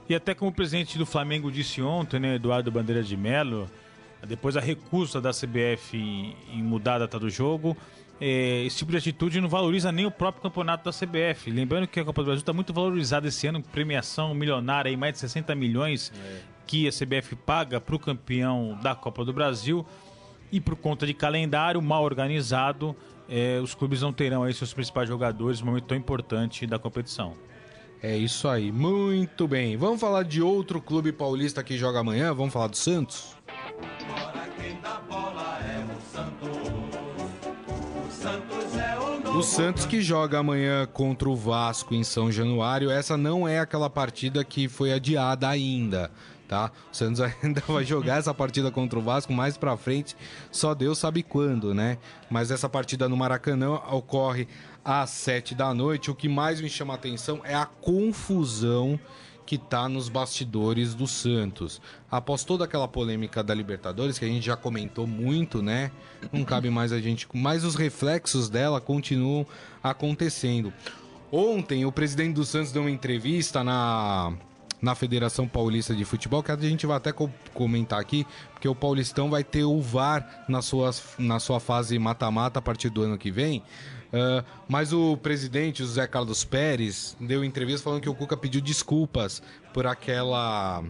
E 0.08 0.14
até 0.14 0.34
como 0.34 0.50
o 0.50 0.54
presidente 0.54 0.98
do 0.98 1.06
Flamengo 1.06 1.50
disse 1.50 1.80
ontem, 1.80 2.20
né, 2.20 2.34
Eduardo 2.34 2.70
Bandeira 2.70 3.02
de 3.02 3.16
Mello, 3.16 3.68
depois 4.26 4.54
da 4.54 4.60
recusa 4.60 5.20
da 5.20 5.30
CBF 5.30 5.96
em, 5.96 6.36
em 6.52 6.62
mudar 6.62 6.96
a 6.96 6.98
data 7.00 7.18
do 7.18 7.30
jogo, 7.30 7.76
é, 8.20 8.64
esse 8.64 8.78
tipo 8.78 8.92
de 8.92 8.98
atitude 8.98 9.40
não 9.40 9.48
valoriza 9.48 9.90
nem 9.90 10.06
o 10.06 10.10
próprio 10.10 10.42
campeonato 10.42 10.84
da 10.84 10.92
CBF. 10.92 11.50
Lembrando 11.50 11.86
que 11.86 11.98
a 11.98 12.04
Copa 12.04 12.22
do 12.22 12.26
Brasil 12.26 12.40
está 12.40 12.52
muito 12.52 12.72
valorizada 12.72 13.28
esse 13.28 13.46
ano, 13.46 13.62
premiação 13.62 14.34
milionária, 14.34 14.88
aí, 14.88 14.96
mais 14.96 15.14
de 15.14 15.20
60 15.20 15.54
milhões 15.54 16.12
é. 16.14 16.40
que 16.66 16.86
a 16.86 16.90
CBF 16.90 17.34
paga 17.36 17.80
para 17.80 17.94
o 17.94 17.98
campeão 17.98 18.78
da 18.82 18.94
Copa 18.94 19.24
do 19.24 19.32
Brasil. 19.32 19.84
E 20.52 20.60
por 20.60 20.76
conta 20.76 21.06
de 21.06 21.12
calendário 21.12 21.82
mal 21.82 22.04
organizado, 22.04 22.94
é, 23.28 23.58
os 23.60 23.74
clubes 23.74 24.02
não 24.02 24.12
terão 24.12 24.44
aí 24.44 24.54
seus 24.54 24.72
principais 24.72 25.08
jogadores 25.08 25.60
no 25.60 25.66
momento 25.66 25.84
tão 25.84 25.96
importante 25.96 26.66
da 26.66 26.78
competição. 26.78 27.34
É 28.06 28.14
isso 28.14 28.46
aí, 28.48 28.70
muito 28.70 29.48
bem. 29.48 29.78
Vamos 29.78 29.98
falar 29.98 30.24
de 30.24 30.42
outro 30.42 30.78
clube 30.78 31.10
paulista 31.10 31.64
que 31.64 31.78
joga 31.78 32.00
amanhã? 32.00 32.34
Vamos 32.34 32.52
falar 32.52 32.66
do 32.66 32.76
Santos? 32.76 33.34
O 39.34 39.42
Santos 39.42 39.86
que 39.86 40.02
joga 40.02 40.38
amanhã 40.38 40.84
contra 40.84 41.30
o 41.30 41.34
Vasco 41.34 41.94
em 41.94 42.04
São 42.04 42.30
Januário. 42.30 42.90
Essa 42.90 43.16
não 43.16 43.48
é 43.48 43.58
aquela 43.58 43.88
partida 43.88 44.44
que 44.44 44.68
foi 44.68 44.92
adiada 44.92 45.48
ainda, 45.48 46.10
tá? 46.48 46.70
O 46.92 46.96
Santos 46.96 47.20
ainda 47.42 47.62
vai 47.66 47.84
jogar 47.84 48.18
essa 48.18 48.34
partida 48.34 48.70
contra 48.70 48.98
o 48.98 49.02
Vasco 49.02 49.32
mais 49.32 49.56
para 49.56 49.76
frente, 49.76 50.16
só 50.50 50.74
Deus 50.74 50.98
sabe 50.98 51.22
quando, 51.22 51.74
né? 51.74 51.98
Mas 52.30 52.50
essa 52.50 52.68
partida 52.68 53.08
no 53.08 53.16
Maracanã 53.16 53.74
ocorre 53.90 54.48
às 54.84 55.10
sete 55.10 55.54
da 55.54 55.72
noite. 55.72 56.10
O 56.10 56.14
que 56.14 56.28
mais 56.28 56.60
me 56.60 56.68
chama 56.68 56.94
a 56.94 56.96
atenção 56.96 57.40
é 57.44 57.54
a 57.54 57.66
confusão 57.66 58.98
que 59.46 59.56
está 59.56 59.88
nos 59.88 60.08
bastidores 60.08 60.94
do 60.94 61.06
Santos. 61.06 61.80
Após 62.10 62.44
toda 62.44 62.64
aquela 62.64 62.88
polêmica 62.88 63.42
da 63.42 63.54
Libertadores, 63.54 64.18
que 64.18 64.24
a 64.24 64.28
gente 64.28 64.44
já 64.44 64.56
comentou 64.56 65.06
muito, 65.06 65.62
né? 65.62 65.90
Não 66.32 66.44
cabe 66.44 66.70
mais 66.70 66.92
a 66.92 67.00
gente. 67.00 67.28
Mas 67.32 67.64
os 67.64 67.74
reflexos 67.74 68.48
dela 68.48 68.80
continuam 68.80 69.46
acontecendo. 69.82 70.72
Ontem, 71.30 71.84
o 71.84 71.92
presidente 71.92 72.34
do 72.34 72.44
Santos 72.44 72.72
deu 72.72 72.82
uma 72.82 72.90
entrevista 72.90 73.62
na, 73.64 74.32
na 74.84 74.94
Federação 74.94 75.48
Paulista 75.48 75.94
de 75.94 76.04
Futebol, 76.04 76.42
que 76.42 76.52
a 76.52 76.56
gente 76.56 76.86
vai 76.86 76.98
até 76.98 77.10
comentar 77.54 77.98
aqui, 77.98 78.26
porque 78.52 78.68
o 78.68 78.74
Paulistão 78.74 79.30
vai 79.30 79.42
ter 79.42 79.64
o 79.64 79.80
VAR 79.80 80.44
na, 80.46 80.60
suas, 80.60 81.02
na 81.18 81.40
sua 81.40 81.58
fase 81.58 81.98
mata-mata 81.98 82.58
a 82.58 82.62
partir 82.62 82.90
do 82.90 83.02
ano 83.02 83.16
que 83.16 83.30
vem. 83.30 83.62
Uh, 84.12 84.44
mas 84.68 84.92
o 84.92 85.16
presidente, 85.16 85.82
o 85.82 85.86
José 85.86 86.06
Carlos 86.06 86.44
Pérez, 86.44 87.16
deu 87.18 87.42
entrevista 87.42 87.82
falando 87.82 88.02
que 88.02 88.08
o 88.08 88.14
Cuca 88.14 88.36
pediu 88.36 88.60
desculpas 88.60 89.42
por 89.72 89.86
aquela. 89.86 90.84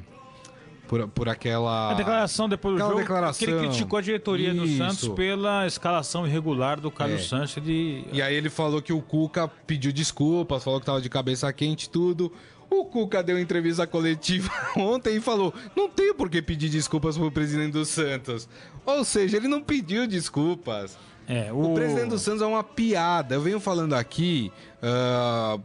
Por, 0.88 1.08
por 1.08 1.28
aquela. 1.28 1.92
A 1.92 1.94
declaração 1.94 2.48
depois 2.48 2.76
do 2.76 2.80
jogo. 2.80 2.98
Declaração. 3.00 3.46
Que 3.46 3.52
ele 3.52 3.60
criticou 3.60 3.98
a 3.98 4.02
diretoria 4.02 4.52
Isso. 4.52 4.60
do 4.60 4.76
Santos 4.76 5.08
pela 5.08 5.66
escalação 5.66 6.26
irregular 6.26 6.78
do 6.78 6.90
Carlos 6.90 7.20
é. 7.20 7.24
Sanches. 7.24 7.62
De... 7.62 8.04
E 8.12 8.20
aí 8.20 8.34
ele 8.34 8.50
falou 8.50 8.82
que 8.82 8.92
o 8.92 9.00
Cuca 9.00 9.48
pediu 9.48 9.92
desculpas, 9.92 10.62
falou 10.62 10.80
que 10.80 10.86
tava 10.86 11.00
de 11.00 11.08
cabeça 11.08 11.50
quente 11.52 11.88
tudo. 11.88 12.30
O 12.70 12.84
Cuca 12.84 13.22
deu 13.22 13.38
entrevista 13.38 13.86
coletiva 13.86 14.50
ontem 14.76 15.16
e 15.16 15.20
falou: 15.20 15.54
não 15.76 15.88
tenho 15.88 16.14
por 16.14 16.28
que 16.28 16.42
pedir 16.42 16.68
desculpas 16.68 17.16
pro 17.16 17.30
presidente 17.30 17.72
do 17.72 17.84
Santos. 17.84 18.48
Ou 18.84 19.04
seja, 19.04 19.36
ele 19.36 19.48
não 19.48 19.62
pediu 19.62 20.06
desculpas. 20.06 20.98
É, 21.26 21.52
o... 21.52 21.72
o... 21.72 21.74
presidente 21.74 22.08
do 22.08 22.18
Santos 22.18 22.42
é 22.42 22.46
uma 22.46 22.62
piada. 22.62 23.34
Eu 23.34 23.40
venho 23.40 23.60
falando 23.60 23.94
aqui 23.94 24.52
uh, 24.84 25.62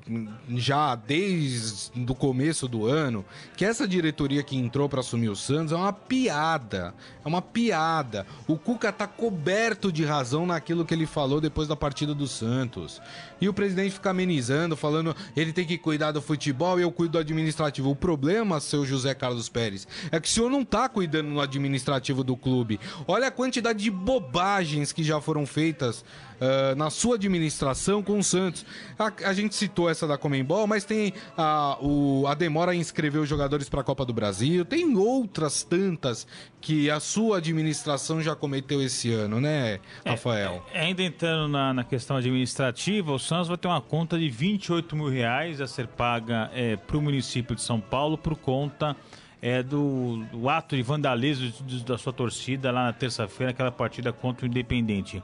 já 0.55 0.95
desde 0.95 1.91
o 2.09 2.15
começo 2.15 2.67
do 2.67 2.85
ano 2.85 3.25
que 3.57 3.65
essa 3.65 3.87
diretoria 3.87 4.41
que 4.41 4.55
entrou 4.55 4.87
para 4.87 5.01
assumir 5.01 5.29
o 5.29 5.35
Santos 5.35 5.73
é 5.73 5.75
uma 5.75 5.91
piada. 5.91 6.93
É 7.23 7.27
uma 7.27 7.41
piada. 7.41 8.25
O 8.47 8.57
Cuca 8.57 8.91
tá 8.91 9.05
coberto 9.05 9.91
de 9.91 10.05
razão 10.05 10.45
naquilo 10.45 10.85
que 10.85 10.93
ele 10.93 11.05
falou 11.05 11.41
depois 11.41 11.67
da 11.67 11.75
partida 11.75 12.15
do 12.15 12.27
Santos. 12.27 13.01
E 13.41 13.49
o 13.49 13.53
presidente 13.53 13.93
fica 13.93 14.11
amenizando, 14.11 14.77
falando 14.77 15.15
ele 15.35 15.51
tem 15.51 15.65
que 15.65 15.77
cuidar 15.77 16.11
do 16.11 16.21
futebol 16.21 16.79
e 16.79 16.83
eu 16.83 16.91
cuido 16.91 17.13
do 17.13 17.19
administrativo. 17.19 17.89
O 17.89 17.95
problema, 17.95 18.59
seu 18.59 18.85
José 18.85 19.13
Carlos 19.13 19.49
Pérez, 19.49 19.87
é 20.11 20.19
que 20.19 20.27
o 20.27 20.31
senhor 20.31 20.49
não 20.49 20.63
tá 20.63 20.87
cuidando 20.87 21.29
no 21.29 21.41
administrativo 21.41 22.23
do 22.23 22.37
clube. 22.37 22.79
Olha 23.07 23.27
a 23.27 23.31
quantidade 23.31 23.83
de 23.83 23.91
bobagens 23.91 24.91
que 24.91 25.03
já 25.03 25.19
foram 25.19 25.45
feitas 25.45 26.03
uh, 26.39 26.75
na 26.75 26.89
sua 26.89 27.15
administração 27.15 28.01
com 28.01 28.19
o 28.19 28.23
Santos. 28.23 28.65
A, 28.97 29.11
a, 29.29 29.33
gente 29.33 29.55
citou 29.55 29.89
essa 29.89 30.07
da 30.07 30.17
Comembol, 30.17 30.67
mas 30.67 30.83
tem 30.83 31.13
a, 31.37 31.77
o, 31.81 32.25
a 32.27 32.33
demora 32.33 32.73
em 32.73 32.79
inscrever 32.79 33.21
os 33.21 33.29
jogadores 33.29 33.69
para 33.69 33.81
a 33.81 33.83
Copa 33.83 34.05
do 34.05 34.13
Brasil, 34.13 34.65
tem 34.65 34.95
outras 34.97 35.63
tantas 35.63 36.27
que 36.61 36.89
a 36.89 36.99
sua 36.99 37.37
administração 37.37 38.21
já 38.21 38.35
cometeu 38.35 38.81
esse 38.81 39.11
ano, 39.13 39.39
né, 39.39 39.79
é, 40.03 40.09
Rafael? 40.09 40.65
É, 40.73 40.81
ainda 40.81 41.03
entrando 41.03 41.47
na, 41.47 41.73
na, 41.73 41.83
questão 41.83 42.17
administrativa, 42.17 43.11
o 43.11 43.19
Santos 43.19 43.47
vai 43.47 43.57
ter 43.57 43.67
uma 43.67 43.81
conta 43.81 44.17
de 44.17 44.29
28 44.29 44.95
mil 44.95 45.07
reais 45.07 45.61
a 45.61 45.67
ser 45.67 45.87
paga 45.87 46.49
é, 46.53 46.75
para 46.75 46.97
o 46.97 47.01
município 47.01 47.55
de 47.55 47.61
São 47.61 47.79
Paulo 47.79 48.17
por 48.17 48.35
conta 48.35 48.95
é, 49.41 49.63
do, 49.63 50.23
do 50.31 50.49
ato 50.49 50.75
de 50.75 50.81
vandalismo 50.81 51.51
da 51.85 51.97
sua 51.97 52.11
torcida 52.11 52.71
lá 52.71 52.85
na 52.85 52.93
terça-feira, 52.93 53.51
aquela 53.51 53.71
partida 53.71 54.11
contra 54.11 54.45
o 54.45 54.49
Independente. 54.49 55.23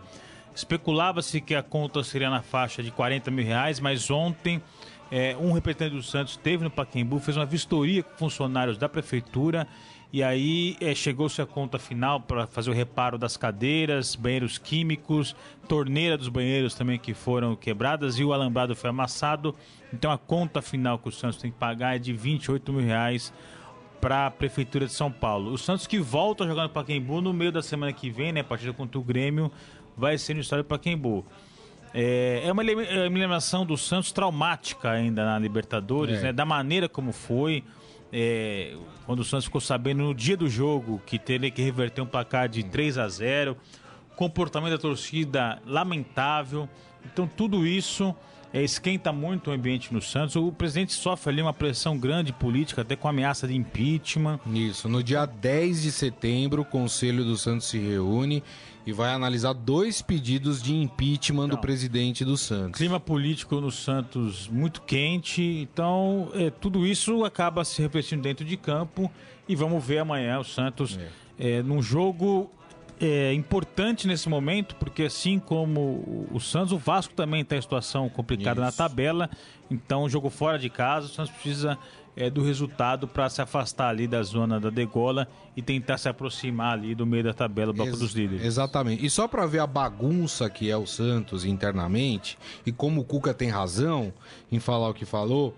Especulava-se 0.55 1.41
que 1.41 1.53
a 1.53 1.61
conta 1.61 2.03
seria 2.03 2.29
na 2.29 2.41
faixa 2.41 2.81
de 2.81 2.89
40 2.89 3.29
mil 3.29 3.45
reais, 3.45 3.79
mas 3.79 4.09
ontem 4.09 4.61
é, 5.11 5.35
um 5.37 5.51
representante 5.51 5.95
do 5.95 6.01
Santos 6.01 6.33
esteve 6.33 6.63
no 6.63 6.71
Paquembu, 6.71 7.19
fez 7.19 7.37
uma 7.37 7.45
vistoria 7.45 8.01
com 8.01 8.17
funcionários 8.17 8.77
da 8.77 8.87
prefeitura 8.87 9.67
e 10.15 10.23
aí 10.23 10.77
é, 10.79 10.95
chegou-se 10.95 11.41
a 11.41 11.45
conta 11.45 11.77
final 11.77 12.21
para 12.21 12.47
fazer 12.47 12.69
o 12.69 12.73
reparo 12.73 13.17
das 13.17 13.35
cadeiras, 13.35 14.15
banheiros 14.15 14.57
químicos, 14.57 15.35
torneira 15.67 16.17
dos 16.17 16.29
banheiros 16.29 16.73
também 16.73 16.97
que 16.97 17.13
foram 17.13 17.53
quebradas 17.53 18.17
e 18.17 18.23
o 18.23 18.31
alambrado 18.31 18.75
foi 18.77 18.89
amassado. 18.89 19.53
Então 19.93 20.09
a 20.09 20.17
conta 20.17 20.61
final 20.61 20.97
que 20.97 21.09
o 21.09 21.11
Santos 21.11 21.37
tem 21.37 21.51
que 21.51 21.57
pagar 21.57 21.97
é 21.97 21.99
de 21.99 22.13
28 22.13 22.71
mil 22.71 22.85
reais 22.85 23.33
para 24.05 24.27
a 24.27 24.29
Prefeitura 24.29 24.85
de 24.85 24.91
São 24.91 25.11
Paulo. 25.11 25.51
O 25.51 25.57
Santos 25.57 25.87
que 25.87 25.97
volta 25.97 26.43
a 26.43 26.47
jogar 26.47 26.61
no 26.61 26.69
Paquembu 26.69 27.21
no 27.21 27.33
meio 27.33 27.51
da 27.51 27.63
semana 27.63 27.91
que 27.91 28.07
vem, 28.07 28.31
né, 28.31 28.41
a 28.41 28.43
partida 28.43 28.71
contra 28.71 28.99
o 28.99 29.03
Grêmio, 29.03 29.51
vai 29.97 30.15
ser 30.15 30.35
no 30.35 30.41
estádio 30.41 30.63
Paquembu. 30.63 31.25
É, 31.91 32.43
é 32.45 32.51
uma 32.51 32.61
é 32.63 33.05
eliminação 33.07 33.65
do 33.65 33.75
Santos 33.75 34.11
traumática 34.11 34.91
ainda 34.91 35.25
na 35.25 35.39
Libertadores, 35.39 36.19
é. 36.19 36.21
né, 36.25 36.31
da 36.31 36.45
maneira 36.45 36.87
como 36.87 37.11
foi. 37.11 37.63
É, 38.13 38.77
quando 39.07 39.21
o 39.21 39.23
Santos 39.23 39.45
ficou 39.45 39.59
sabendo 39.59 40.03
no 40.03 40.13
dia 40.13 40.37
do 40.37 40.47
jogo 40.47 41.01
que 41.03 41.17
teria 41.17 41.49
que 41.49 41.63
reverter 41.63 41.99
um 42.03 42.05
placar 42.05 42.47
de 42.47 42.61
3 42.61 42.99
a 42.99 43.07
0 43.07 43.57
comportamento 44.15 44.73
da 44.73 44.77
torcida 44.77 45.59
lamentável. 45.65 46.69
Então 47.03 47.25
tudo 47.25 47.65
isso 47.65 48.15
é, 48.55 48.63
esquenta 48.63 49.11
muito 49.11 49.49
o 49.49 49.53
ambiente 49.53 49.93
no 49.93 50.01
Santos. 50.01 50.37
O 50.37 50.49
presidente 50.49 50.93
sofre 50.93 51.29
ali 51.29 51.41
uma 51.41 51.53
pressão 51.53 51.97
grande 51.97 52.31
política, 52.31 52.83
até 52.83 52.95
com 52.95 53.05
ameaça 53.05 53.45
de 53.45 53.53
impeachment. 53.53 54.39
Isso. 54.47 54.87
No 54.87 55.03
dia 55.03 55.25
10 55.25 55.81
de 55.81 55.91
setembro, 55.91 56.61
o 56.61 56.65
Conselho 56.65 57.25
do 57.25 57.35
Santos 57.35 57.67
se 57.67 57.77
reúne 57.77 58.41
e 58.85 58.93
vai 58.93 59.11
analisar 59.13 59.51
dois 59.51 60.01
pedidos 60.01 60.63
de 60.63 60.73
impeachment 60.73 61.49
do 61.49 61.57
presidente 61.57 62.23
do 62.23 62.37
Santos. 62.37 62.77
Clima 62.77 62.97
político 62.97 63.59
no 63.59 63.71
Santos 63.71 64.47
muito 64.47 64.81
quente, 64.83 65.41
então 65.41 66.29
é, 66.33 66.49
tudo 66.49 66.87
isso 66.87 67.25
acaba 67.25 67.65
se 67.65 67.81
refletindo 67.81 68.21
dentro 68.21 68.45
de 68.45 68.55
campo 68.55 69.11
e 69.49 69.55
vamos 69.55 69.83
ver 69.83 69.97
amanhã 69.97 70.39
o 70.39 70.45
Santos 70.45 70.97
é. 71.37 71.57
É, 71.57 71.61
num 71.61 71.81
jogo 71.81 72.49
é 72.99 73.33
importante 73.33 74.07
nesse 74.07 74.29
momento, 74.29 74.75
porque 74.75 75.03
assim 75.03 75.39
como 75.39 76.27
o 76.31 76.39
Santos, 76.39 76.71
o 76.71 76.77
Vasco 76.77 77.13
também 77.13 77.41
está 77.41 77.57
em 77.57 77.61
situação 77.61 78.09
complicada 78.09 78.61
Isso. 78.61 78.65
na 78.65 78.71
tabela. 78.71 79.29
Então, 79.69 80.07
jogo 80.07 80.29
fora 80.29 80.57
de 80.57 80.69
casa, 80.69 81.07
o 81.07 81.09
Santos 81.09 81.31
precisa 81.31 81.77
é, 82.15 82.29
do 82.29 82.41
resultado 82.43 83.07
para 83.07 83.29
se 83.29 83.41
afastar 83.41 83.89
ali 83.89 84.07
da 84.07 84.23
zona 84.23 84.59
da 84.59 84.69
degola 84.69 85.27
e 85.55 85.61
tentar 85.61 85.97
se 85.97 86.07
aproximar 86.07 86.73
ali 86.73 86.95
do 86.95 87.05
meio 87.05 87.23
da 87.23 87.33
tabela 87.33 87.73
do 87.73 87.77
bloco 87.77 87.97
dos 87.97 88.13
líderes. 88.13 88.45
Exatamente. 88.45 89.05
E 89.05 89.09
só 89.09 89.27
para 89.27 89.45
ver 89.45 89.59
a 89.59 89.67
bagunça 89.67 90.49
que 90.49 90.69
é 90.69 90.77
o 90.77 90.85
Santos 90.85 91.43
internamente 91.43 92.37
e 92.65 92.71
como 92.71 93.01
o 93.01 93.03
Cuca 93.03 93.33
tem 93.33 93.49
razão 93.49 94.13
em 94.51 94.59
falar 94.59 94.89
o 94.89 94.93
que 94.93 95.05
falou, 95.05 95.53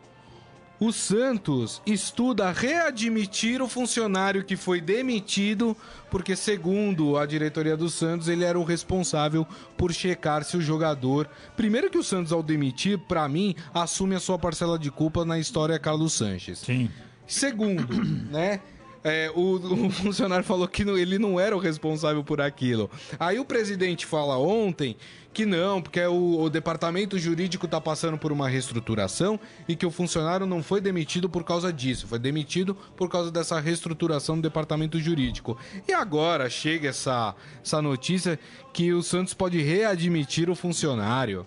o 0.80 0.92
Santos 0.92 1.82
estuda 1.86 2.52
readmitir 2.52 3.62
o 3.62 3.68
funcionário 3.68 4.44
que 4.44 4.56
foi 4.56 4.80
demitido, 4.80 5.76
porque, 6.10 6.36
segundo 6.36 7.18
a 7.18 7.26
diretoria 7.26 7.76
do 7.76 7.90
Santos, 7.90 8.28
ele 8.28 8.44
era 8.44 8.60
o 8.60 8.64
responsável 8.64 9.46
por 9.76 9.92
checar 9.92 10.44
se 10.44 10.56
o 10.56 10.62
jogador. 10.62 11.28
Primeiro, 11.56 11.90
que 11.90 11.98
o 11.98 12.04
Santos, 12.04 12.32
ao 12.32 12.44
demitir, 12.44 12.98
para 13.00 13.28
mim, 13.28 13.56
assume 13.74 14.16
a 14.16 14.20
sua 14.20 14.38
parcela 14.38 14.78
de 14.78 14.92
culpa 14.92 15.26
na 15.26 15.40
história 15.40 15.80
Carlos 15.80 16.14
Sanches. 16.14 16.60
Sim. 16.60 16.90
Segundo, 17.26 17.94
né? 18.32 18.62
É, 19.08 19.32
o, 19.34 19.56
o, 19.88 19.90
funcionário 19.90 20.44
falou 20.44 20.68
que 20.68 20.84
não, 20.84 20.98
ele 20.98 21.18
não 21.18 21.40
era 21.40 21.56
o 21.56 21.60
responsável 21.60 22.24
por 22.24 22.42
aquilo. 22.42 22.90
Aí 23.20 23.40
o 23.40 23.46
presidente 23.46 24.06
fala 24.06 24.38
ontem 24.38 24.98
que 25.34 25.46
não, 25.46 25.82
porque 25.82 26.02
o, 26.02 26.42
o 26.42 26.50
departamento 26.50 27.18
jurídico 27.18 27.66
está 27.66 27.80
passando 27.80 28.18
por 28.18 28.32
uma 28.32 28.50
reestruturação 28.50 29.40
e 29.68 29.76
que 29.76 29.86
o 29.86 29.92
funcionário 29.92 30.46
não 30.46 30.64
foi 30.64 30.82
demitido 30.82 31.30
por 31.30 31.44
causa 31.44 31.72
disso, 31.72 32.08
foi 32.08 32.18
demitido 32.18 32.76
por 32.96 33.08
causa 33.08 33.32
dessa 33.32 33.60
reestruturação 33.60 34.36
do 34.36 34.42
departamento 34.42 35.00
jurídico. 35.00 35.58
E 35.88 35.94
agora 35.94 36.50
chega 36.50 36.90
essa, 36.90 37.36
essa 37.64 37.82
notícia 37.82 38.40
que 38.74 38.92
o 38.92 39.04
Santos 39.04 39.34
pode 39.34 39.62
readmitir 39.62 40.50
o 40.50 40.56
funcionário. 40.56 41.46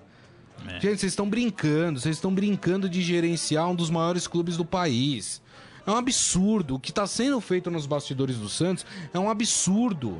É. 0.66 0.74
Gente, 0.80 1.00
vocês 1.00 1.12
estão 1.12 1.28
brincando, 1.28 1.98
vocês 1.98 2.16
estão 2.16 2.32
brincando 2.32 2.88
de 2.88 3.02
gerenciar 3.02 3.68
um 3.68 3.74
dos 3.74 3.90
maiores 3.90 4.26
clubes 4.26 4.56
do 4.56 4.64
país. 4.64 5.42
É 5.86 5.90
um 5.90 5.96
absurdo. 5.96 6.76
O 6.76 6.78
que 6.78 6.90
está 6.90 7.06
sendo 7.06 7.40
feito 7.40 7.70
nos 7.70 7.86
bastidores 7.86 8.36
do 8.36 8.48
Santos 8.48 8.84
é 9.12 9.18
um 9.18 9.30
absurdo. 9.30 10.16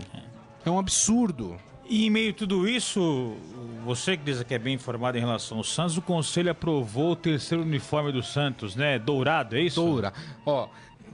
É 0.65 0.71
um 0.71 0.79
absurdo. 0.79 1.57
E 1.89 2.07
em 2.07 2.11
meio 2.11 2.31
a 2.31 2.35
tudo 2.35 2.69
isso, 2.69 3.35
você 3.85 4.17
que 4.17 4.23
diz 4.23 4.41
que 4.45 4.55
é 4.55 4.59
bem 4.59 4.75
informado 4.75 5.19
em 5.19 5.21
relação 5.21 5.59
ao 5.59 5.65
Santos, 5.65 5.97
o 5.97 6.03
Conselho 6.03 6.51
aprovou 6.51 7.13
o 7.13 7.17
terceiro 7.17 7.65
uniforme 7.65 8.13
do 8.13 8.23
Santos, 8.23 8.77
né? 8.77 8.97
Dourado, 8.97 9.57
é 9.57 9.63
isso? 9.63 9.81
Doura. 9.81 10.13
Ó, 10.47 10.69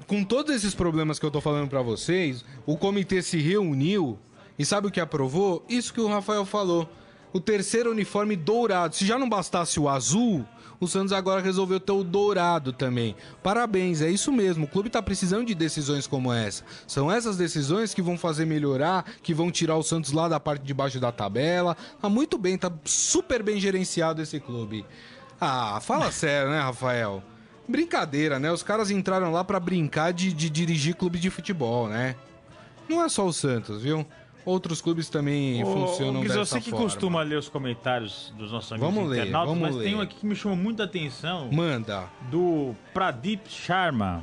com 0.07 0.22
todos 0.22 0.55
esses 0.55 0.74
problemas 0.74 1.18
que 1.18 1.24
eu 1.24 1.30
tô 1.30 1.40
falando 1.40 1.68
para 1.68 1.80
vocês, 1.80 2.44
o 2.66 2.76
comitê 2.76 3.22
se 3.22 3.38
reuniu 3.38 4.18
e 4.59 4.64
sabe 4.64 4.86
o 4.86 4.90
que 4.90 5.01
aprovou? 5.01 5.64
Isso 5.68 5.94
que 5.94 6.01
o 6.01 6.09
Rafael 6.09 6.44
falou. 6.44 6.88
O 7.32 7.40
terceiro 7.40 7.90
uniforme 7.90 8.36
dourado. 8.36 8.94
Se 8.94 9.07
já 9.07 9.18
não 9.18 9.28
bastasse 9.28 9.80
o 9.80 9.88
azul, 9.88 10.44
o 10.80 10.86
Santos 10.86 11.12
agora 11.12 11.40
resolveu 11.40 11.80
ter 11.80 11.92
o 11.92 12.04
dourado 12.04 12.72
também. 12.72 13.16
Parabéns, 13.42 14.02
é 14.02 14.10
isso 14.10 14.32
mesmo. 14.32 14.64
O 14.64 14.68
clube 14.68 14.88
está 14.88 15.02
precisando 15.02 15.46
de 15.46 15.54
decisões 15.54 16.06
como 16.06 16.32
essa. 16.32 16.64
São 16.86 17.10
essas 17.10 17.36
decisões 17.36 17.94
que 17.94 18.02
vão 18.02 18.18
fazer 18.18 18.44
melhorar, 18.44 19.04
que 19.22 19.34
vão 19.34 19.50
tirar 19.50 19.76
o 19.76 19.82
Santos 19.82 20.12
lá 20.12 20.28
da 20.28 20.40
parte 20.40 20.62
de 20.62 20.74
baixo 20.74 21.00
da 21.00 21.10
tabela. 21.12 21.76
Tá 22.00 22.08
muito 22.08 22.38
bem, 22.38 22.58
tá 22.58 22.70
super 22.84 23.42
bem 23.42 23.60
gerenciado 23.60 24.22
esse 24.22 24.38
clube. 24.40 24.84
Ah, 25.40 25.78
fala 25.80 26.10
sério, 26.12 26.50
né, 26.50 26.60
Rafael? 26.60 27.22
Brincadeira, 27.68 28.38
né? 28.38 28.52
Os 28.52 28.62
caras 28.62 28.90
entraram 28.90 29.32
lá 29.32 29.42
para 29.42 29.58
brincar 29.58 30.12
de, 30.12 30.32
de 30.32 30.48
dirigir 30.48 30.94
clube 30.94 31.18
de 31.18 31.30
futebol, 31.30 31.88
né? 31.88 32.14
Não 32.88 33.02
é 33.02 33.08
só 33.08 33.26
o 33.26 33.32
Santos, 33.32 33.82
viu? 33.82 34.06
Outros 34.47 34.80
clubes 34.80 35.11
também 35.11 35.62
Ô, 35.64 35.66
funcionam 35.66 36.20
Guiz, 36.20 36.32
dessa 36.32 36.47
forma. 36.47 36.64
Você 36.64 36.70
que 36.70 36.70
costuma 36.70 37.20
ler 37.22 37.36
os 37.36 37.49
comentários 37.49 38.32
dos 38.38 38.53
nossos 38.53 38.72
amigos 38.72 38.94
vamos 38.94 39.11
ler, 39.11 39.28
vamos 39.28 39.59
mas 39.59 39.74
ler. 39.74 39.84
tem 39.84 39.94
um 39.97 40.01
aqui 40.01 40.14
que 40.14 40.24
me 40.24 40.36
chamou 40.36 40.57
muita 40.57 40.84
atenção. 40.84 41.51
Manda. 41.53 42.05
Do 42.30 42.72
Pradeep 42.94 43.51
Sharma, 43.51 44.22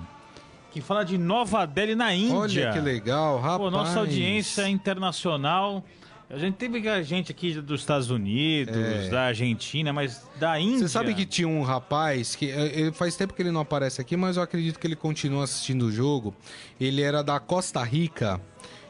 que 0.71 0.79
fala 0.79 1.03
de 1.03 1.17
Nova 1.17 1.65
Delhi 1.67 1.93
na 1.93 2.15
Índia. 2.15 2.37
Olha 2.37 2.71
que 2.71 2.79
legal, 2.79 3.37
rapaz. 3.37 3.59
Pô, 3.59 3.69
nossa 3.69 3.99
audiência 3.99 4.67
internacional. 4.69 5.83
A 6.29 6.37
gente 6.37 6.55
teve 6.55 6.87
a 6.89 7.01
gente 7.03 7.31
aqui 7.31 7.53
dos 7.61 7.81
Estados 7.81 8.09
Unidos, 8.09 8.75
é. 8.75 9.09
da 9.09 9.23
Argentina, 9.25 9.93
mas 9.93 10.25
da 10.39 10.59
Índia. 10.59 10.79
Você 10.79 10.89
sabe 10.89 11.13
que 11.13 11.25
tinha 11.25 11.47
um 11.47 11.61
rapaz 11.61 12.33
que 12.35 12.49
é, 12.49 12.91
faz 12.93 13.15
tempo 13.15 13.33
que 13.33 13.41
ele 13.41 13.51
não 13.51 13.61
aparece 13.61 14.01
aqui, 14.01 14.17
mas 14.17 14.37
eu 14.37 14.41
acredito 14.41 14.79
que 14.79 14.87
ele 14.87 14.95
continua 14.95 15.43
assistindo 15.43 15.83
o 15.83 15.91
jogo. 15.91 16.33
Ele 16.79 17.01
era 17.01 17.21
da 17.21 17.39
Costa 17.39 17.83
Rica. 17.83 18.41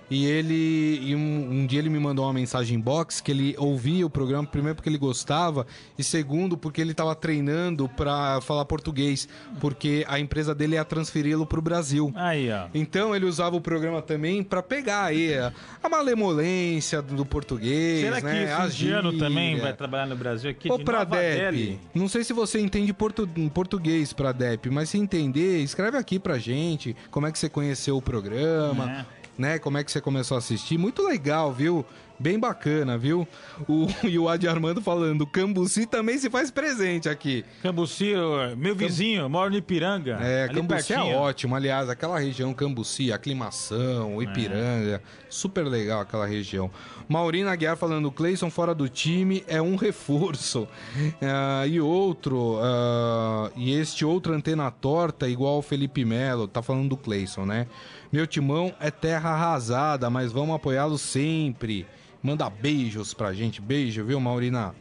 E 0.09 0.25
ele. 0.25 0.99
E 1.01 1.15
um, 1.15 1.49
um, 1.51 1.65
dia 1.65 1.79
ele 1.79 1.89
me 1.89 1.99
mandou 1.99 2.25
uma 2.25 2.33
mensagem 2.33 2.79
box 2.79 3.21
que 3.21 3.31
ele 3.31 3.55
ouvia 3.57 4.05
o 4.05 4.09
programa, 4.09 4.47
primeiro 4.47 4.75
porque 4.75 4.89
ele 4.89 4.97
gostava, 4.97 5.65
e 5.97 6.03
segundo 6.03 6.57
porque 6.57 6.81
ele 6.81 6.91
estava 6.91 7.15
treinando 7.15 7.87
para 7.89 8.41
falar 8.41 8.65
português, 8.65 9.27
porque 9.59 10.05
a 10.07 10.19
empresa 10.19 10.53
dele 10.53 10.75
ia 10.75 10.85
transferi-lo 10.85 11.45
para 11.45 11.59
o 11.59 11.61
Brasil. 11.61 12.11
Aí, 12.15 12.51
ó. 12.51 12.67
Então 12.73 13.15
ele 13.15 13.25
usava 13.25 13.55
o 13.55 13.61
programa 13.61 14.01
também 14.01 14.43
para 14.43 14.61
pegar 14.61 15.05
aí 15.05 15.33
a, 15.35 15.53
a, 15.81 15.89
malemolência 15.89 17.01
do 17.01 17.25
português. 17.25 18.01
Será 18.01 18.21
né? 18.21 18.45
que 18.45 18.51
esse 18.51 18.83
indiano 18.83 19.17
também 19.17 19.59
vai 19.59 19.73
trabalhar 19.73 20.05
no 20.05 20.15
Brasil 20.15 20.49
aqui? 20.51 20.71
Ô, 20.71 20.79
Pradep, 20.79 21.79
não 21.93 22.07
sei 22.07 22.23
se 22.23 22.33
você 22.33 22.59
entende 22.59 22.93
portu, 22.93 23.27
português, 23.53 24.13
Pradep, 24.13 24.69
mas 24.69 24.89
se 24.89 24.97
entender, 24.97 25.59
escreve 25.63 25.97
aqui 25.97 26.19
pra 26.19 26.37
gente 26.37 26.95
como 27.09 27.27
é 27.27 27.31
que 27.31 27.39
você 27.39 27.49
conheceu 27.49 27.97
o 27.97 28.01
programa. 28.01 29.05
É 29.19 29.22
né? 29.37 29.59
Como 29.59 29.77
é 29.77 29.83
que 29.83 29.91
você 29.91 30.01
começou 30.01 30.35
a 30.35 30.39
assistir? 30.39 30.77
Muito 30.77 31.01
legal, 31.03 31.53
viu? 31.53 31.85
Bem 32.19 32.39
bacana, 32.39 32.97
viu? 32.97 33.27
O, 33.67 33.87
e 34.07 34.17
o 34.19 34.29
Adi 34.29 34.47
Armando 34.47 34.81
falando, 34.81 35.25
Cambuci 35.25 35.85
também 35.85 36.17
se 36.17 36.29
faz 36.29 36.51
presente 36.51 37.09
aqui. 37.09 37.43
Cambuci, 37.61 38.13
meu 38.55 38.75
vizinho, 38.75 39.23
Cam... 39.23 39.29
moro 39.29 39.49
no 39.49 39.57
Ipiranga. 39.57 40.19
É, 40.21 40.47
Cambuci 40.47 40.93
é 40.93 40.95
pertinho. 40.95 41.13
é 41.13 41.17
ótimo. 41.17 41.55
Aliás, 41.55 41.89
aquela 41.89 42.19
região 42.19 42.53
Cambuci, 42.53 43.11
aclimação, 43.11 44.21
é. 44.21 44.23
Ipiranga, 44.23 44.95
é. 44.95 45.01
super 45.27 45.63
legal 45.63 46.01
aquela 46.01 46.25
região. 46.25 46.69
Maurina 47.09 47.51
Aguiar 47.51 47.75
falando, 47.75 48.11
Cleison 48.11 48.49
fora 48.49 48.73
do 48.73 48.87
time 48.87 49.43
é 49.47 49.61
um 49.61 49.75
reforço. 49.75 50.61
Uh, 50.61 51.67
e 51.67 51.81
outro, 51.81 52.55
uh, 52.55 53.51
e 53.55 53.73
este 53.73 54.05
outro 54.05 54.33
antena 54.33 54.69
torta, 54.71 55.27
igual 55.27 55.57
o 55.57 55.61
Felipe 55.61 56.05
Melo, 56.05 56.47
tá 56.47 56.61
falando 56.61 56.89
do 56.89 56.97
Cleison, 56.97 57.45
né? 57.45 57.67
Meu 58.13 58.27
timão 58.27 58.71
é 58.79 58.91
terra 58.91 59.31
arrasada, 59.31 60.07
mas 60.07 60.31
vamos 60.31 60.55
apoiá-lo 60.55 60.99
sempre. 60.99 61.87
Manda 62.21 62.47
beijos 62.47 63.11
pra 63.11 63.33
gente. 63.33 63.59
Beijo, 63.59 64.05
viu, 64.05 64.19
Maurina? 64.19 64.75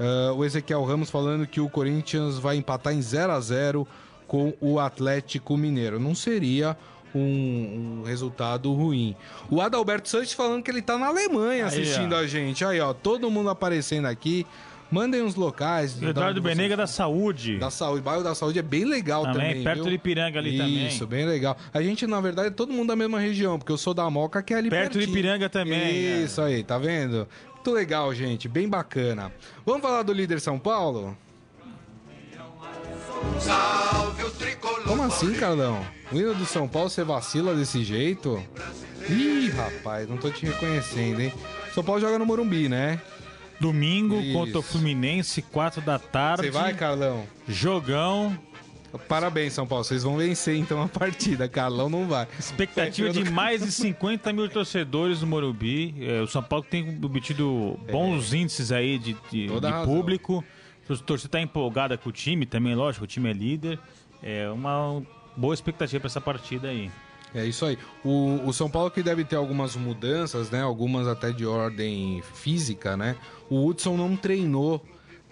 Uh, 0.00 0.32
o 0.34 0.46
Ezequiel 0.46 0.82
Ramos 0.82 1.10
falando 1.10 1.46
que 1.46 1.60
o 1.60 1.68
Corinthians 1.68 2.38
vai 2.38 2.56
empatar 2.56 2.94
em 2.94 3.02
0 3.02 3.32
a 3.32 3.38
0 3.38 3.86
com 4.26 4.54
o 4.62 4.80
Atlético 4.80 5.58
Mineiro. 5.58 6.00
Não 6.00 6.14
seria 6.14 6.74
um, 7.14 8.00
um 8.00 8.02
resultado 8.06 8.72
ruim. 8.72 9.14
O 9.50 9.60
Adalberto 9.60 10.08
Santos 10.08 10.32
falando 10.32 10.62
que 10.62 10.70
ele 10.70 10.80
tá 10.80 10.96
na 10.96 11.08
Alemanha 11.08 11.66
Aí, 11.66 11.82
assistindo 11.82 12.14
ó. 12.14 12.18
a 12.18 12.26
gente. 12.26 12.64
Aí, 12.64 12.80
ó, 12.80 12.94
todo 12.94 13.30
mundo 13.30 13.50
aparecendo 13.50 14.06
aqui. 14.06 14.46
Mandem 14.90 15.22
uns 15.22 15.36
locais. 15.36 16.00
Eduardo 16.02 16.42
Benega 16.42 16.76
da 16.76 16.86
Saúde. 16.86 17.58
da 17.58 17.70
Saúde. 17.70 18.00
O 18.00 18.02
bairro 18.02 18.24
da 18.24 18.34
Saúde 18.34 18.58
é 18.58 18.62
bem 18.62 18.84
legal 18.84 19.22
também. 19.22 19.48
Também, 19.50 19.64
perto 19.64 19.82
viu? 19.82 19.90
de 19.90 19.94
Ipiranga 19.94 20.38
ali 20.38 20.56
também. 20.58 20.86
Isso, 20.88 21.06
bem 21.06 21.24
legal. 21.26 21.56
A 21.72 21.80
gente, 21.80 22.06
na 22.06 22.20
verdade, 22.20 22.48
é 22.48 22.50
todo 22.50 22.72
mundo 22.72 22.88
da 22.88 22.96
mesma 22.96 23.20
região, 23.20 23.58
porque 23.58 23.70
eu 23.70 23.78
sou 23.78 23.94
da 23.94 24.08
Moca, 24.10 24.42
que 24.42 24.52
é 24.52 24.56
ali 24.56 24.68
Perto 24.68 24.92
de 24.92 24.98
pertinho. 24.98 25.18
Ipiranga 25.18 25.48
também, 25.48 26.24
Isso 26.24 26.40
aí, 26.42 26.64
tá 26.64 26.76
vendo? 26.76 27.28
Muito 27.54 27.70
legal, 27.72 28.12
gente. 28.14 28.48
Bem 28.48 28.68
bacana. 28.68 29.32
Vamos 29.64 29.82
falar 29.82 30.02
do 30.02 30.12
líder 30.12 30.40
São 30.40 30.58
Paulo? 30.58 31.16
Como 34.86 35.02
assim, 35.02 35.34
Carlão? 35.34 35.84
O 36.10 36.16
hino 36.16 36.34
do 36.34 36.46
São 36.46 36.66
Paulo, 36.66 36.90
você 36.90 37.04
vacila 37.04 37.54
desse 37.54 37.84
jeito? 37.84 38.42
Ih, 39.08 39.50
rapaz, 39.50 40.08
não 40.08 40.16
tô 40.16 40.30
te 40.30 40.46
reconhecendo, 40.46 41.20
hein? 41.20 41.32
São 41.74 41.84
Paulo 41.84 42.00
joga 42.00 42.18
no 42.18 42.26
Morumbi, 42.26 42.68
né? 42.68 43.00
Domingo 43.60 44.20
Isso. 44.20 44.32
contra 44.32 44.58
o 44.58 44.62
Fluminense, 44.62 45.42
4 45.42 45.82
da 45.82 45.98
tarde. 45.98 46.44
Você 46.44 46.50
vai, 46.50 46.74
Carlão? 46.74 47.26
Jogão. 47.46 48.36
Parabéns, 49.06 49.52
São 49.52 49.66
Paulo. 49.66 49.84
Vocês 49.84 50.02
vão 50.02 50.16
vencer 50.16 50.56
então 50.56 50.82
a 50.82 50.88
partida. 50.88 51.48
Carlão 51.48 51.88
não 51.88 52.08
vai. 52.08 52.26
Expectativa 52.38 53.10
de 53.10 53.30
mais 53.30 53.62
de 53.62 53.70
50 53.70 54.32
mil 54.32 54.48
torcedores 54.48 55.20
no 55.20 55.26
Morumbi. 55.26 55.94
É, 56.00 56.20
o 56.20 56.26
São 56.26 56.42
Paulo 56.42 56.64
tem 56.68 56.98
obtido 57.02 57.78
bons 57.90 58.32
índices 58.32 58.72
aí 58.72 58.98
de, 58.98 59.16
de, 59.30 59.46
de 59.46 59.84
público. 59.84 60.44
A 60.88 60.96
torcida 60.96 61.28
está 61.28 61.40
empolgada 61.40 61.96
com 61.96 62.08
o 62.08 62.12
time 62.12 62.44
também, 62.44 62.74
lógico, 62.74 63.04
o 63.04 63.06
time 63.06 63.30
é 63.30 63.32
líder. 63.32 63.78
É 64.20 64.50
uma 64.50 65.00
boa 65.36 65.54
expectativa 65.54 66.00
para 66.00 66.08
essa 66.08 66.20
partida 66.20 66.68
aí. 66.68 66.90
É 67.32 67.44
isso 67.46 67.64
aí. 67.64 67.78
O, 68.04 68.40
o 68.44 68.52
São 68.52 68.68
Paulo 68.68 68.90
que 68.90 69.02
deve 69.02 69.24
ter 69.24 69.36
algumas 69.36 69.76
mudanças, 69.76 70.50
né? 70.50 70.62
Algumas 70.62 71.06
até 71.06 71.30
de 71.30 71.46
ordem 71.46 72.22
física, 72.34 72.96
né? 72.96 73.16
O 73.50 73.66
Hudson 73.66 73.96
não 73.96 74.16
treinou, 74.16 74.82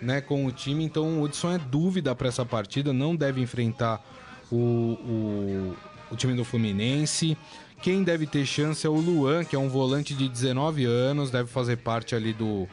né, 0.03 0.21
com 0.21 0.45
o 0.45 0.53
time, 0.53 0.85
então 0.85 1.21
o 1.21 1.23
Hudson 1.23 1.53
é 1.53 1.59
dúvida 1.59 2.15
para 2.15 2.29
essa 2.29 2.45
partida, 2.45 2.93
não 2.93 3.17
deve 3.17 3.41
enfrentar 3.41 4.05
o, 4.51 4.57
o, 4.57 5.77
o 6.11 6.17
time 6.17 6.35
do 6.35 6.45
Fluminense. 6.45 7.39
Quem 7.81 8.03
deve 8.03 8.27
ter 8.27 8.45
chance 8.45 8.85
é 8.85 8.91
o 8.91 8.97
Luan, 8.97 9.45
que 9.45 9.55
é 9.55 9.59
um 9.59 9.69
volante 9.69 10.15
de 10.15 10.29
19 10.29 10.85
anos, 10.85 11.31
deve 11.31 11.49
fazer 11.49 11.77
parte 11.77 12.15
ali 12.15 12.33
do, 12.33 12.69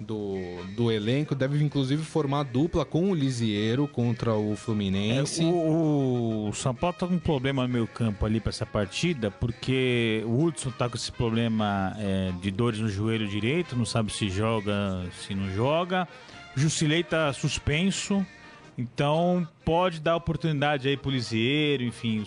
do, 0.00 0.36
do 0.76 0.90
elenco, 0.90 1.34
deve 1.34 1.62
inclusive 1.62 2.02
formar 2.02 2.44
dupla 2.44 2.84
com 2.84 3.10
o 3.10 3.14
Lisieiro 3.14 3.88
contra 3.88 4.34
o 4.34 4.54
Fluminense. 4.56 5.42
É, 5.42 5.46
o, 5.46 6.48
o 6.48 6.52
São 6.54 6.74
Paulo 6.74 6.96
tá 6.98 7.06
com 7.06 7.14
um 7.14 7.18
problema 7.18 7.62
no 7.62 7.68
meio 7.68 7.86
campo 7.86 8.24
ali 8.24 8.40
para 8.40 8.50
essa 8.50 8.66
partida, 8.66 9.30
porque 9.30 10.22
o 10.26 10.44
Hudson 10.44 10.70
tá 10.70 10.88
com 10.88 10.96
esse 10.96 11.10
problema 11.10 11.94
é, 11.98 12.32
de 12.40 12.50
dores 12.50 12.80
no 12.80 12.88
joelho 12.88 13.26
direito, 13.28 13.76
não 13.76 13.84
sabe 13.84 14.12
se 14.12 14.28
joga, 14.28 15.04
se 15.20 15.34
não 15.34 15.50
joga. 15.52 16.06
O 16.56 16.60
Jusilei 16.60 17.02
tá 17.02 17.32
suspenso, 17.32 18.24
então 18.76 19.46
pode 19.64 20.00
dar 20.00 20.16
oportunidade 20.16 20.88
aí 20.88 20.96
pro 20.96 21.10
Lisieiro, 21.10 21.82
enfim, 21.82 22.24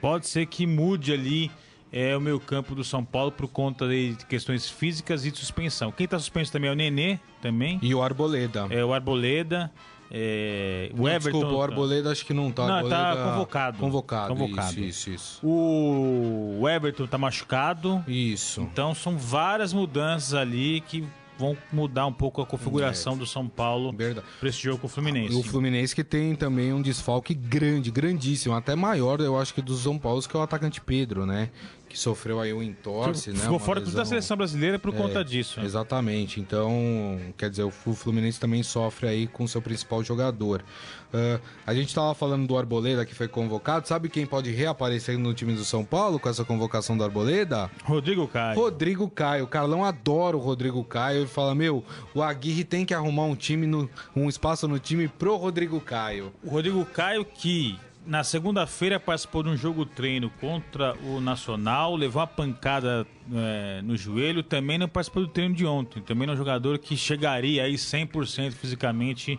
pode 0.00 0.26
ser 0.26 0.46
que 0.46 0.66
mude 0.66 1.12
ali 1.12 1.50
é, 1.94 2.16
o 2.16 2.20
meio 2.20 2.40
campo 2.40 2.74
do 2.74 2.82
São 2.82 3.04
Paulo 3.04 3.30
por 3.30 3.46
conta 3.46 3.86
de 3.86 4.16
questões 4.28 4.68
físicas 4.68 5.24
e 5.24 5.30
de 5.30 5.38
suspensão. 5.38 5.92
Quem 5.92 6.08
tá 6.08 6.18
suspenso 6.18 6.50
também 6.50 6.68
é 6.68 6.72
o 6.72 6.76
Nenê, 6.76 7.20
também, 7.40 7.78
E 7.80 7.94
o 7.94 8.02
Arboleda. 8.02 8.66
é 8.68 8.84
o 8.84 8.92
Arboleda, 8.92 9.70
é, 10.10 10.90
o 10.98 11.08
Everton... 11.08 11.38
Desculpa, 11.38 11.56
o 11.56 11.62
Arboleda 11.62 12.10
acho 12.10 12.26
que 12.26 12.34
não 12.34 12.50
tá. 12.50 12.66
Não, 12.66 12.74
Arboleda... 12.74 12.96
tá 12.96 13.30
convocado. 13.30 13.78
Convocado. 13.78 14.34
Convocado. 14.34 14.80
Isso, 14.80 15.08
isso, 15.08 15.10
isso. 15.10 15.46
O 15.46 16.68
Everton 16.68 17.06
tá 17.06 17.16
machucado. 17.16 18.04
Isso. 18.08 18.62
Então 18.62 18.92
são 18.92 19.16
várias 19.16 19.72
mudanças 19.72 20.34
ali 20.34 20.80
que 20.80 21.06
vão 21.38 21.56
mudar 21.72 22.06
um 22.06 22.12
pouco 22.12 22.40
a 22.40 22.46
configuração 22.46 23.16
do 23.16 23.26
São 23.26 23.48
Paulo 23.48 23.92
para 24.40 24.48
esse 24.48 24.62
jogo 24.62 24.78
com 24.78 24.86
o 24.86 24.90
Fluminense. 24.90 25.34
E 25.34 25.36
o 25.36 25.42
Fluminense 25.42 25.94
que 25.94 26.04
tem 26.04 26.34
também 26.34 26.72
um 26.72 26.80
desfalque 26.80 27.34
grande, 27.34 27.90
grandíssimo, 27.90 28.54
até 28.54 28.74
maior, 28.74 29.20
eu 29.20 29.38
acho 29.38 29.52
que 29.52 29.62
do 29.62 29.74
São 29.74 29.98
Paulo, 29.98 30.22
que 30.22 30.36
é 30.36 30.38
o 30.38 30.42
atacante 30.42 30.80
Pedro, 30.80 31.26
né? 31.26 31.50
Que 31.94 32.00
sofreu 32.00 32.40
aí 32.40 32.52
um 32.52 32.60
entorse, 32.60 33.30
né? 33.30 33.38
Ficou 33.38 33.56
fora 33.60 33.78
lesão. 33.78 33.94
da 33.94 34.04
seleção 34.04 34.36
brasileira 34.36 34.80
por 34.80 34.92
É, 34.92 34.96
conta 34.96 35.24
disso. 35.24 35.60
Exatamente. 35.60 36.40
Então, 36.40 37.20
quer 37.36 37.48
dizer, 37.48 37.62
o 37.62 37.70
Fluminense 37.70 38.40
também 38.40 38.64
sofre 38.64 39.06
aí 39.06 39.26
com 39.28 39.46
seu 39.46 39.62
principal 39.62 40.02
jogador. 40.02 40.64
Ah, 41.12 41.38
a 41.64 41.72
gente 41.72 41.94
tava 41.94 42.12
falando 42.12 42.48
do 42.48 42.58
Arboleda 42.58 43.06
que 43.06 43.14
foi 43.14 43.28
convocado. 43.28 43.86
Sabe 43.86 44.08
quem 44.08 44.26
pode 44.26 44.50
reaparecer 44.50 45.16
no 45.16 45.32
time 45.32 45.52
do 45.54 45.64
São 45.64 45.84
Paulo 45.84 46.18
com 46.18 46.28
essa 46.28 46.44
convocação 46.44 46.98
do 46.98 47.04
Arboleda? 47.04 47.70
Rodrigo 47.84 48.26
Caio. 48.26 48.58
Rodrigo 48.58 49.08
Caio. 49.08 49.44
O 49.44 49.46
Carlão 49.46 49.84
adora 49.84 50.36
o 50.36 50.40
Rodrigo 50.40 50.82
Caio. 50.82 51.18
Ele 51.20 51.28
fala: 51.28 51.54
Meu, 51.54 51.84
o 52.12 52.24
Aguirre 52.24 52.64
tem 52.64 52.84
que 52.84 52.92
arrumar 52.92 53.26
um 53.26 53.36
time, 53.36 53.68
no, 53.68 53.88
um 54.16 54.28
espaço 54.28 54.66
no 54.66 54.80
time 54.80 55.06
pro 55.06 55.36
Rodrigo 55.36 55.80
Caio. 55.80 56.32
O 56.42 56.50
Rodrigo 56.50 56.84
Caio 56.86 57.24
que 57.24 57.78
na 58.06 58.22
segunda-feira 58.24 59.00
participou 59.00 59.42
de 59.42 59.48
um 59.48 59.56
jogo 59.56 59.86
treino 59.86 60.30
contra 60.40 60.94
o 61.04 61.20
Nacional, 61.20 61.96
levou 61.96 62.20
uma 62.20 62.26
pancada 62.26 63.06
é, 63.32 63.80
no 63.82 63.96
joelho, 63.96 64.42
também 64.42 64.76
não 64.78 64.88
participou 64.88 65.22
do 65.22 65.28
treino 65.28 65.54
de 65.54 65.64
ontem. 65.64 66.00
Também 66.02 66.28
é 66.28 66.32
um 66.32 66.36
jogador 66.36 66.78
que 66.78 66.96
chegaria 66.96 67.64
aí 67.64 67.74
100% 67.74 68.52
fisicamente 68.52 69.38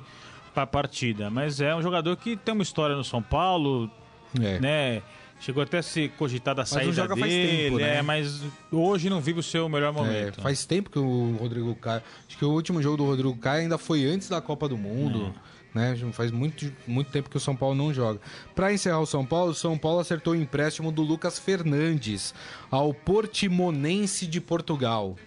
para 0.53 0.63
a 0.63 0.67
partida. 0.67 1.29
Mas 1.29 1.61
é 1.61 1.75
um 1.75 1.81
jogador 1.81 2.15
que 2.17 2.35
tem 2.35 2.53
uma 2.53 2.63
história 2.63 2.95
no 2.95 3.03
São 3.03 3.21
Paulo, 3.21 3.89
É. 4.41 4.59
né? 4.59 5.01
Chegou 5.37 5.61
até 5.61 5.79
a 5.79 5.83
se 5.83 6.07
cogitar 6.17 6.55
da 6.55 6.65
saída 6.65 6.93
joga 6.93 7.15
faz 7.17 7.31
dele, 7.31 7.63
tempo, 7.63 7.77
né? 7.77 7.97
é, 7.97 8.01
mas 8.01 8.41
hoje 8.71 9.09
não 9.09 9.19
vive 9.19 9.41
o 9.41 9.43
seu 9.43 9.67
melhor 9.67 9.89
É, 9.89 9.91
momento. 9.91 10.41
faz 10.41 10.65
tempo 10.65 10.89
que 10.89 10.97
o 10.97 11.35
Rodrigo 11.37 11.75
Caio. 11.75 12.01
Acho 12.27 12.37
que 12.37 12.45
o 12.45 12.49
último 12.51 12.81
jogo 12.81 12.97
do 12.97 13.05
Rodrigo 13.05 13.35
Caio 13.37 13.63
ainda 13.63 13.77
foi 13.77 14.05
antes 14.05 14.29
da 14.29 14.39
Copa 14.41 14.67
do 14.69 14.77
Mundo. 14.77 15.35
Né? 15.75 15.93
Faz 16.13 16.31
muito, 16.31 16.71
muito 16.87 17.11
tempo 17.11 17.29
que 17.29 17.35
o 17.35 17.39
São 17.39 17.53
Paulo 17.53 17.75
não 17.75 17.93
joga. 17.93 18.21
Para 18.55 18.71
encerrar 18.71 19.01
o 19.01 19.05
São 19.05 19.25
Paulo, 19.25 19.51
o 19.51 19.53
São 19.53 19.77
Paulo 19.77 19.99
acertou 19.99 20.31
o 20.31 20.35
empréstimo 20.35 20.89
do 20.89 21.01
Lucas 21.01 21.37
Fernandes 21.37 22.33
ao 22.71 22.93
Portimonense 22.93 24.25
de 24.25 24.39
Portugal. 24.39 25.17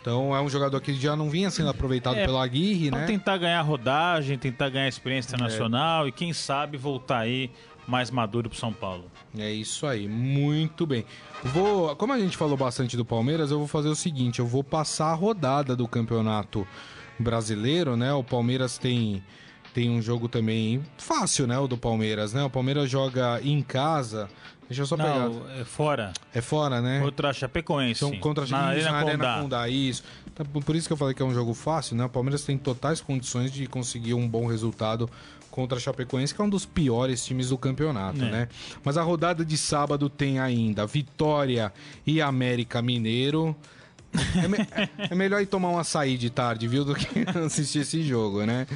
Então 0.00 0.34
é 0.34 0.40
um 0.40 0.48
jogador 0.48 0.80
que 0.80 0.92
já 0.94 1.14
não 1.14 1.30
vinha 1.30 1.48
sendo 1.48 1.70
aproveitado 1.70 2.16
É, 2.16 2.26
pelo 2.26 2.38
Aguirre, 2.38 2.90
né? 2.90 3.06
tentar 3.06 3.38
ganhar 3.38 3.62
rodagem, 3.62 4.36
tentar 4.36 4.68
ganhar 4.68 4.88
experiência 4.88 5.28
internacional 5.36 6.08
e 6.08 6.10
quem 6.10 6.32
sabe 6.32 6.76
voltar 6.76 7.20
aí 7.20 7.48
mais 7.86 8.10
maduro 8.10 8.50
pro 8.50 8.58
São 8.58 8.72
Paulo. 8.72 9.04
É 9.38 9.52
isso 9.52 9.86
aí, 9.86 10.08
muito 10.08 10.84
bem. 10.84 11.04
Vou, 11.44 11.94
como 11.94 12.12
a 12.12 12.18
gente 12.18 12.36
falou 12.36 12.56
bastante 12.56 12.96
do 12.96 13.04
Palmeiras, 13.04 13.52
eu 13.52 13.58
vou 13.58 13.68
fazer 13.68 13.88
o 13.88 13.94
seguinte, 13.94 14.40
eu 14.40 14.46
vou 14.46 14.64
passar 14.64 15.12
a 15.12 15.14
rodada 15.14 15.76
do 15.76 15.86
Campeonato 15.86 16.66
Brasileiro, 17.16 17.96
né? 17.96 18.12
O 18.12 18.24
Palmeiras 18.24 18.78
tem 18.78 19.22
tem 19.74 19.90
um 19.90 20.00
jogo 20.02 20.28
também 20.28 20.82
fácil, 20.98 21.46
né, 21.46 21.58
o 21.58 21.66
do 21.66 21.76
Palmeiras, 21.78 22.32
né? 22.32 22.42
O 22.44 22.50
Palmeiras 22.50 22.90
joga 22.90 23.40
em 23.42 23.62
casa. 23.62 24.28
Deixa 24.68 24.82
eu 24.82 24.86
só 24.86 24.96
pegar. 24.96 25.28
Não, 25.28 25.50
é 25.60 25.64
fora. 25.64 26.12
É 26.34 26.40
fora, 26.40 26.80
né? 26.80 27.00
Contra 27.00 27.28
a 27.28 27.32
Chapecoense. 27.32 28.00
São 28.00 28.16
contra 28.18 28.46
na 28.46 28.74
isso, 28.76 28.88
Arena 28.88 28.90
na 28.90 28.96
Arena 28.98 29.12
Condá. 29.12 29.40
Condá, 29.42 29.68
isso. 29.68 30.02
Tá, 30.34 30.44
Por 30.44 30.74
isso 30.74 30.86
que 30.86 30.92
eu 30.92 30.96
falei 30.96 31.14
que 31.14 31.22
é 31.22 31.24
um 31.26 31.34
jogo 31.34 31.52
fácil, 31.52 31.94
né? 31.96 32.04
O 32.06 32.08
Palmeiras 32.08 32.42
tem 32.42 32.56
totais 32.56 33.00
condições 33.00 33.52
de 33.52 33.66
conseguir 33.66 34.14
um 34.14 34.26
bom 34.26 34.46
resultado 34.46 35.10
contra 35.50 35.76
a 35.76 35.80
Chapecoense, 35.80 36.34
que 36.34 36.40
é 36.40 36.44
um 36.44 36.48
dos 36.48 36.64
piores 36.64 37.22
times 37.22 37.50
do 37.50 37.58
campeonato, 37.58 38.22
É. 38.24 38.30
né? 38.30 38.48
Mas 38.82 38.96
a 38.96 39.02
rodada 39.02 39.44
de 39.44 39.58
sábado 39.58 40.08
tem 40.08 40.38
ainda 40.38 40.86
Vitória 40.86 41.70
e 42.06 42.22
América 42.22 42.80
Mineiro. 42.80 43.54
É, 44.42 44.48
me- 44.48 44.58
é 45.10 45.14
melhor 45.14 45.40
ir 45.40 45.46
tomar 45.46 45.70
um 45.70 45.78
açaí 45.78 46.16
de 46.18 46.28
tarde, 46.30 46.68
viu? 46.68 46.84
Do 46.84 46.94
que 46.94 47.06
assistir 47.44 47.80
esse 47.80 48.02
jogo, 48.02 48.44
né? 48.44 48.66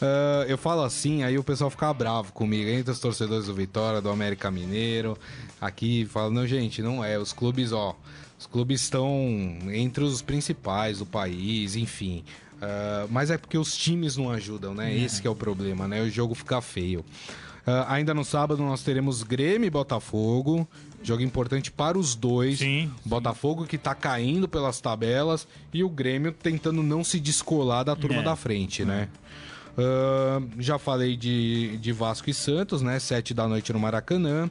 Ah, 0.00 0.44
eu 0.48 0.58
falo 0.58 0.82
assim, 0.82 1.22
aí 1.22 1.38
o 1.38 1.44
pessoal 1.44 1.70
fica 1.70 1.92
bravo 1.94 2.32
comigo, 2.32 2.68
entre 2.70 2.90
os 2.90 2.98
torcedores 2.98 3.46
do 3.46 3.54
Vitória, 3.54 4.00
do 4.00 4.08
América 4.10 4.50
Mineiro. 4.50 5.16
Aqui 5.60 6.06
falam, 6.06 6.30
não, 6.30 6.46
gente, 6.46 6.82
não 6.82 7.04
é. 7.04 7.18
Os 7.18 7.32
clubes, 7.32 7.72
ó, 7.72 7.96
os 8.38 8.46
clubes 8.46 8.80
estão 8.82 9.12
entre 9.72 10.02
os 10.04 10.22
principais 10.22 10.98
do 10.98 11.06
país, 11.06 11.76
enfim. 11.76 12.24
Ah, 12.60 13.06
mas 13.10 13.30
é 13.30 13.38
porque 13.38 13.56
os 13.58 13.76
times 13.76 14.16
não 14.16 14.30
ajudam, 14.30 14.74
né? 14.74 14.94
Esse 14.96 15.20
que 15.22 15.28
é 15.28 15.30
o 15.30 15.36
problema, 15.36 15.86
né? 15.86 16.02
O 16.02 16.10
jogo 16.10 16.34
fica 16.34 16.60
feio. 16.60 17.04
Ah, 17.66 17.94
ainda 17.94 18.12
no 18.14 18.24
sábado 18.24 18.62
nós 18.62 18.82
teremos 18.82 19.22
Grêmio 19.22 19.66
e 19.66 19.70
Botafogo. 19.70 20.66
Jogo 21.02 21.22
importante 21.22 21.70
para 21.70 21.98
os 21.98 22.14
dois. 22.14 22.58
Sim, 22.58 22.90
Botafogo 23.04 23.64
que 23.66 23.78
tá 23.78 23.94
caindo 23.94 24.46
pelas 24.46 24.80
tabelas 24.80 25.48
e 25.72 25.82
o 25.82 25.88
Grêmio 25.88 26.30
tentando 26.32 26.82
não 26.82 27.02
se 27.02 27.18
descolar 27.18 27.84
da 27.84 27.96
turma 27.96 28.18
É. 28.20 28.22
da 28.22 28.36
frente, 28.36 28.84
né? 28.84 29.08
Ah, 29.78 30.42
já 30.58 30.78
falei 30.78 31.16
de, 31.16 31.78
de 31.78 31.92
Vasco 31.92 32.28
e 32.28 32.34
Santos, 32.34 32.82
né? 32.82 32.98
Sete 32.98 33.32
da 33.32 33.48
noite 33.48 33.72
no 33.72 33.78
Maracanã. 33.80 34.50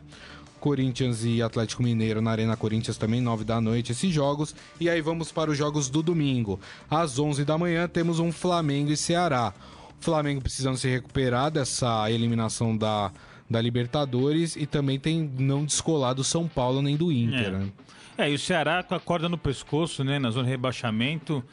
Corinthians 0.59 1.23
e 1.23 1.41
Atlético 1.41 1.81
Mineiro 1.81 2.21
na 2.21 2.31
Arena 2.31 2.57
Corinthians 2.57 2.97
também, 2.97 3.21
nove 3.21 3.45
da 3.45 3.61
noite, 3.61 3.93
esses 3.93 4.11
jogos. 4.13 4.53
E 4.77 4.89
aí 4.89 4.99
vamos 4.99 5.31
para 5.31 5.49
os 5.49 5.57
jogos 5.57 5.87
do 5.89 6.03
domingo. 6.03 6.59
Às 6.89 7.17
11 7.17 7.45
da 7.45 7.57
manhã 7.57 7.87
temos 7.87 8.19
um 8.19 8.29
Flamengo 8.29 8.91
e 8.91 8.97
Ceará. 8.97 9.53
O 10.01 10.03
Flamengo 10.03 10.41
precisando 10.41 10.75
se 10.77 10.87
recuperar 10.89 11.49
dessa 11.49 12.11
eliminação 12.11 12.75
da, 12.75 13.09
da 13.49 13.61
Libertadores 13.61 14.55
e 14.55 14.65
também 14.65 14.99
tem 14.99 15.29
não 15.37 15.65
descolar 15.65 16.13
do 16.13 16.23
São 16.23 16.47
Paulo 16.47 16.81
nem 16.81 16.95
do 16.95 17.11
Inter. 17.11 17.47
É. 17.47 17.51
Né? 17.51 17.69
É, 18.17 18.29
e 18.29 18.35
o 18.35 18.39
Ceará 18.39 18.83
com 18.83 18.93
a 18.93 18.99
corda 18.99 19.29
no 19.29 19.37
pescoço, 19.37 20.03
né, 20.03 20.19
na 20.19 20.29
zona 20.29 20.45
de 20.45 20.51
rebaixamento. 20.51 21.43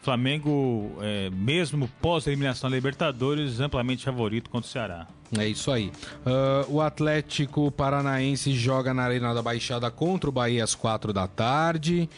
Flamengo, 0.00 0.98
é, 1.00 1.30
mesmo 1.30 1.88
pós-eliminação 2.00 2.68
da 2.68 2.76
Libertadores, 2.76 3.58
amplamente 3.60 4.04
favorito 4.04 4.50
contra 4.50 4.68
o 4.68 4.70
Ceará. 4.70 5.06
É 5.38 5.46
isso 5.48 5.70
aí. 5.70 5.90
Uh, 6.24 6.74
o 6.74 6.80
Atlético 6.80 7.70
Paranaense 7.70 8.52
joga 8.52 8.92
na 8.92 9.02
Arena 9.02 9.32
da 9.34 9.42
Baixada 9.42 9.90
contra 9.90 10.28
o 10.28 10.32
Bahia 10.32 10.62
às 10.62 10.74
quatro 10.74 11.12
da 11.12 11.26
tarde. 11.26 12.08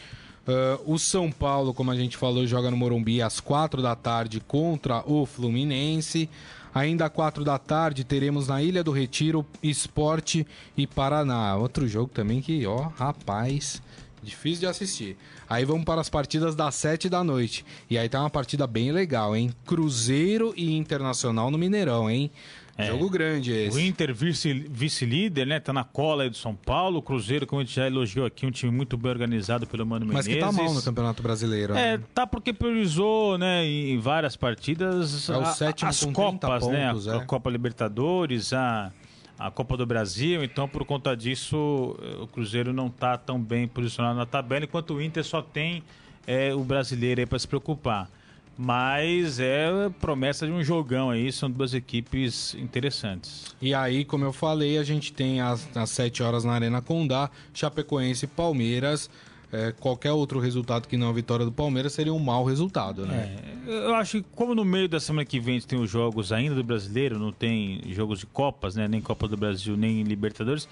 Uh, 0.47 0.93
o 0.93 0.99
São 0.99 1.31
Paulo, 1.31 1.73
como 1.73 1.89
a 1.91 1.95
gente 1.95 2.17
falou, 2.17 2.45
joga 2.45 2.69
no 2.69 2.77
Morumbi 2.77 3.21
às 3.21 3.39
quatro 3.39 3.81
da 3.81 3.95
tarde 3.95 4.41
contra 4.41 5.01
o 5.05 5.25
Fluminense. 5.25 6.29
Ainda 6.77 7.07
às 7.07 7.11
quatro 7.11 7.43
da 7.43 7.57
tarde 7.57 8.03
teremos 8.03 8.47
na 8.47 8.61
Ilha 8.61 8.83
do 8.83 8.91
Retiro 8.91 9.43
Esporte 9.63 10.45
e 10.77 10.85
Paraná. 10.85 11.55
Outro 11.55 11.87
jogo 11.87 12.11
também 12.13 12.39
que, 12.39 12.67
ó, 12.67 12.89
rapaz, 12.95 13.81
difícil 14.21 14.59
de 14.59 14.67
assistir. 14.67 15.17
Aí 15.49 15.65
vamos 15.65 15.85
para 15.85 15.99
as 15.99 16.07
partidas 16.07 16.55
das 16.55 16.75
sete 16.75 17.09
da 17.09 17.23
noite. 17.23 17.65
E 17.89 17.97
aí 17.97 18.07
tá 18.07 18.19
uma 18.19 18.29
partida 18.29 18.67
bem 18.67 18.91
legal, 18.91 19.35
hein? 19.35 19.51
Cruzeiro 19.65 20.53
e 20.55 20.77
Internacional 20.77 21.49
no 21.49 21.57
Mineirão, 21.57 22.11
hein? 22.11 22.29
É. 22.77 22.85
Jogo 22.87 23.09
grande 23.09 23.51
esse. 23.51 23.75
O 23.75 23.79
Inter 23.79 24.13
vice- 24.13 24.67
vice-líder, 24.69 25.47
né? 25.47 25.59
Tá 25.59 25.73
na 25.73 25.83
cola 25.83 26.23
aí 26.23 26.29
do 26.29 26.37
São 26.37 26.53
Paulo. 26.55 26.99
O 26.99 27.01
Cruzeiro, 27.01 27.47
como 27.47 27.61
a 27.61 27.65
gente 27.65 27.75
já 27.75 27.87
elogiou 27.87 28.25
aqui, 28.25 28.45
um 28.45 28.51
time 28.51 28.71
muito 28.71 28.95
bem 28.95 29.09
organizado 29.11 29.65
pelo 29.65 29.85
Mano 29.85 30.05
Mas 30.05 30.27
Menezes. 30.27 30.33
que 30.35 30.39
tá 30.57 30.63
mal 30.63 30.73
no 30.73 30.81
Campeonato 30.83 31.23
Brasileiro. 31.23 31.73
É, 31.73 31.97
né? 31.97 32.03
tá 32.13 32.27
porque 32.27 32.53
priorizou, 32.53 33.37
né, 33.37 33.65
em 33.65 33.97
várias 33.97 34.35
partidas 34.35 35.27
É 35.29 35.35
o 35.37 35.41
a- 35.41 35.45
sétimo 35.45 35.89
as 35.89 35.99
com 36.03 36.13
30 36.13 36.47
copas, 36.47 36.67
né, 36.67 36.89
pontos, 36.89 37.07
a, 37.07 37.13
é. 37.13 37.17
a 37.17 37.25
Copa 37.25 37.49
Libertadores, 37.49 38.53
a, 38.53 38.91
a 39.39 39.49
Copa 39.49 39.75
do 39.75 39.85
Brasil, 39.85 40.43
então 40.43 40.67
por 40.67 40.85
conta 40.85 41.15
disso 41.15 41.97
eh, 42.01 42.21
o 42.21 42.27
Cruzeiro 42.27 42.71
não 42.73 42.89
tá 42.89 43.17
tão 43.17 43.39
bem 43.41 43.67
posicionado 43.67 44.17
na 44.17 44.25
tabela, 44.25 44.65
enquanto 44.65 44.93
o 44.95 45.01
Inter 45.01 45.23
só 45.23 45.41
tem 45.41 45.81
eh, 46.27 46.53
o 46.53 46.63
brasileiro 46.63 47.21
aí 47.21 47.25
para 47.25 47.39
se 47.39 47.47
preocupar. 47.47 48.09
Mas 48.57 49.39
é 49.39 49.69
promessa 50.01 50.47
de 50.47 50.51
um 50.51 50.63
jogão 50.63 51.11
aí, 51.11 51.31
são 51.31 51.49
duas 51.49 51.75
equipes 51.75 52.55
interessantes. 52.55 53.55
E 53.61 53.71
aí, 53.71 54.03
como 54.03 54.25
eu 54.25 54.33
falei, 54.33 54.79
a 54.79 54.83
gente 54.83 55.13
tem 55.13 55.39
às, 55.39 55.67
às 55.77 55.91
7 55.91 56.23
horas 56.23 56.43
na 56.43 56.53
Arena 56.53 56.81
Condá, 56.81 57.29
Chapecoense 57.53 58.25
e 58.25 58.27
Palmeiras. 58.27 59.09
É, 59.49 59.71
qualquer 59.71 60.11
outro 60.11 60.39
resultado 60.39 60.87
que 60.87 60.97
não 60.97 61.07
a 61.07 61.13
vitória 61.13 61.45
do 61.45 61.51
Palmeiras 61.53 61.93
seria 61.93 62.13
um 62.13 62.19
mau 62.19 62.43
resultado, 62.43 63.05
né? 63.05 63.37
É, 63.65 63.71
eu 63.71 63.95
acho 63.95 64.21
que 64.21 64.25
como 64.35 64.53
no 64.53 64.65
meio 64.65 64.89
da 64.89 64.99
semana 64.99 65.23
que 65.23 65.39
vem 65.39 65.61
tem 65.61 65.79
os 65.79 65.89
jogos 65.89 66.33
ainda 66.33 66.53
do 66.53 66.63
brasileiro, 66.63 67.17
não 67.17 67.31
tem 67.31 67.81
jogos 67.91 68.19
de 68.19 68.25
Copas, 68.25 68.75
né? 68.75 68.87
Nem 68.89 68.99
Copa 68.99 69.25
do 69.27 69.37
Brasil, 69.37 69.77
nem 69.77 70.03
Libertadores. 70.03 70.67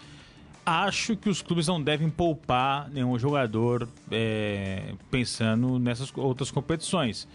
Acho 0.65 1.15
que 1.15 1.29
os 1.29 1.41
clubes 1.41 1.67
não 1.67 1.81
devem 1.81 2.09
poupar 2.09 2.89
nenhum 2.89 3.17
jogador 3.19 3.87
é, 4.11 4.93
pensando 5.11 5.79
nessas 5.79 6.11
outras 6.17 6.49
competições. 6.51 7.27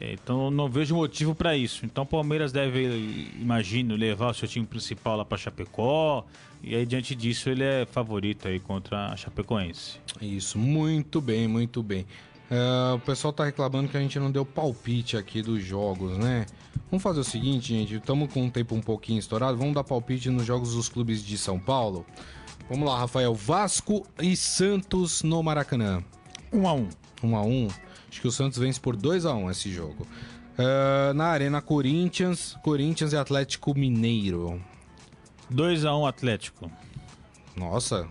É, 0.00 0.12
então 0.12 0.50
não 0.50 0.68
vejo 0.68 0.94
motivo 0.94 1.34
para 1.34 1.56
isso. 1.56 1.84
Então 1.86 2.04
o 2.04 2.06
Palmeiras 2.06 2.52
deve, 2.52 3.30
imagino, 3.40 3.94
levar 3.94 4.30
o 4.30 4.34
seu 4.34 4.48
time 4.48 4.66
principal 4.66 5.16
lá 5.16 5.24
para 5.24 5.38
Chapecó. 5.38 6.24
E 6.62 6.74
aí 6.74 6.86
diante 6.86 7.14
disso 7.14 7.48
ele 7.48 7.62
é 7.62 7.86
favorito 7.86 8.48
aí 8.48 8.58
contra 8.58 9.08
a 9.12 9.16
Chapecoense. 9.16 9.98
Isso, 10.20 10.58
muito 10.58 11.20
bem, 11.20 11.46
muito 11.46 11.82
bem. 11.82 12.06
É, 12.50 12.94
o 12.94 12.98
pessoal 12.98 13.32
tá 13.32 13.44
reclamando 13.44 13.88
que 13.88 13.96
a 13.96 14.00
gente 14.00 14.18
não 14.18 14.30
deu 14.30 14.44
palpite 14.44 15.16
aqui 15.16 15.42
dos 15.42 15.62
jogos, 15.62 16.16
né? 16.18 16.46
Vamos 16.90 17.02
fazer 17.02 17.20
o 17.20 17.24
seguinte, 17.24 17.68
gente. 17.68 17.94
Estamos 17.94 18.32
com 18.32 18.42
um 18.42 18.50
tempo 18.50 18.74
um 18.74 18.80
pouquinho 18.80 19.18
estourado. 19.18 19.56
Vamos 19.56 19.74
dar 19.74 19.84
palpite 19.84 20.30
nos 20.30 20.44
jogos 20.44 20.74
dos 20.74 20.88
clubes 20.88 21.24
de 21.24 21.38
São 21.38 21.58
Paulo. 21.58 22.04
Vamos 22.68 22.88
lá, 22.88 22.98
Rafael. 22.98 23.34
Vasco 23.34 24.06
e 24.20 24.36
Santos 24.36 25.22
no 25.22 25.42
Maracanã. 25.42 26.02
Um 26.52 26.68
a 26.68 26.72
um. 26.72 26.88
1 27.22 27.36
a 27.36 27.42
1 27.42 27.68
Acho 28.14 28.20
que 28.20 28.28
o 28.28 28.32
Santos 28.32 28.58
vence 28.60 28.78
por 28.78 28.94
2 28.94 29.26
a 29.26 29.34
1 29.34 29.50
esse 29.50 29.72
jogo. 29.72 30.06
É, 30.56 31.12
na 31.14 31.24
Arena 31.26 31.60
Corinthians, 31.60 32.56
Corinthians 32.62 33.12
e 33.12 33.16
Atlético 33.16 33.76
Mineiro. 33.76 34.62
2 35.50 35.84
a 35.84 35.96
1 35.96 36.06
Atlético. 36.06 36.70
Nossa, 37.56 38.06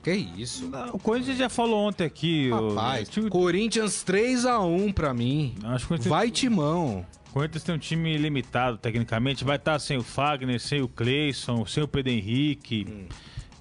que 0.00 0.12
isso? 0.12 0.70
O 0.92 0.98
Corinthians 1.00 1.38
já 1.38 1.48
falou 1.48 1.88
ontem 1.88 2.04
aqui. 2.04 2.50
Rapaz, 2.50 3.08
o 3.08 3.10
time- 3.10 3.30
Corinthians 3.30 4.04
3 4.04 4.46
a 4.46 4.60
1 4.60 4.92
pra 4.92 5.12
mim. 5.12 5.56
Acho 5.64 5.84
que 5.84 5.88
Corinthians, 5.88 6.08
Vai 6.08 6.30
Timão. 6.30 7.04
o 7.30 7.32
Corinthians 7.32 7.64
tem 7.64 7.74
um 7.74 7.78
time 7.78 8.16
limitado 8.16 8.78
tecnicamente. 8.78 9.42
Vai 9.42 9.56
estar 9.56 9.76
sem 9.80 9.96
o 9.96 10.04
Fagner, 10.04 10.60
sem 10.60 10.80
o 10.80 10.86
Cleison, 10.88 11.66
sem 11.66 11.82
o 11.82 11.88
Pedro 11.88 12.12
Henrique. 12.12 12.86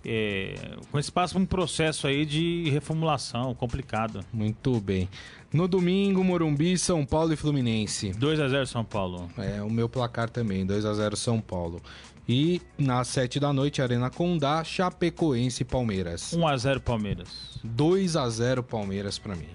É, 0.06 0.56
o 0.78 0.88
Corinthians 0.88 1.10
passa 1.10 1.34
por 1.34 1.42
um 1.42 1.46
processo 1.46 2.08
aí 2.08 2.26
de 2.26 2.70
reformulação 2.70 3.54
complicado. 3.56 4.22
Muito 4.32 4.80
bem. 4.80 5.10
No 5.52 5.68
domingo, 5.68 6.24
Morumbi, 6.24 6.78
São 6.78 7.06
Paulo 7.06 7.34
e 7.34 7.36
Fluminense. 7.36 8.12
2 8.12 8.40
a 8.40 8.48
0 8.48 8.68
São 8.68 8.84
Paulo. 8.84 9.30
É 9.38 9.62
o 9.62 9.70
meu 9.70 9.88
placar 9.88 10.30
também, 10.30 10.66
2 10.66 10.86
a 10.86 10.94
0 10.94 11.16
São 11.16 11.40
Paulo. 11.40 11.82
E 12.28 12.62
nas 12.78 13.08
7 13.08 13.40
da 13.40 13.54
noite, 13.54 13.82
Arena 13.82 14.10
Condá, 14.10 14.62
Chapecoense 14.64 15.64
e 15.64 15.66
Palmeiras. 15.66 16.34
1 16.34 16.48
a 16.48 16.58
0 16.58 16.82
Palmeiras. 16.82 17.60
2 17.64 18.18
a 18.18 18.30
0 18.30 18.62
Palmeiras 18.64 19.18
pra 19.18 19.36
mim. 19.36 19.48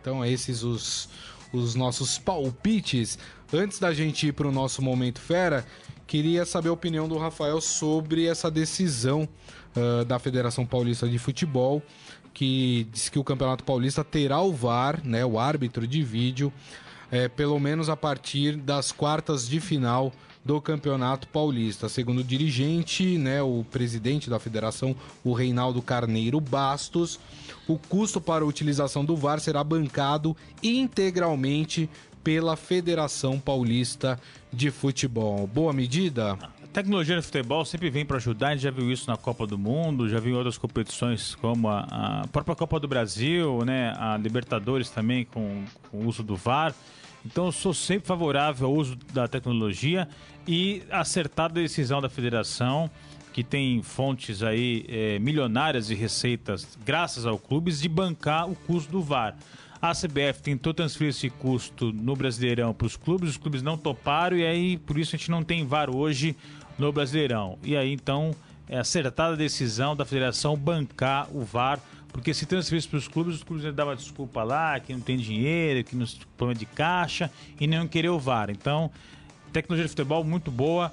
Então, 0.00 0.24
esses 0.24 0.62
os, 0.62 1.08
os 1.52 1.74
nossos 1.74 2.18
palpites. 2.18 3.18
Antes 3.52 3.78
da 3.78 3.92
gente 3.92 4.26
ir 4.26 4.32
pro 4.32 4.50
nosso 4.50 4.80
momento 4.80 5.20
fera, 5.20 5.66
queria 6.06 6.46
saber 6.46 6.70
a 6.70 6.72
opinião 6.72 7.06
do 7.06 7.18
Rafael 7.18 7.60
sobre 7.60 8.26
essa 8.26 8.50
decisão 8.50 9.28
ah, 9.76 10.04
da 10.04 10.18
Federação 10.18 10.64
Paulista 10.64 11.08
de 11.08 11.18
Futebol, 11.18 11.82
que 12.32 12.86
diz 12.92 13.08
que 13.08 13.18
o 13.18 13.24
Campeonato 13.24 13.64
Paulista 13.64 14.04
terá 14.04 14.40
o 14.40 14.52
VAR, 14.52 15.00
né, 15.04 15.24
o 15.24 15.38
árbitro 15.38 15.86
de 15.86 16.02
vídeo, 16.02 16.52
eh, 17.10 17.28
pelo 17.28 17.58
menos 17.60 17.88
a 17.88 17.96
partir 17.96 18.56
das 18.56 18.90
quartas 18.90 19.48
de 19.48 19.60
final 19.60 20.12
do 20.44 20.60
Campeonato 20.60 21.26
Paulista. 21.28 21.88
Segundo 21.88 22.18
o 22.18 22.24
dirigente, 22.24 23.16
né, 23.16 23.42
o 23.42 23.64
presidente 23.70 24.28
da 24.28 24.38
federação, 24.38 24.94
o 25.24 25.32
Reinaldo 25.32 25.80
Carneiro 25.80 26.40
Bastos, 26.40 27.18
o 27.66 27.78
custo 27.78 28.20
para 28.20 28.44
a 28.44 28.46
utilização 28.46 29.04
do 29.04 29.16
VAR 29.16 29.40
será 29.40 29.64
bancado 29.64 30.36
integralmente 30.62 31.88
pela 32.22 32.56
Federação 32.56 33.38
Paulista 33.38 34.20
de 34.52 34.70
Futebol. 34.70 35.46
Boa 35.46 35.72
medida? 35.72 36.38
Tecnologia 36.74 37.14
no 37.14 37.22
futebol 37.22 37.64
sempre 37.64 37.88
vem 37.88 38.04
para 38.04 38.16
ajudar, 38.16 38.48
a 38.48 38.50
gente 38.50 38.62
já 38.62 38.70
viu 38.72 38.90
isso 38.90 39.08
na 39.08 39.16
Copa 39.16 39.46
do 39.46 39.56
Mundo, 39.56 40.08
já 40.08 40.18
viu 40.18 40.32
em 40.32 40.36
outras 40.36 40.58
competições 40.58 41.36
como 41.36 41.68
a, 41.68 42.22
a 42.22 42.26
própria 42.32 42.56
Copa 42.56 42.80
do 42.80 42.88
Brasil, 42.88 43.64
né, 43.64 43.94
a 43.96 44.16
Libertadores 44.16 44.90
também 44.90 45.24
com, 45.24 45.62
com 45.88 45.98
o 45.98 46.08
uso 46.08 46.24
do 46.24 46.34
VAR. 46.34 46.74
Então 47.24 47.46
eu 47.46 47.52
sou 47.52 47.72
sempre 47.72 48.08
favorável 48.08 48.66
ao 48.66 48.74
uso 48.74 48.96
da 49.12 49.28
tecnologia 49.28 50.08
e 50.48 50.82
acertada 50.90 51.60
a 51.60 51.62
decisão 51.62 52.00
da 52.00 52.08
federação, 52.08 52.90
que 53.32 53.44
tem 53.44 53.80
fontes 53.80 54.42
aí 54.42 54.84
eh, 54.88 55.18
milionárias 55.20 55.86
de 55.86 55.94
receitas 55.94 56.76
graças 56.84 57.24
ao 57.24 57.38
clubes, 57.38 57.80
de 57.80 57.88
bancar 57.88 58.50
o 58.50 58.56
custo 58.56 58.90
do 58.90 59.00
VAR. 59.00 59.36
A 59.80 59.92
CBF 59.92 60.40
tentou 60.42 60.72
transferir 60.72 61.10
esse 61.10 61.28
custo 61.28 61.92
no 61.92 62.16
Brasileirão 62.16 62.72
para 62.72 62.86
os 62.86 62.96
clubes, 62.96 63.28
os 63.28 63.36
clubes 63.36 63.60
não 63.60 63.76
toparam 63.76 64.34
e 64.34 64.46
aí 64.46 64.78
por 64.78 64.98
isso 64.98 65.14
a 65.14 65.18
gente 65.18 65.30
não 65.30 65.44
tem 65.44 65.66
VAR 65.66 65.94
hoje 65.94 66.34
no 66.78 66.92
Brasileirão. 66.92 67.58
E 67.62 67.76
aí 67.76 67.92
então 67.92 68.34
é 68.68 68.78
acertada 68.78 69.34
a 69.34 69.36
decisão 69.36 69.94
da 69.94 70.04
federação 70.04 70.56
bancar 70.56 71.28
o 71.34 71.42
VAR, 71.44 71.78
porque 72.08 72.32
se 72.32 72.46
transferisse 72.46 72.88
para 72.88 72.98
os 72.98 73.08
clubes, 73.08 73.36
os 73.36 73.42
clubes 73.42 73.74
davam 73.74 73.94
desculpa 73.94 74.42
lá, 74.42 74.78
que 74.80 74.92
não 74.92 75.00
tem 75.00 75.16
dinheiro, 75.16 75.82
que 75.84 75.96
não 75.96 76.06
tem 76.06 76.16
problema 76.36 76.58
de 76.58 76.66
caixa 76.66 77.30
e 77.60 77.66
não 77.66 77.86
querer 77.88 78.08
o 78.10 78.18
VAR. 78.18 78.50
Então, 78.50 78.90
tecnologia 79.52 79.84
de 79.84 79.90
futebol 79.90 80.22
muito 80.24 80.50
boa. 80.50 80.92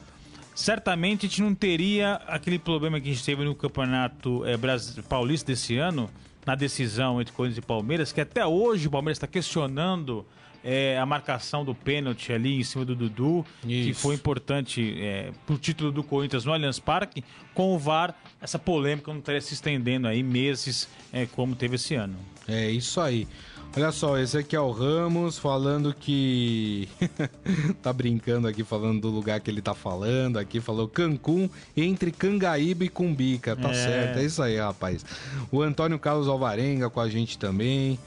Certamente 0.53 1.25
a 1.25 1.29
gente 1.29 1.41
não 1.41 1.55
teria 1.55 2.15
aquele 2.27 2.59
problema 2.59 2.99
que 2.99 3.09
a 3.09 3.13
gente 3.13 3.23
teve 3.23 3.43
no 3.43 3.55
Campeonato 3.55 4.45
eh, 4.45 4.57
Bras- 4.57 4.99
Paulista 5.07 5.51
desse 5.51 5.77
ano, 5.77 6.09
na 6.45 6.55
decisão 6.55 7.21
entre 7.21 7.33
Corinthians 7.33 7.63
e 7.63 7.67
Palmeiras, 7.67 8.11
que 8.11 8.19
até 8.19 8.45
hoje 8.45 8.87
o 8.87 8.91
Palmeiras 8.91 9.17
está 9.17 9.27
questionando 9.27 10.25
eh, 10.63 10.97
a 10.97 11.05
marcação 11.05 11.63
do 11.65 11.73
pênalti 11.75 12.31
ali 12.31 12.59
em 12.59 12.63
cima 12.63 12.85
do 12.85 12.95
Dudu, 12.95 13.45
que 13.61 13.89
Isso. 13.91 14.01
foi 14.01 14.15
importante 14.15 14.95
eh, 14.99 15.31
pro 15.45 15.57
título 15.57 15.91
do 15.91 16.03
Corinthians 16.03 16.45
no 16.45 16.53
Allianz 16.53 16.79
Parque. 16.79 17.23
Com 17.53 17.75
o 17.75 17.79
VAR, 17.79 18.15
essa 18.41 18.57
polêmica 18.59 19.11
não 19.11 19.19
estaria 19.19 19.41
se 19.41 19.53
estendendo 19.53 20.07
aí 20.07 20.23
meses, 20.23 20.87
eh, 21.11 21.27
como 21.35 21.55
teve 21.55 21.75
esse 21.75 21.95
ano. 21.95 22.15
É 22.47 22.69
isso 22.69 22.99
aí. 23.01 23.27
Olha 23.73 23.89
só, 23.93 24.17
esse 24.17 24.37
aqui 24.37 24.53
é 24.53 24.59
o 24.59 24.69
Ramos 24.69 25.39
falando 25.39 25.93
que. 25.93 26.89
tá 27.81 27.93
brincando 27.93 28.45
aqui, 28.45 28.65
falando 28.65 28.99
do 28.99 29.09
lugar 29.09 29.39
que 29.39 29.49
ele 29.49 29.61
tá 29.61 29.73
falando 29.73 30.37
aqui. 30.37 30.59
Falou 30.59 30.89
Cancún 30.89 31.49
entre 31.75 32.11
Cangaíba 32.11 32.83
e 32.83 32.89
Cumbica. 32.89 33.55
Tá 33.55 33.69
É. 33.69 33.73
certo, 33.73 34.19
é 34.19 34.25
isso 34.25 34.43
aí, 34.43 34.57
rapaz. 34.57 35.05
O 35.49 35.61
Antônio 35.61 35.97
Carlos 35.97 36.27
Alvarenga 36.27 36.89
com 36.89 36.99
a 36.99 37.07
gente 37.09 37.37
também. 37.37 37.97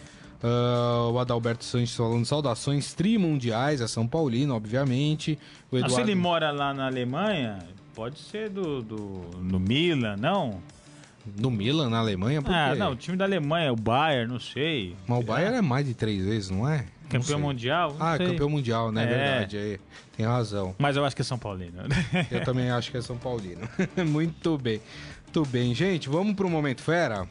Ah, 0.46 1.08
o 1.10 1.18
Adalberto 1.18 1.64
Sanches 1.64 1.96
falando 1.96 2.26
saudações 2.26 2.92
trimundiais 2.92 3.80
a 3.80 3.88
São 3.88 4.06
Paulino, 4.06 4.54
obviamente. 4.54 5.38
O 5.72 5.76
Ah, 5.76 5.80
se 5.80 5.84
Eduardo... 5.86 6.10
ele 6.10 6.14
mora 6.14 6.50
lá 6.50 6.74
na 6.74 6.86
Alemanha, 6.86 7.60
pode 7.94 8.18
ser 8.18 8.50
do, 8.50 8.82
do, 8.82 9.20
do 9.40 9.58
Milan, 9.58 10.16
não? 10.18 10.60
No 11.38 11.50
Milan, 11.50 11.88
na 11.88 11.98
Alemanha? 12.00 12.42
Por 12.42 12.52
Ah, 12.54 12.72
quê? 12.72 12.78
não, 12.78 12.92
o 12.92 12.96
time 12.96 13.16
da 13.16 13.24
Alemanha, 13.24 13.72
o 13.72 13.76
Bayern, 13.76 14.30
não 14.30 14.38
sei. 14.38 14.94
Mas 15.08 15.18
o 15.20 15.22
Bayern 15.22 15.56
é 15.56 15.62
mais 15.62 15.86
de 15.86 15.94
três 15.94 16.22
vezes, 16.22 16.50
não 16.50 16.68
é? 16.68 16.84
Não 17.04 17.08
Campeão 17.20 17.24
sei. 17.24 17.36
mundial? 17.38 17.94
Não 17.98 18.06
Ah, 18.06 18.16
sei. 18.18 18.26
campeão 18.26 18.50
mundial, 18.50 18.92
né? 18.92 19.02
É 19.02 19.04
É. 19.04 19.08
verdade. 19.08 19.56
aí. 19.56 19.80
Tem 20.16 20.26
razão. 20.26 20.74
Mas 20.78 20.96
eu 20.96 21.04
acho 21.04 21.16
que 21.16 21.22
é 21.22 21.24
São 21.24 21.38
Paulino. 21.38 21.72
Eu 22.30 22.44
também 22.44 22.70
acho 22.70 22.90
que 22.90 22.96
é 22.98 23.00
São 23.02 23.16
Paulino. 23.16 23.62
Muito 24.06 24.58
bem. 24.58 24.80
Muito 25.34 25.50
bem, 25.50 25.74
gente. 25.74 26.08
Vamos 26.08 26.36
pro 26.36 26.48
Momento 26.48 26.80
Fera? 26.80 27.28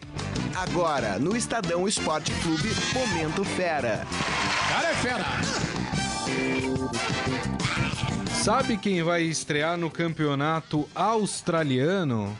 Agora, 0.54 1.18
no 1.18 1.38
Estadão 1.38 1.88
Esporte 1.88 2.34
Clube, 2.42 2.70
Momento 2.94 3.46
Fera. 3.46 4.06
Cara 4.68 4.90
é 4.90 4.94
fera. 4.96 5.26
Sabe 8.44 8.76
quem 8.76 9.02
vai 9.04 9.22
estrear 9.22 9.78
no 9.78 9.90
campeonato 9.90 10.86
australiano? 10.94 12.38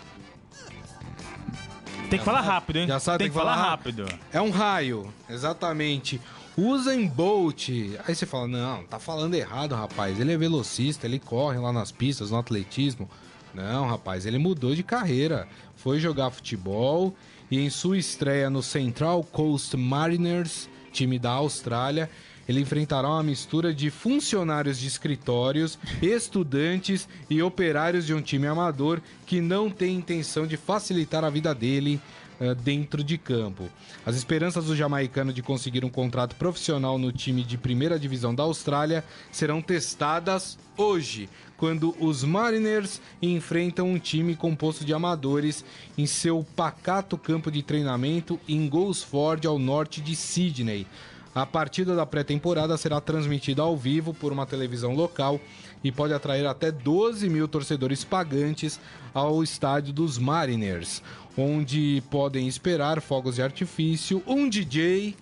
Tem 2.10 2.20
que 2.20 2.26
falar 2.26 2.42
rápido, 2.42 2.80
hein? 2.80 2.88
Já 2.88 3.00
sabe, 3.00 3.20
tem 3.20 3.30
que 3.30 3.34
falar 3.34 3.56
rápido. 3.56 4.06
É 4.34 4.42
um 4.42 4.50
raio, 4.50 5.14
exatamente. 5.30 6.20
Usain 6.58 7.08
Bolt. 7.08 7.70
Aí 8.06 8.14
você 8.14 8.26
fala, 8.26 8.50
não, 8.50 8.84
tá 8.84 9.00
falando 9.00 9.34
errado, 9.34 9.76
rapaz. 9.76 10.20
Ele 10.20 10.34
é 10.34 10.38
velocista, 10.38 11.08
ele 11.08 11.20
corre 11.20 11.58
lá 11.58 11.72
nas 11.72 11.90
pistas, 11.90 12.32
no 12.32 12.38
atletismo. 12.38 13.10
Não, 13.54 13.88
rapaz, 13.88 14.26
ele 14.26 14.38
mudou 14.38 14.74
de 14.74 14.84
carreira. 14.84 15.48
Foi 15.76 16.00
jogar 16.00 16.32
futebol 16.32 17.16
e 17.52 17.60
em 17.60 17.70
sua 17.70 17.98
estreia 17.98 18.50
no 18.50 18.64
Central 18.64 19.24
Coast 19.24 19.78
Mariners, 19.78 20.70
time 20.92 21.20
da 21.20 21.32
Austrália, 21.32 22.10
ele 22.48 22.60
enfrentará 22.60 23.08
uma 23.08 23.24
mistura 23.24 23.74
de 23.74 23.90
funcionários 23.90 24.78
de 24.78 24.88
escritórios, 24.88 25.80
estudantes 26.02 27.08
e 27.30 27.42
operários 27.42 28.06
de 28.06 28.14
um 28.14 28.22
time 28.22 28.48
amador 28.48 29.02
que 29.26 29.40
não 29.40 29.70
tem 29.70 29.96
intenção 29.96 30.46
de 30.46 30.58
facilitar 30.58 31.24
a 31.24 31.30
vida 31.30 31.56
dele 31.56 32.02
eh, 32.40 32.54
dentro 32.56 33.04
de 33.04 33.18
campo. 33.18 33.70
As 34.06 34.16
esperanças 34.16 34.66
do 34.66 34.76
jamaicano 34.76 35.32
de 35.32 35.42
conseguir 35.42 35.86
um 35.86 35.90
contrato 35.90 36.36
profissional 36.36 36.98
no 36.98 37.12
time 37.12 37.44
de 37.44 37.58
primeira 37.58 37.98
divisão 37.98 38.36
da 38.36 38.44
Austrália 38.44 39.06
serão 39.32 39.62
testadas 39.62 40.58
hoje, 40.76 41.30
quando 41.64 41.96
os 41.98 42.26
Mariners 42.26 43.00
enfrentam 43.22 43.88
um 43.88 43.98
time 43.98 44.36
composto 44.36 44.84
de 44.84 44.94
amadores 44.94 45.64
em 45.98 46.06
seu 46.06 46.46
pacato 46.58 47.18
campo 47.18 47.50
de 47.50 47.64
treinamento 47.64 48.38
em 48.50 48.68
Gosford, 48.68 49.48
ao 49.48 49.58
norte 49.58 50.02
de 50.02 50.14
Sydney. 50.14 50.86
A 51.34 51.46
partida 51.46 51.96
da 51.96 52.06
pré-temporada 52.06 52.76
será 52.76 53.00
transmitida 53.00 53.62
ao 53.62 53.78
vivo 53.78 54.14
por 54.14 54.34
uma 54.34 54.46
televisão 54.46 54.94
local 54.94 55.40
e 55.82 55.90
pode 55.90 56.14
atrair 56.14 56.46
até 56.46 56.70
12 56.70 57.30
mil 57.30 57.48
torcedores 57.48 58.04
pagantes 58.04 58.78
ao 59.14 59.42
estádio 59.42 59.94
dos 59.94 60.18
Mariners, 60.18 61.02
onde 61.38 62.04
podem 62.12 62.46
esperar 62.46 63.00
fogos 63.00 63.36
de 63.36 63.42
artifício, 63.42 64.22
um 64.28 64.50
DJ 64.50 65.16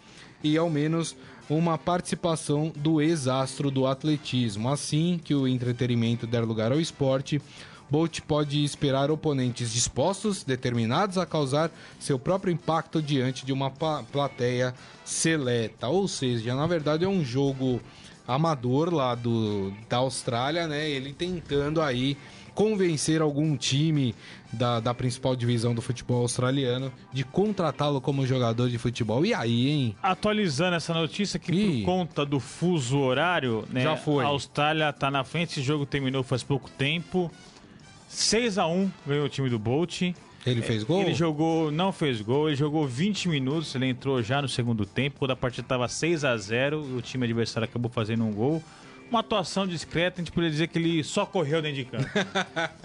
e 0.43 0.57
ao 0.57 0.71
menos 0.71 1.15
uma 1.51 1.77
participação 1.77 2.71
do 2.73 3.01
ex-astro 3.01 3.69
do 3.69 3.85
atletismo. 3.85 4.69
Assim 4.69 5.19
que 5.21 5.35
o 5.35 5.45
entretenimento 5.45 6.25
der 6.25 6.45
lugar 6.45 6.71
ao 6.71 6.79
esporte, 6.79 7.41
Bolt 7.89 8.21
pode 8.21 8.63
esperar 8.63 9.11
oponentes 9.11 9.73
dispostos, 9.73 10.45
determinados 10.45 11.17
a 11.17 11.25
causar 11.25 11.69
seu 11.99 12.17
próprio 12.17 12.53
impacto 12.53 13.01
diante 13.01 13.45
de 13.45 13.51
uma 13.51 13.69
plateia 13.69 14.73
seleta. 15.03 15.89
Ou 15.89 16.07
seja, 16.07 16.55
na 16.55 16.65
verdade 16.65 17.03
é 17.03 17.07
um 17.09 17.23
jogo 17.23 17.81
amador 18.25 18.93
lá 18.93 19.13
do, 19.13 19.73
da 19.89 19.97
Austrália, 19.97 20.69
né? 20.69 20.89
Ele 20.89 21.11
tentando 21.11 21.81
aí 21.81 22.15
convencer 22.53 23.21
algum 23.21 23.55
time 23.55 24.15
da, 24.51 24.79
da 24.79 24.93
principal 24.93 25.35
divisão 25.35 25.73
do 25.73 25.81
futebol 25.81 26.21
australiano 26.21 26.91
de 27.11 27.23
contratá-lo 27.23 28.01
como 28.01 28.25
jogador 28.25 28.69
de 28.69 28.77
futebol. 28.77 29.25
E 29.25 29.33
aí, 29.33 29.69
hein? 29.69 29.95
Atualizando 30.01 30.75
essa 30.75 30.93
notícia 30.93 31.39
que 31.39 31.51
Ih. 31.51 31.79
por 31.79 31.85
conta 31.85 32.25
do 32.25 32.39
fuso 32.39 32.99
horário, 32.99 33.65
né? 33.69 33.81
Já 33.81 33.95
foi. 33.95 34.23
A 34.23 34.27
Austrália 34.27 34.91
tá 34.91 35.09
na 35.09 35.23
frente, 35.23 35.51
esse 35.51 35.61
jogo 35.61 35.85
terminou 35.85 36.23
faz 36.23 36.43
pouco 36.43 36.69
tempo. 36.69 37.31
6 38.07 38.57
a 38.57 38.67
1 38.67 38.91
ganhou 39.07 39.25
o 39.25 39.29
time 39.29 39.49
do 39.49 39.57
Bolt. 39.57 40.01
Ele 40.45 40.61
fez 40.61 40.83
gol? 40.83 41.01
Ele 41.01 41.13
jogou, 41.13 41.71
não 41.71 41.91
fez 41.91 42.19
gol, 42.19 42.49
ele 42.49 42.55
jogou 42.55 42.87
20 42.87 43.29
minutos, 43.29 43.73
ele 43.75 43.85
entrou 43.85 44.21
já 44.23 44.41
no 44.41 44.49
segundo 44.49 44.85
tempo, 44.85 45.19
quando 45.19 45.31
a 45.31 45.35
partida 45.35 45.63
estava 45.63 45.87
6 45.87 46.25
a 46.25 46.35
0 46.35 46.83
e 46.89 46.97
o 46.97 47.01
time 47.01 47.25
adversário 47.25 47.69
acabou 47.69 47.91
fazendo 47.91 48.23
um 48.23 48.31
gol. 48.31 48.61
Uma 49.11 49.19
atuação 49.19 49.67
discreta, 49.67 50.21
a 50.21 50.23
gente 50.23 50.31
poderia 50.31 50.51
dizer 50.51 50.67
que 50.67 50.79
ele 50.79 51.03
só 51.03 51.25
correu 51.25 51.61
dentro 51.61 51.75
de 51.75 51.83
campo. 51.83 52.07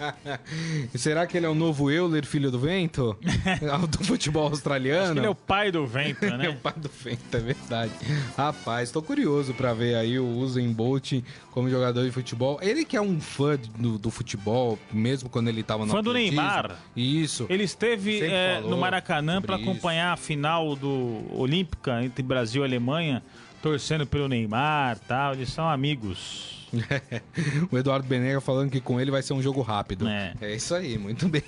Será 0.93 1.25
que 1.25 1.37
ele 1.37 1.45
é 1.45 1.49
o 1.49 1.55
novo 1.55 1.89
Euler, 1.89 2.25
filho 2.25 2.51
do 2.51 2.59
vento? 2.59 3.17
do 3.89 4.03
futebol 4.03 4.49
australiano? 4.49 5.21
ele 5.21 5.27
é 5.27 5.29
o 5.29 5.35
pai 5.35 5.71
do 5.71 5.87
vento, 5.87 6.25
É 6.27 6.33
o 6.33 6.37
né? 6.37 6.57
pai 6.61 6.73
do 6.75 6.89
vento, 6.89 7.37
é 7.37 7.39
verdade. 7.39 7.93
Rapaz, 8.35 8.91
tô 8.91 9.01
curioso 9.01 9.53
pra 9.53 9.73
ver 9.73 9.95
aí 9.95 10.19
o 10.19 10.27
Usain 10.27 10.69
Bolt 10.73 11.13
como 11.51 11.69
jogador 11.69 12.03
de 12.03 12.11
futebol. 12.11 12.59
Ele 12.61 12.83
que 12.83 12.97
é 12.97 13.01
um 13.01 13.21
fã 13.21 13.57
do, 13.79 13.97
do 13.97 14.11
futebol, 14.11 14.77
mesmo 14.91 15.29
quando 15.29 15.47
ele 15.47 15.63
tava 15.63 15.85
no 15.85 15.91
Fã 15.93 16.03
do. 16.03 16.11
Neymar. 16.11 16.77
Isso. 16.93 17.45
Ele 17.49 17.63
esteve 17.63 18.21
é, 18.21 18.59
no 18.59 18.77
Maracanã 18.77 19.41
para 19.41 19.55
acompanhar 19.55 20.11
a 20.11 20.17
final 20.17 20.75
do 20.75 21.23
Olímpica 21.31 22.03
entre 22.03 22.21
Brasil 22.21 22.63
e 22.63 22.65
Alemanha, 22.65 23.23
torcendo 23.61 24.05
pelo 24.05 24.27
Neymar 24.27 24.97
tal. 24.99 25.33
Eles 25.33 25.49
são 25.49 25.67
amigos. 25.69 26.67
o 27.71 27.77
Eduardo 27.77 28.07
Benega 28.07 28.41
falando 28.41 28.69
que 28.69 28.81
com 28.81 28.99
ele 28.99 29.11
vai 29.11 29.21
ser 29.21 29.33
um 29.33 29.41
jogo 29.41 29.61
rápido. 29.61 30.07
É. 30.07 30.33
isso 30.55 30.75
aí, 30.75 30.97
muito 30.97 31.27
bem. 31.27 31.43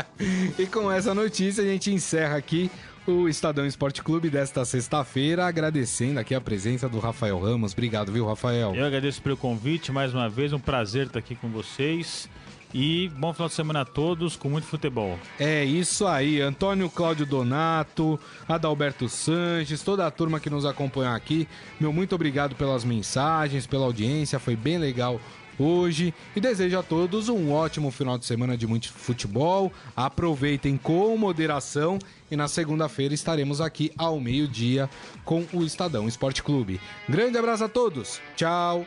e 0.58 0.66
com 0.66 0.90
essa 0.90 1.14
notícia 1.14 1.62
a 1.62 1.66
gente 1.66 1.90
encerra 1.90 2.36
aqui 2.36 2.70
o 3.06 3.28
Estadão 3.28 3.66
Esporte 3.66 4.02
Clube 4.02 4.30
desta 4.30 4.64
sexta-feira, 4.64 5.46
agradecendo 5.46 6.20
aqui 6.20 6.34
a 6.34 6.40
presença 6.40 6.88
do 6.88 7.00
Rafael 7.00 7.38
Ramos. 7.40 7.72
Obrigado, 7.72 8.12
viu, 8.12 8.26
Rafael? 8.26 8.74
Eu 8.74 8.84
agradeço 8.84 9.20
pelo 9.20 9.36
convite 9.36 9.90
mais 9.90 10.14
uma 10.14 10.28
vez, 10.28 10.52
um 10.52 10.60
prazer 10.60 11.06
estar 11.06 11.18
aqui 11.18 11.34
com 11.34 11.48
vocês. 11.48 12.28
E 12.74 13.10
bom 13.16 13.32
final 13.32 13.48
de 13.48 13.54
semana 13.54 13.82
a 13.82 13.84
todos, 13.84 14.36
com 14.36 14.48
muito 14.48 14.66
futebol. 14.66 15.18
É 15.38 15.64
isso 15.64 16.06
aí, 16.06 16.40
Antônio 16.40 16.88
Cláudio 16.88 17.26
Donato, 17.26 18.18
Adalberto 18.48 19.08
Sanches, 19.08 19.82
toda 19.82 20.06
a 20.06 20.10
turma 20.10 20.40
que 20.40 20.48
nos 20.48 20.64
acompanha 20.64 21.14
aqui. 21.14 21.46
Meu 21.78 21.92
muito 21.92 22.14
obrigado 22.14 22.54
pelas 22.54 22.84
mensagens, 22.84 23.66
pela 23.66 23.84
audiência, 23.84 24.38
foi 24.38 24.56
bem 24.56 24.78
legal 24.78 25.20
hoje 25.58 26.14
e 26.34 26.40
desejo 26.40 26.78
a 26.78 26.82
todos 26.82 27.28
um 27.28 27.52
ótimo 27.52 27.90
final 27.90 28.18
de 28.18 28.24
semana 28.24 28.56
de 28.56 28.66
muito 28.66 28.92
futebol. 28.92 29.72
Aproveitem 29.94 30.76
com 30.76 31.16
moderação 31.16 31.98
e 32.30 32.36
na 32.36 32.48
segunda-feira 32.48 33.14
estaremos 33.14 33.60
aqui 33.60 33.92
ao 33.96 34.18
meio-dia 34.20 34.88
com 35.24 35.44
o 35.52 35.62
Estadão 35.62 36.08
Esporte 36.08 36.42
Clube. 36.42 36.80
Grande 37.08 37.38
abraço 37.38 37.64
a 37.64 37.68
todos. 37.68 38.20
Tchau. 38.36 38.86